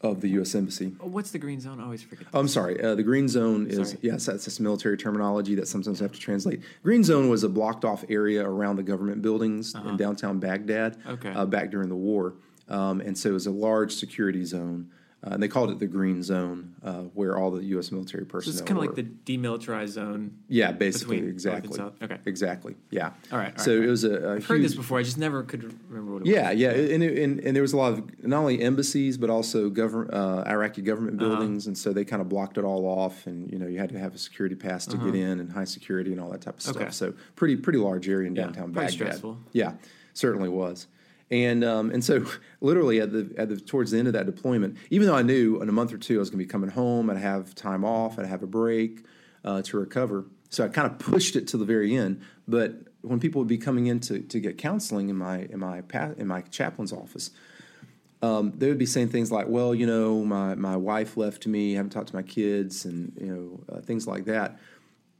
of 0.00 0.20
the 0.20 0.28
U.S. 0.38 0.54
Embassy. 0.54 0.92
Oh, 1.00 1.08
What's 1.08 1.32
the 1.32 1.40
green 1.40 1.60
zone? 1.60 1.80
I 1.80 1.82
always 1.82 2.04
forget. 2.04 2.28
Oh, 2.32 2.38
I'm 2.38 2.46
sorry. 2.46 2.80
Uh, 2.80 2.94
the 2.94 3.02
green 3.02 3.26
zone 3.28 3.66
is 3.66 3.88
Sorry. 3.90 3.98
yes, 4.02 4.26
that's 4.26 4.44
just 4.44 4.60
military 4.60 4.96
terminology 4.96 5.56
that 5.56 5.66
sometimes 5.66 6.00
I 6.00 6.04
have 6.04 6.12
to 6.12 6.20
translate. 6.20 6.60
Green 6.84 7.02
zone 7.02 7.28
was 7.28 7.42
a 7.42 7.48
blocked 7.48 7.84
off 7.84 8.04
area 8.08 8.48
around 8.48 8.76
the 8.76 8.84
government 8.84 9.22
buildings 9.22 9.74
in 9.74 9.96
downtown 9.96 10.38
Baghdad. 10.38 10.98
Uh-huh. 11.04 11.12
Okay. 11.14 11.32
Uh, 11.32 11.44
back 11.46 11.72
during 11.72 11.88
the 11.88 11.96
war, 11.96 12.34
um, 12.68 13.00
and 13.00 13.18
so 13.18 13.30
it 13.30 13.32
was 13.32 13.48
a 13.48 13.50
large 13.50 13.92
security 13.92 14.44
zone. 14.44 14.88
Uh, 15.26 15.30
and 15.30 15.42
they 15.42 15.48
called 15.48 15.68
it 15.72 15.80
the 15.80 15.86
green 15.88 16.22
zone, 16.22 16.76
uh, 16.84 17.00
where 17.12 17.36
all 17.36 17.50
the 17.50 17.64
U.S. 17.74 17.90
military 17.90 18.22
So 18.22 18.28
personnel. 18.30 18.52
it's 18.60 18.62
kind 18.68 18.78
of 18.78 18.84
like 18.86 18.94
the 18.94 19.02
demilitarized 19.02 19.88
zone. 19.88 20.38
yeah, 20.48 20.70
basically, 20.70 21.18
and 21.18 21.28
exactly. 21.28 21.80
Okay. 22.00 22.18
exactly, 22.24 22.76
yeah. 22.90 23.10
All 23.32 23.38
right, 23.38 23.52
all 23.58 23.64
so 23.64 23.74
right, 23.74 23.82
it 23.84 23.90
was 23.90 24.04
a, 24.04 24.12
a 24.14 24.34
I've 24.36 24.46
heard 24.46 24.62
this 24.62 24.76
before. 24.76 24.96
I 25.00 25.02
just 25.02 25.18
never 25.18 25.42
could 25.42 25.64
remember 25.90 26.12
what 26.12 26.22
it 26.22 26.28
Yeah, 26.28 26.50
was. 26.52 26.60
yeah, 26.60 26.70
and, 26.70 27.02
it, 27.02 27.18
and 27.18 27.40
and 27.40 27.56
there 27.56 27.62
was 27.62 27.72
a 27.72 27.76
lot 27.76 27.94
of 27.94 28.24
not 28.24 28.38
only 28.38 28.62
embassies 28.62 29.18
but 29.18 29.28
also 29.28 29.68
government 29.70 30.14
uh, 30.14 30.44
Iraqi 30.46 30.82
government 30.82 31.20
Uh-huh. 31.20 31.30
buildings, 31.30 31.66
and 31.66 31.76
so 31.76 31.92
they 31.92 32.04
kind 32.04 32.22
of 32.22 32.28
blocked 32.28 32.56
it 32.56 32.62
all 32.64 32.84
off, 32.86 33.26
and 33.26 33.50
you 33.50 33.58
know 33.58 33.66
you 33.66 33.80
had 33.80 33.88
to 33.88 33.98
have 33.98 34.14
a 34.14 34.18
security 34.18 34.54
pass 34.54 34.86
to 34.86 34.96
get 34.98 35.16
in 35.16 35.40
and 35.40 35.50
high 35.50 35.64
security 35.64 36.12
and 36.12 36.20
all 36.20 36.30
that 36.30 36.42
type 36.42 36.54
of 36.54 36.62
stuff. 36.62 36.76
Uh-huh. 36.76 36.84
Okay. 36.84 36.92
So 36.92 37.12
pretty 37.34 37.56
pretty 37.56 37.80
large 37.80 38.08
area 38.08 38.28
in 38.28 38.34
downtown 38.34 38.72
pretty 38.72 38.92
Baghdad. 38.92 38.94
stressful. 39.14 39.38
Yeah, 39.52 39.72
certainly 40.14 40.48
was. 40.48 40.86
And 41.30 41.62
um, 41.64 41.90
and 41.90 42.02
so 42.02 42.24
literally 42.60 43.00
at 43.00 43.12
the 43.12 43.32
at 43.36 43.48
the 43.48 43.60
towards 43.60 43.90
the 43.90 43.98
end 43.98 44.06
of 44.06 44.14
that 44.14 44.26
deployment, 44.26 44.76
even 44.90 45.06
though 45.06 45.16
I 45.16 45.22
knew 45.22 45.60
in 45.60 45.68
a 45.68 45.72
month 45.72 45.92
or 45.92 45.98
two 45.98 46.16
I 46.16 46.18
was 46.20 46.30
going 46.30 46.38
to 46.38 46.44
be 46.44 46.50
coming 46.50 46.70
home, 46.70 47.10
I'd 47.10 47.18
have 47.18 47.54
time 47.54 47.84
off, 47.84 48.18
I'd 48.18 48.26
have 48.26 48.42
a 48.42 48.46
break 48.46 49.04
uh, 49.44 49.62
to 49.62 49.78
recover. 49.78 50.24
So 50.50 50.64
I 50.64 50.68
kind 50.68 50.90
of 50.90 50.98
pushed 50.98 51.36
it 51.36 51.46
to 51.48 51.56
the 51.56 51.64
very 51.64 51.94
end. 51.94 52.22
But 52.46 52.76
when 53.02 53.20
people 53.20 53.40
would 53.40 53.48
be 53.48 53.58
coming 53.58 53.86
in 53.86 54.00
to, 54.00 54.20
to 54.20 54.40
get 54.40 54.58
counseling 54.58 55.08
in 55.08 55.16
my 55.16 55.40
in 55.50 55.60
my 55.60 55.82
in 56.16 56.26
my 56.26 56.40
chaplain's 56.42 56.92
office, 56.92 57.30
um, 58.22 58.52
they 58.56 58.68
would 58.68 58.78
be 58.78 58.86
saying 58.86 59.08
things 59.08 59.30
like, 59.30 59.46
"Well, 59.48 59.74
you 59.74 59.86
know, 59.86 60.24
my 60.24 60.54
my 60.54 60.76
wife 60.76 61.16
left 61.16 61.46
me, 61.46 61.74
I 61.74 61.76
haven't 61.76 61.90
talked 61.90 62.08
to 62.08 62.16
my 62.16 62.22
kids, 62.22 62.84
and 62.84 63.12
you 63.20 63.26
know 63.26 63.76
uh, 63.76 63.80
things 63.80 64.06
like 64.06 64.24
that." 64.24 64.58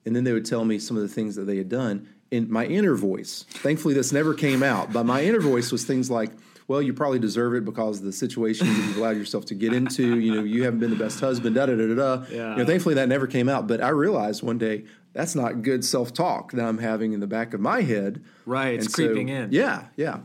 And 0.07 0.17
then 0.17 0.25
they 0.25 0.33
would 0.33 0.47
tell 0.47 0.65
me 0.65 0.79
some 0.79 0.97
of 0.97 1.03
the 1.03 1.09
things 1.09 1.37
that 1.37 1.45
they 1.45 1.59
had 1.59 1.69
done. 1.69 2.09
In 2.31 2.51
my 2.51 2.67
inner 2.67 2.95
voice, 2.95 3.45
thankfully 3.49 3.95
this 3.95 4.13
never 4.13 4.35
came 4.35 4.63
out, 4.63 4.93
but 4.93 5.05
my 5.05 5.25
inner 5.25 5.41
voice 5.41 5.73
was 5.73 5.85
things 5.85 6.11
like, 6.11 6.31
"Well, 6.67 6.83
you 6.83 6.93
probably 6.93 7.19
deserve 7.19 7.55
it 7.55 7.65
because 7.65 8.01
of 8.01 8.05
the 8.05 8.13
situation 8.13 8.67
you've 8.67 8.99
allowed 8.99 9.17
yourself 9.17 9.47
to 9.47 9.55
get 9.55 9.73
into. 9.73 10.19
You 10.19 10.35
know, 10.35 10.45
you 10.45 10.65
haven't 10.65 10.81
been 10.81 10.91
the 10.91 10.97
best 10.97 11.21
husband." 11.21 11.55
Da 11.55 11.67
da 11.67 11.75
da 11.77 11.87
da 11.87 11.95
da. 11.95 12.27
Yeah. 12.31 12.51
You 12.53 12.57
know, 12.59 12.67
thankfully 12.67 12.95
that 12.97 13.09
never 13.09 13.27
came 13.27 13.49
out. 13.49 13.67
But 13.67 13.81
I 13.81 13.89
realized 13.89 14.43
one 14.43 14.59
day 14.59 14.85
that's 15.15 15.35
not 15.35 15.63
good 15.63 15.85
self 15.85 16.13
talk 16.13 16.53
that 16.53 16.65
I'm 16.65 16.79
having 16.79 17.13
in 17.13 17.21
the 17.21 17.27
back 17.27 17.55
of 17.55 17.61
my 17.61 17.81
head. 17.81 18.23
Right, 18.47 18.75
it's 18.75 18.93
so- 18.93 19.07
creeping 19.07 19.29
in. 19.31 19.51
Yeah, 19.53 19.87
yeah. 19.97 20.21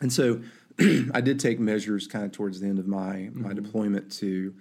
And 0.00 0.12
so 0.12 0.40
I 1.14 1.20
did 1.20 1.38
take 1.38 1.60
measures 1.60 2.06
kind 2.06 2.24
of 2.24 2.32
towards 2.32 2.60
the 2.60 2.66
end 2.66 2.78
of 2.78 2.86
my 2.86 3.30
my 3.32 3.50
mm-hmm. 3.50 3.62
deployment 3.62 4.12
to 4.12 4.54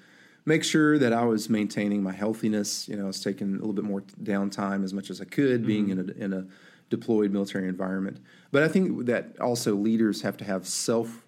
make 0.50 0.64
sure 0.64 0.98
that 0.98 1.14
I 1.14 1.24
was 1.24 1.50
maintaining 1.50 2.02
my 2.04 2.12
healthiness. 2.12 2.90
You 2.90 2.98
know, 2.98 3.04
I 3.04 3.08
was 3.08 3.22
taking 3.22 3.50
a 3.50 3.60
little 3.60 3.78
bit 3.80 3.86
more 3.86 4.02
downtime 4.22 4.84
as 4.84 4.94
much 4.94 5.10
as 5.10 5.22
I 5.22 5.26
could, 5.26 5.66
being 5.66 5.90
in 5.90 6.00
a 6.00 6.24
in 6.24 6.34
a 6.34 6.48
deployed 6.90 7.32
military 7.32 7.68
environment. 7.70 8.18
But 8.52 8.64
I 8.64 8.68
think 8.68 9.06
that 9.06 9.40
also 9.40 9.76
leaders 9.76 10.24
have 10.24 10.36
to 10.38 10.46
have 10.46 10.68
self 10.68 11.26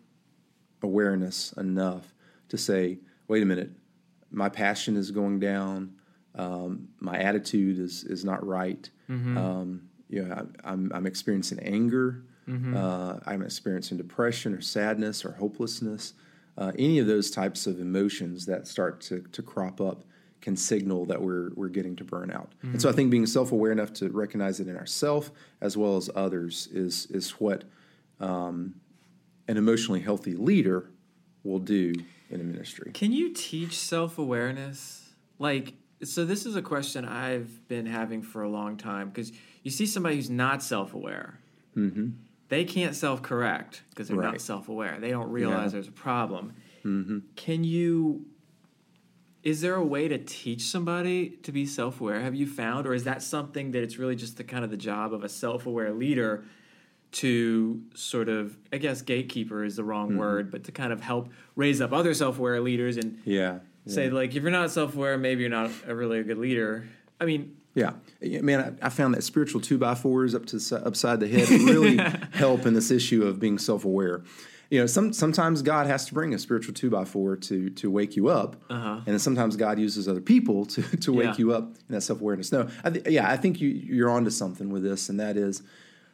awareness 0.82 1.54
enough 1.54 2.14
to 2.50 2.58
say, 2.58 2.98
wait 3.28 3.44
a 3.44 3.46
minute, 3.46 3.70
my 4.32 4.50
passion 4.50 4.98
is 4.98 5.12
going 5.12 5.40
down, 5.40 5.94
um, 6.36 6.88
my 7.00 7.18
attitude 7.18 7.78
is 7.80 8.04
is 8.04 8.26
not 8.26 8.46
right. 8.46 8.90
Um, 9.38 9.90
you 10.10 10.24
know, 10.24 10.34
I, 10.34 10.72
I'm 10.72 10.92
I'm 10.96 11.06
experiencing 11.06 11.60
anger. 11.60 12.24
Uh, 12.76 13.20
I'm 13.28 13.44
experiencing 13.44 13.98
depression 13.98 14.54
or 14.54 14.62
sadness 14.62 15.24
or 15.24 15.32
hopelessness. 15.34 16.14
Uh, 16.58 16.72
any 16.78 17.00
of 17.00 17.08
those 17.08 17.32
types 17.32 17.66
of 17.66 17.80
emotions 17.80 18.46
that 18.46 18.68
start 18.68 19.02
to, 19.02 19.22
to 19.32 19.42
crop 19.42 19.80
up 19.80 20.04
can 20.42 20.58
signal 20.58 21.06
that 21.06 21.22
we're 21.22 21.52
we're 21.56 21.70
getting 21.70 21.96
to 21.96 22.04
burnout. 22.04 22.48
And 22.64 22.82
so 22.82 22.90
I 22.90 22.92
think 22.92 23.12
being 23.12 23.28
self 23.28 23.52
aware 23.52 23.72
enough 23.72 23.94
to 23.94 24.10
recognize 24.10 24.60
it 24.60 24.68
in 24.68 24.76
ourselves 24.76 25.32
as 25.62 25.78
well 25.78 25.98
as 25.98 26.10
others 26.16 26.68
is 26.72 27.06
is 27.12 27.32
what 27.32 27.64
um, 28.20 28.76
an 29.48 29.58
emotionally 29.58 30.00
healthy 30.00 30.34
leader 30.34 30.90
will 31.44 31.60
do 31.60 31.94
in 32.30 32.42
a 32.42 32.44
ministry. 32.44 32.92
Can 32.94 33.12
you 33.12 33.34
teach 33.34 33.78
self 33.78 34.18
awareness? 34.18 35.14
Like, 35.38 35.74
so 36.04 36.26
this 36.26 36.46
is 36.46 36.56
a 36.56 36.62
question 36.62 37.06
I've 37.06 37.68
been 37.68 37.86
having 37.86 38.22
for 38.22 38.44
a 38.44 38.50
long 38.50 38.78
time 38.78 39.10
because 39.10 39.32
you 39.64 39.72
see 39.72 39.86
somebody 39.86 40.16
who's 40.16 40.30
not 40.30 40.64
self 40.64 40.94
aware. 40.94 41.40
They 42.52 42.66
can't 42.66 42.94
self 42.94 43.22
correct 43.22 43.82
because 43.92 44.10
they're 44.10 44.18
not 44.18 44.34
Mm-hmm. 44.34 44.40
Self 44.40 44.68
aware. 44.68 44.98
They 45.00 45.10
don't 45.12 45.30
realize 45.32 45.68
Yeah. 45.72 45.78
there's 45.78 45.88
a 45.88 45.92
problem. 45.94 46.54
Mm-hmm. 46.84 47.20
Can 47.38 47.64
you? 47.64 48.26
Is 49.42 49.62
there 49.62 49.76
a 49.76 49.86
way 49.86 50.10
to 50.10 50.18
teach 50.18 50.64
somebody 50.64 51.30
to 51.44 51.52
be 51.54 51.66
self 51.66 52.02
aware? 52.02 52.20
Have 52.20 52.36
you 52.36 52.46
found, 52.46 52.86
or 52.88 52.94
is 52.94 53.06
that 53.06 53.24
something 53.24 53.72
that 53.72 53.84
it's 53.84 53.98
really 53.98 54.18
just 54.18 54.36
the 54.36 54.44
kind 54.44 54.66
of 54.66 54.70
the 54.70 54.76
job 54.78 55.14
of 55.14 55.24
a 55.24 55.30
self 55.30 55.66
aware 55.66 55.94
leader 55.94 56.44
to 57.14 57.82
sort 57.94 58.28
of, 58.28 58.58
I 58.74 58.78
guess, 58.80 59.02
gatekeeper 59.02 59.64
is 59.64 59.78
the 59.78 59.84
wrong 59.86 60.10
Mm-hmm. 60.10 60.18
word, 60.20 60.52
but 60.52 60.66
to 60.66 60.74
kind 60.74 60.92
of 60.92 61.00
help 61.02 61.30
raise 61.56 61.80
up 61.80 61.94
other 61.94 62.14
self 62.14 62.38
aware 62.38 62.60
leaders 62.60 62.98
and 62.98 63.18
Yeah. 63.24 63.60
say 63.86 64.10
like 64.10 64.36
if 64.36 64.44
you're 64.44 64.52
not 64.52 64.72
self-aware 64.72 65.18
maybe 65.18 65.40
you're 65.42 65.50
not 65.50 65.72
a 65.88 65.96
really 65.96 66.20
a 66.20 66.24
good 66.24 66.38
leader 66.38 66.86
i 67.20 67.26
mean 67.26 67.56
Yeah, 67.74 67.84
Yeah, 67.84 67.92
man, 68.22 68.78
I, 68.82 68.88
I 68.88 68.90
found 68.90 69.14
that 69.16 69.24
spiritual 69.24 69.62
two 69.62 69.78
by 69.78 69.96
fours 69.96 70.36
up 70.36 70.46
to 70.48 70.82
upside 70.86 71.20
the 71.20 71.28
head 71.28 71.50
really 71.50 71.98
help 72.32 72.66
in 72.66 72.74
this 72.74 72.92
issue 72.92 73.24
of 73.26 73.40
being 73.40 73.58
self 73.58 73.86
aware. 73.86 74.22
You 74.70 74.80
know, 74.80 74.86
some 74.86 75.12
sometimes 75.12 75.62
God 75.62 75.88
has 75.88 76.06
to 76.06 76.14
bring 76.14 76.34
a 76.34 76.40
spiritual 76.40 76.74
two 76.74 76.90
by 76.90 77.04
four 77.04 77.36
to 77.36 77.70
to 77.72 77.92
wake 77.92 78.16
you 78.16 78.30
up, 78.30 78.56
Uh-huh. 78.70 78.90
and 78.98 79.06
then 79.06 79.20
sometimes 79.20 79.58
God 79.58 79.78
uses 79.80 80.08
other 80.08 80.22
people 80.22 80.66
to 80.68 80.82
to 80.82 81.12
wake 81.12 81.26
Yeah. 81.26 81.36
you 81.40 81.54
up 81.54 81.64
in 81.90 81.96
that 81.96 82.02
self 82.02 82.22
awareness. 82.22 82.52
No, 82.54 82.70
I 82.84 82.90
th- 82.90 83.08
yeah, 83.08 83.30
I 83.30 83.36
think 83.36 83.60
you 83.60 83.68
you're 83.70 84.10
onto 84.10 84.30
something 84.30 84.70
with 84.70 84.84
this, 84.84 85.10
and 85.10 85.20
that 85.20 85.36
is 85.36 85.62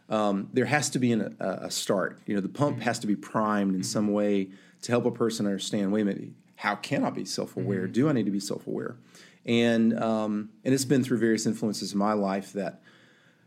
um, 0.10 0.50
there 0.54 0.66
has 0.66 0.90
to 0.92 1.00
be 1.00 1.12
an, 1.12 1.36
a, 1.40 1.50
a 1.64 1.72
start. 1.72 2.20
You 2.26 2.34
know, 2.36 2.42
the 2.42 2.50
pump 2.50 2.80
has 2.82 2.98
to 3.00 3.08
be 3.08 3.16
primed 3.16 3.76
in 3.76 3.84
some 3.84 4.12
way 4.12 4.50
to 4.84 4.92
help 4.92 5.06
a 5.06 5.12
person 5.12 5.46
understand. 5.46 5.92
Wait 5.92 6.02
a 6.02 6.06
minute, 6.06 6.30
how 6.56 6.76
can 6.76 7.04
I 7.04 7.10
be 7.12 7.26
self 7.26 7.58
aware? 7.58 7.86
Do 7.88 8.10
I 8.10 8.14
need 8.14 8.26
to 8.26 8.32
be 8.32 8.40
self 8.40 8.66
aware? 8.66 8.96
And 9.48 9.98
um, 10.00 10.50
and 10.66 10.74
it's 10.74 10.86
been 10.86 11.04
through 11.04 11.20
various 11.20 11.46
influences 11.46 11.94
in 11.94 11.98
my 11.98 12.14
life 12.14 12.54
that 12.54 12.82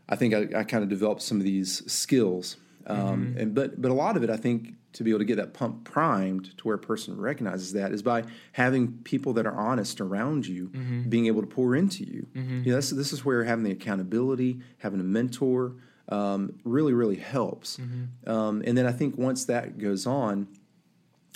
I 0.09 0.15
think 0.15 0.33
I, 0.33 0.59
I 0.59 0.63
kind 0.63 0.83
of 0.83 0.89
developed 0.89 1.21
some 1.21 1.37
of 1.37 1.43
these 1.43 1.83
skills. 1.91 2.57
Um, 2.87 3.35
And 3.37 3.53
but 3.53 3.79
but 3.81 3.91
a 3.91 3.93
lot 3.93 4.17
of 4.17 4.23
it, 4.23 4.29
I 4.31 4.37
think, 4.37 4.73
to 4.93 5.03
be 5.03 5.11
able 5.11 5.19
to 5.19 5.25
get 5.25 5.37
that 5.37 5.53
pump 5.53 5.83
primed 5.85 6.57
to 6.57 6.63
where 6.63 6.75
a 6.75 6.79
person 6.79 7.15
recognizes 7.21 7.71
that 7.73 7.91
is 7.93 8.01
by 8.01 8.23
having 8.53 8.97
people 9.03 9.31
that 9.33 9.45
are 9.45 9.53
honest 9.55 10.01
around 10.01 10.47
you, 10.47 10.71
being 11.07 11.27
able 11.27 11.41
to 11.41 11.47
pour 11.47 11.75
into 11.75 12.03
you. 12.03 12.27
You 12.33 12.71
know, 12.71 12.75
this, 12.77 12.89
this 12.89 13.13
is 13.13 13.23
where 13.23 13.43
having 13.43 13.63
the 13.63 13.71
accountability, 13.71 14.59
having 14.79 14.99
a 14.99 15.03
mentor, 15.03 15.75
um, 16.09 16.55
really 16.63 16.93
really 16.93 17.17
helps. 17.17 17.77
Um, 18.25 18.63
and 18.65 18.75
then 18.77 18.85
I 18.87 18.91
think 18.91 19.17
once 19.17 19.45
that 19.45 19.77
goes 19.77 20.05
on, 20.07 20.47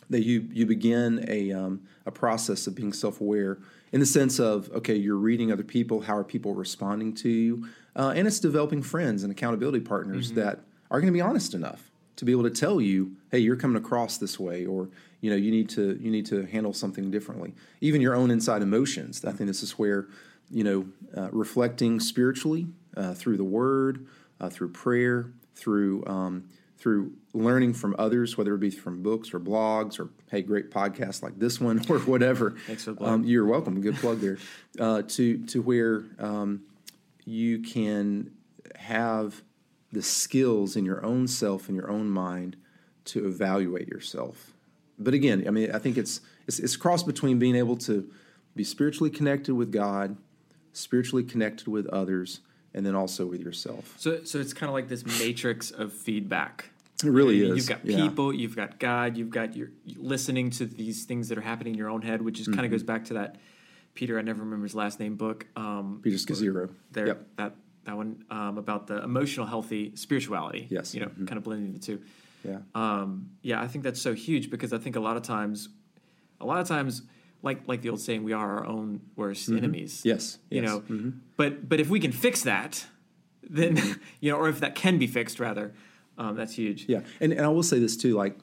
that 0.10 0.24
you 0.26 0.50
you 0.52 0.66
begin 0.66 1.24
a 1.28 1.52
um, 1.54 1.82
a 2.06 2.12
process 2.12 2.68
of 2.68 2.74
being 2.76 2.92
self 2.94 3.22
aware 3.22 3.60
in 3.92 4.00
the 4.00 4.06
sense 4.06 4.40
of 4.40 4.70
okay, 4.74 4.96
you're 4.96 5.16
reading 5.16 5.52
other 5.52 5.64
people, 5.64 6.02
how 6.02 6.18
are 6.18 6.24
people 6.24 6.54
responding 6.54 7.14
to 7.16 7.30
you, 7.30 7.68
uh, 7.96 8.14
and 8.16 8.28
it's 8.28 8.40
developing 8.40 8.82
friends 8.82 9.24
and 9.24 9.32
accountability 9.32 9.80
partners 9.80 10.32
that 10.34 10.60
are 10.92 11.00
going 11.00 11.12
to 11.12 11.18
be 11.18 11.22
honest 11.22 11.54
enough 11.54 11.92
to 12.16 12.26
be 12.26 12.32
able 12.32 12.44
to 12.44 12.50
tell 12.50 12.80
you, 12.80 13.16
hey, 13.32 13.40
you're 13.40 13.56
coming 13.56 13.78
across 13.78 14.18
this 14.18 14.40
way, 14.40 14.66
or 14.66 14.90
you 15.22 15.30
know, 15.30 15.36
you 15.36 15.52
need 15.52 15.70
to 15.70 15.98
you 16.02 16.12
need 16.12 16.26
to 16.28 16.46
handle 16.46 16.74
something 16.74 17.12
differently. 17.12 17.54
Even 17.82 18.02
your 18.02 18.16
own 18.16 18.32
inside 18.32 18.62
emotions. 18.62 19.24
I 19.26 19.32
think 19.32 19.48
this 19.48 19.64
is 19.64 19.74
where 19.74 20.08
you 20.50 20.64
know 20.64 20.88
uh, 21.16 21.30
reflecting 21.32 22.00
spiritually 22.00 22.68
uh, 22.96 23.14
through 23.14 23.38
the 23.38 23.44
Word, 23.44 24.06
uh, 24.40 24.50
through 24.50 24.70
prayer, 24.70 25.32
through 25.56 26.06
um, 26.06 26.50
through 26.78 27.14
learning 27.34 27.74
from 27.74 27.96
others, 27.98 28.38
whether 28.38 28.54
it 28.54 28.60
be 28.60 28.70
from 28.70 29.02
books 29.02 29.34
or 29.34 29.40
blogs 29.40 30.00
or 30.00 30.10
hey, 30.30 30.42
great 30.42 30.72
podcast 30.72 31.24
like 31.24 31.38
this 31.40 31.60
one 31.60 31.84
or 31.90 32.00
whatever. 32.00 32.56
Thanks 32.68 32.84
for 32.84 32.94
the. 32.94 33.04
Um, 33.04 33.24
you're 33.24 33.46
welcome. 33.46 33.82
Good 33.82 33.96
plug 33.96 34.20
there. 34.20 34.38
Uh, 34.78 35.02
to 35.04 35.38
to 35.46 35.62
where 35.62 36.04
um, 36.20 36.62
you 37.24 37.60
can 37.60 38.30
have 38.76 39.42
the 39.94 40.02
skills 40.02 40.76
in 40.76 40.84
your 40.84 41.02
own 41.06 41.30
self 41.30 41.70
and 41.70 41.78
your 41.78 41.90
own 41.90 42.10
mind 42.10 42.58
to 43.06 43.26
evaluate 43.26 43.88
yourself. 43.88 44.52
But 45.00 45.14
again, 45.14 45.46
I 45.48 45.52
mean, 45.52 45.72
I 45.72 45.80
think 45.80 45.98
it's 45.98 46.20
it's, 46.46 46.60
it's 46.60 46.76
a 46.76 46.78
cross 46.78 47.04
between 47.04 47.40
being 47.40 47.56
able 47.56 47.78
to 47.78 48.12
be 48.54 48.66
spiritually 48.66 49.10
connected 49.10 49.56
with 49.56 49.72
God, 49.72 50.18
spiritually 50.74 51.24
connected 51.24 51.70
with 51.70 51.88
others, 51.88 52.42
and 52.74 52.86
then 52.86 52.96
also 52.96 53.26
with 53.26 53.40
yourself. 53.40 53.96
so 53.98 54.26
so 54.26 54.40
it's 54.40 54.54
kind 54.54 54.70
of 54.70 54.74
like 54.74 54.90
this 54.90 55.06
matrix 55.06 55.72
of 55.72 55.94
feedback 55.94 56.72
It 57.04 57.10
really 57.10 57.42
is. 57.42 57.56
You've 57.58 57.68
got 57.68 57.86
Yeah. 57.86 57.98
people, 58.08 58.34
you've 58.34 58.56
got 58.56 58.80
God, 58.80 59.18
you've 59.18 59.30
got 59.30 59.56
your 59.56 59.70
listening 59.98 60.50
to 60.52 60.66
these 60.66 61.04
things 61.06 61.28
that 61.30 61.38
are 61.38 61.42
happening 61.42 61.74
in 61.74 61.78
your 61.78 61.90
own 61.90 62.02
head, 62.02 62.22
which 62.22 62.40
is 62.40 62.48
Mm-hmm. 62.48 62.56
kind 62.56 62.66
of 62.66 62.72
goes 62.72 62.84
back 62.84 63.06
to 63.06 63.16
that 63.16 63.38
Peter. 63.96 64.18
I 64.18 64.22
never 64.22 64.42
remember 64.44 64.64
his 64.66 64.76
last 64.76 65.00
name 65.00 65.16
book. 65.16 65.46
Um, 65.56 66.00
Peter 66.04 66.18
Scazzero. 66.18 66.70
there, 66.92 67.08
Yep. 67.08 67.28
that 67.38 67.56
that 67.86 67.98
one 67.98 68.24
um, 68.32 68.58
about 68.58 68.88
the 68.88 69.04
emotional 69.04 69.46
healthy 69.46 69.92
spirituality. 69.96 70.68
Yes. 70.72 70.96
you 70.96 71.02
know, 71.02 71.08
Mhm. 71.08 71.28
kind 71.28 71.38
of 71.38 71.44
blending 71.44 71.72
the 71.74 71.80
two. 71.80 72.02
Yeah. 72.44 72.60
Um, 72.74 73.30
yeah, 73.44 73.62
I 73.62 73.68
think 73.68 73.84
that's 73.84 74.02
so 74.02 74.14
huge 74.14 74.50
because 74.50 74.74
I 74.74 74.78
think 74.80 74.96
a 74.96 75.00
lot 75.00 75.18
of 75.18 75.24
times 75.24 75.70
a 76.42 76.46
lot 76.46 76.60
of 76.60 76.68
times, 76.68 77.02
like 77.44 77.68
like 77.68 77.82
the 77.82 77.90
old 77.90 78.00
saying, 78.02 78.24
we 78.24 78.34
are 78.34 78.58
our 78.60 78.66
own 78.66 79.02
worst 79.16 79.50
enemies. 79.50 80.02
Yes, 80.06 80.40
you 80.50 80.62
yes. 80.62 80.70
know. 80.90 81.14
But 81.38 81.68
but 81.70 81.80
if 81.80 81.90
we 81.90 82.00
can 82.00 82.12
fix 82.12 82.42
that, 82.44 82.88
then 83.48 83.78
you 84.20 84.32
know, 84.32 84.38
or 84.38 84.50
if 84.50 84.60
that 84.62 84.76
can 84.76 84.98
be 84.98 85.08
fixed, 85.08 85.40
rather, 85.40 85.74
um, 86.18 86.36
that's 86.36 86.54
huge. 86.54 86.86
Yeah, 86.88 87.02
and, 87.20 87.32
and 87.34 87.46
I 87.46 87.50
will 87.50 87.64
say 87.64 87.80
this 87.80 87.98
too. 87.98 88.16
Like, 88.16 88.38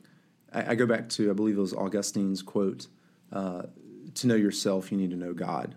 I, 0.53 0.73
I 0.73 0.75
go 0.75 0.87
back 0.87 1.09
to 1.11 1.31
I 1.31 1.33
believe 1.33 1.57
it 1.57 1.61
was 1.61 1.75
Augustine's 1.75 2.43
quote: 2.43 2.87
uh, 3.33 3.63
"To 4.15 4.27
know 4.27 4.35
yourself, 4.35 4.93
you 4.93 4.99
need 4.99 5.11
to 5.11 5.17
know 5.17 5.33
God." 5.33 5.75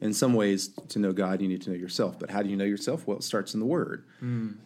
In 0.00 0.12
some 0.12 0.34
ways, 0.34 0.68
to 0.90 1.00
know 1.00 1.12
God, 1.12 1.42
you 1.42 1.48
need 1.48 1.62
to 1.62 1.70
know 1.70 1.76
yourself. 1.76 2.20
But 2.20 2.30
how 2.30 2.42
do 2.42 2.48
you 2.48 2.56
know 2.56 2.64
yourself? 2.64 3.06
Well, 3.06 3.16
it 3.18 3.24
starts 3.24 3.54
in 3.54 3.60
the 3.60 3.66
Word. 3.66 4.04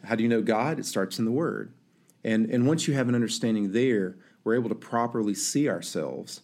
How 0.05 0.15
do 0.15 0.23
you 0.23 0.29
know 0.29 0.43
God? 0.43 0.79
It 0.79 0.85
starts 0.85 1.19
in 1.19 1.25
the 1.25 1.33
Word. 1.33 1.73
And 2.23 2.51
and 2.51 2.67
once 2.67 2.87
you 2.87 2.95
have 2.95 3.09
an 3.09 3.15
understanding 3.15 3.73
there, 3.73 4.17
we're 4.45 4.55
able 4.55 4.69
to 4.69 4.75
properly 4.75 5.35
see 5.35 5.69
ourselves. 5.69 6.43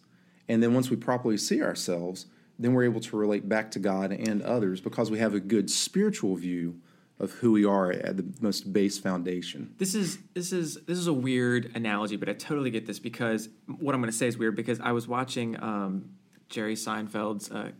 And 0.48 0.62
then 0.62 0.72
once 0.72 0.88
we 0.88 0.96
properly 0.96 1.36
see 1.36 1.62
ourselves, 1.62 2.26
then 2.58 2.72
we're 2.72 2.84
able 2.84 3.00
to 3.00 3.16
relate 3.16 3.48
back 3.48 3.70
to 3.72 3.78
God 3.78 4.10
and 4.10 4.42
others 4.42 4.80
because 4.80 5.10
we 5.10 5.18
have 5.18 5.34
a 5.34 5.40
good 5.40 5.70
spiritual 5.70 6.34
view 6.34 6.80
of 7.20 7.32
who 7.32 7.52
we 7.52 7.64
are 7.64 7.90
at 7.90 8.16
the 8.16 8.24
most 8.40 8.72
base 8.72 8.98
foundation. 8.98 9.74
This 9.78 9.94
is 9.94 10.18
this 10.34 10.52
is 10.52 10.76
this 10.86 10.98
is 10.98 11.06
a 11.06 11.12
weird 11.12 11.72
analogy, 11.74 12.16
but 12.16 12.28
I 12.28 12.32
totally 12.32 12.70
get 12.70 12.86
this 12.86 12.98
because 12.98 13.48
what 13.66 13.94
I'm 13.94 14.00
going 14.00 14.10
to 14.10 14.16
say 14.16 14.28
is 14.28 14.38
weird 14.38 14.56
because 14.56 14.80
I 14.80 14.92
was 14.92 15.08
watching 15.08 15.60
um, 15.62 16.10
Jerry 16.48 16.74
Seinfeld's 16.74 17.50
uh, 17.50 17.72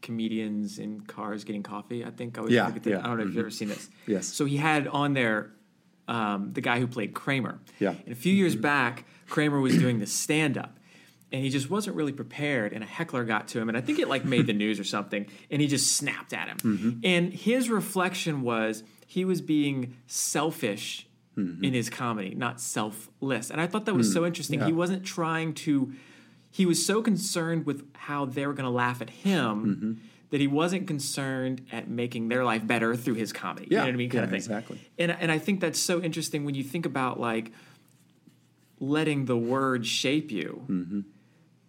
comedians 0.00 0.78
in 0.78 1.02
cars 1.02 1.44
getting 1.44 1.62
coffee. 1.62 2.04
I 2.04 2.10
think 2.10 2.38
I 2.38 2.40
was. 2.40 2.50
Yeah, 2.50 2.68
yeah. 2.68 2.74
Mm-hmm. 2.74 3.04
I 3.04 3.08
don't 3.08 3.16
know 3.18 3.22
if 3.24 3.28
you've 3.28 3.38
ever 3.38 3.50
seen 3.50 3.68
this. 3.68 3.90
Yes. 4.06 4.26
So 4.26 4.44
he 4.46 4.56
had 4.56 4.88
on 4.88 5.12
there 5.12 5.50
um, 6.06 6.52
the 6.54 6.62
guy 6.62 6.80
who 6.80 6.86
played 6.86 7.14
Kramer. 7.14 7.60
Yeah. 7.78 7.90
Mm-hmm. 7.90 8.02
And 8.06 8.12
a 8.12 8.16
few 8.16 8.32
years 8.32 8.56
back, 8.56 9.04
Kramer 9.28 9.60
was 9.60 9.76
doing 9.76 9.98
the 9.98 10.06
stand 10.06 10.56
up. 10.56 10.77
And 11.30 11.42
he 11.44 11.50
just 11.50 11.68
wasn't 11.68 11.94
really 11.94 12.12
prepared, 12.12 12.72
and 12.72 12.82
a 12.82 12.86
heckler 12.86 13.24
got 13.24 13.48
to 13.48 13.60
him, 13.60 13.68
and 13.68 13.76
I 13.76 13.82
think 13.82 13.98
it 13.98 14.08
like 14.08 14.24
made 14.24 14.46
the 14.46 14.52
news 14.64 14.80
or 14.80 14.84
something, 14.84 15.26
and 15.50 15.60
he 15.60 15.68
just 15.68 15.92
snapped 15.94 16.32
at 16.32 16.48
him. 16.48 16.56
Mm-hmm. 16.58 16.90
And 17.04 17.32
his 17.34 17.68
reflection 17.68 18.40
was 18.42 18.82
he 19.06 19.24
was 19.24 19.40
being 19.40 19.96
selfish 20.06 21.04
Mm-hmm. 21.36 21.62
in 21.62 21.72
his 21.72 21.88
comedy, 21.88 22.34
not 22.34 22.60
selfless. 22.60 23.50
And 23.52 23.60
I 23.60 23.68
thought 23.68 23.84
that 23.84 23.94
was 23.94 24.12
so 24.12 24.26
interesting. 24.26 24.58
He 24.58 24.72
Mm. 24.72 24.74
Wasn't 24.74 25.04
trying 25.04 25.54
to, 25.54 25.92
he 26.50 26.66
was 26.66 26.84
so 26.84 27.00
concerned 27.00 27.64
with 27.64 27.86
how 27.94 28.24
they 28.24 28.44
were 28.44 28.54
going 28.54 28.64
to 28.64 28.70
laugh 28.70 29.00
at 29.00 29.08
him 29.10 29.64
Mm-hmm. 29.64 29.92
that 30.30 30.40
he 30.40 30.48
wasn't 30.48 30.88
concerned 30.88 31.64
at 31.70 31.88
making 31.88 32.26
their 32.28 32.44
life 32.44 32.66
better 32.66 32.96
through 32.96 33.14
his 33.14 33.32
comedy. 33.32 33.68
You 33.70 33.76
Yeah. 33.76 33.82
know 33.82 33.86
what 33.86 33.94
I 33.94 33.98
mean? 33.98 34.10
Kind 34.10 34.24
of 34.24 34.30
thing. 34.30 34.36
exactly. 34.38 34.80
And, 34.98 35.12
and 35.12 35.30
I 35.30 35.38
think 35.38 35.60
that's 35.60 35.78
so 35.78 36.02
interesting 36.02 36.44
when 36.44 36.56
you 36.56 36.64
think 36.64 36.86
about 36.86 37.20
like 37.20 37.52
letting 38.80 39.26
the 39.26 39.36
word 39.36 39.86
shape 39.86 40.32
you. 40.32 41.06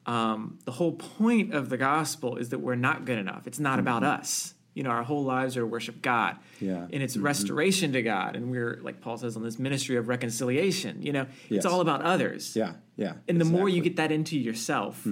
Mm-hmm. 0.10 0.32
Um, 0.32 0.60
the 0.66 0.72
whole 0.72 0.94
point 0.94 1.54
of 1.54 1.70
the 1.70 1.78
gospel 1.78 2.38
is 2.38 2.50
that 2.50 2.60
we're 2.60 2.76
not 2.76 3.06
good 3.06 3.18
enough. 3.20 3.48
It's 3.48 3.60
not 3.60 3.80
about 3.80 4.04
us. 4.04 4.54
You 4.74 4.84
know, 4.84 4.92
our 4.92 5.04
whole 5.04 5.24
lives 5.24 5.58
are 5.58 5.62
to 5.62 5.66
worship 5.66 6.02
God. 6.02 6.36
Mm-hmm. 6.56 6.66
Yeah. 6.66 6.88
And 6.94 7.04
it's 7.04 7.18
restoration 7.18 7.92
to 7.94 8.02
God. 8.02 8.36
And 8.36 8.50
we're, 8.52 8.80
like 8.82 9.02
Paul 9.02 9.18
says, 9.18 9.36
on 9.36 9.44
this 9.44 9.60
ministry 9.60 9.98
of 9.98 10.08
reconciliation. 10.08 11.02
You 11.02 11.14
know, 11.14 11.26
Yes. 11.50 11.58
it's 11.58 11.66
all 11.66 11.82
about 11.82 12.02
others. 12.02 12.56
Yeah, 12.56 12.74
yeah. 12.96 13.14
And 13.28 13.40
the 13.42 13.46
more 13.46 13.68
you 13.68 13.82
get 13.82 13.96
that 13.98 14.12
into 14.12 14.38
yourself, 14.38 15.06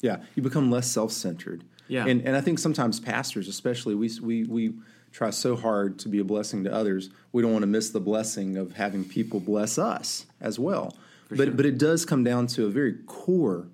Yeah, 0.00 0.18
you 0.34 0.42
become 0.42 0.70
less 0.70 0.88
self-centered. 0.90 1.64
Yeah. 1.88 2.06
and 2.06 2.20
and 2.26 2.36
I 2.36 2.42
think 2.42 2.58
sometimes 2.58 3.00
pastors, 3.00 3.48
especially, 3.48 3.94
we 3.94 4.10
we 4.20 4.44
we 4.44 4.74
try 5.10 5.30
so 5.30 5.56
hard 5.56 5.98
to 6.00 6.08
be 6.08 6.18
a 6.18 6.24
blessing 6.24 6.64
to 6.64 6.72
others. 6.72 7.08
We 7.32 7.40
don't 7.42 7.52
want 7.52 7.62
to 7.62 7.66
miss 7.66 7.88
the 7.90 8.00
blessing 8.00 8.58
of 8.58 8.74
having 8.76 9.04
people 9.04 9.40
bless 9.40 9.78
us 9.78 10.26
as 10.40 10.58
well. 10.58 10.94
but 11.30 11.36
sure. 11.38 11.50
but 11.50 11.64
it 11.64 11.78
does 11.78 12.04
come 12.04 12.22
down 12.24 12.46
to 12.48 12.66
a 12.66 12.68
very 12.68 12.94
core 13.06 13.68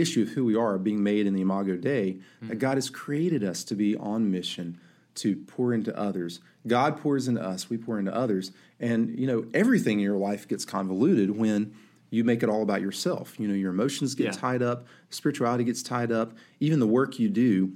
issue 0.00 0.22
of 0.22 0.28
who 0.30 0.44
we 0.44 0.54
are, 0.56 0.78
being 0.78 1.02
made 1.02 1.26
in 1.26 1.34
the 1.34 1.40
Imago 1.42 1.76
Dei. 1.76 2.18
Hmm. 2.40 2.48
That 2.48 2.56
God 2.58 2.76
has 2.76 2.90
created 2.90 3.42
us 3.44 3.64
to 3.64 3.74
be 3.74 3.96
on 3.96 4.30
mission 4.30 4.78
to 5.16 5.36
pour 5.36 5.72
into 5.72 5.96
others. 5.98 6.40
God 6.66 6.98
pours 6.98 7.26
into 7.28 7.42
us, 7.42 7.70
we 7.70 7.78
pour 7.78 7.98
into 7.98 8.14
others, 8.14 8.52
and 8.80 9.18
you 9.18 9.26
know 9.26 9.46
everything 9.54 9.98
in 9.98 10.04
your 10.04 10.16
life 10.18 10.46
gets 10.48 10.64
convoluted 10.64 11.30
when 11.36 11.74
you 12.10 12.22
make 12.24 12.42
it 12.42 12.48
all 12.48 12.62
about 12.62 12.80
yourself. 12.82 13.38
You 13.40 13.48
know 13.48 13.54
your 13.54 13.70
emotions 13.70 14.14
get 14.14 14.24
Yeah. 14.26 14.30
tied 14.32 14.62
up, 14.62 14.86
spirituality 15.10 15.64
gets 15.64 15.82
tied 15.82 16.12
up, 16.12 16.32
even 16.60 16.80
the 16.80 16.86
work 16.86 17.18
you 17.18 17.28
do 17.28 17.72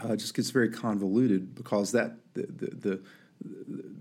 uh, 0.00 0.16
just 0.16 0.34
gets 0.34 0.50
very 0.50 0.68
convoluted 0.70 1.54
because 1.54 1.92
that 1.92 2.16
the 2.34 2.42
the, 2.46 2.66
the 2.76 3.00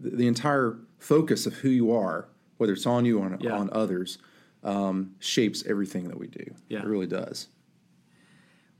the 0.01 0.09
the 0.17 0.27
entire 0.27 0.77
focus 0.99 1.45
of 1.45 1.55
who 1.55 1.69
you 1.69 1.91
are, 1.91 2.27
whether 2.57 2.73
it's 2.73 2.85
on 2.85 3.05
you 3.05 3.19
or 3.19 3.25
on, 3.25 3.37
Yeah. 3.41 3.51
on 3.57 3.69
others, 3.73 4.17
um, 4.65 5.15
shapes 5.19 5.63
everything 5.65 6.09
that 6.09 6.17
we 6.19 6.27
do. 6.27 6.43
Yeah. 6.67 6.79
It 6.79 6.85
really 6.85 7.07
does. 7.07 7.47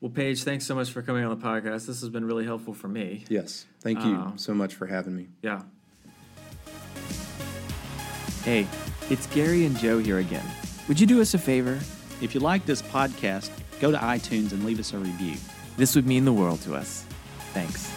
well, 0.02 0.12
Page, 0.12 0.44
thanks 0.44 0.66
so 0.66 0.76
much 0.76 0.90
for 0.92 1.02
coming 1.02 1.24
on 1.24 1.30
the 1.40 1.42
podcast. 1.46 1.86
This 1.88 2.02
has 2.02 2.10
been 2.10 2.26
really 2.26 2.44
helpful 2.44 2.74
for 2.74 2.88
me. 2.90 3.24
Yes. 3.30 3.66
Thank 3.80 4.04
you 4.04 4.16
Uh, 4.16 4.32
so 4.36 4.54
much 4.54 4.74
for 4.76 4.88
having 4.88 5.16
me. 5.16 5.28
Yeah. 5.42 5.62
Hey, 8.44 8.68
it's 9.10 9.26
Gary 9.28 9.66
and 9.66 9.78
Joe 9.78 9.98
here 10.00 10.20
again. 10.20 10.46
Would 10.88 11.00
you 11.00 11.08
do 11.08 11.22
us 11.22 11.34
a 11.34 11.38
favor? 11.40 11.80
If 12.22 12.34
you 12.36 12.42
like 12.42 12.66
this 12.66 12.82
podcast, 12.82 13.50
go 13.80 13.92
to 13.92 13.98
iTunes 13.98 14.52
and 14.52 14.64
leave 14.66 14.80
us 14.80 14.94
a 14.94 14.98
review. 15.00 15.36
This 15.78 15.96
would 15.96 16.06
mean 16.08 16.26
the 16.26 16.34
world 16.34 16.62
to 16.62 16.76
us. 16.76 17.06
Thanks. 17.54 17.92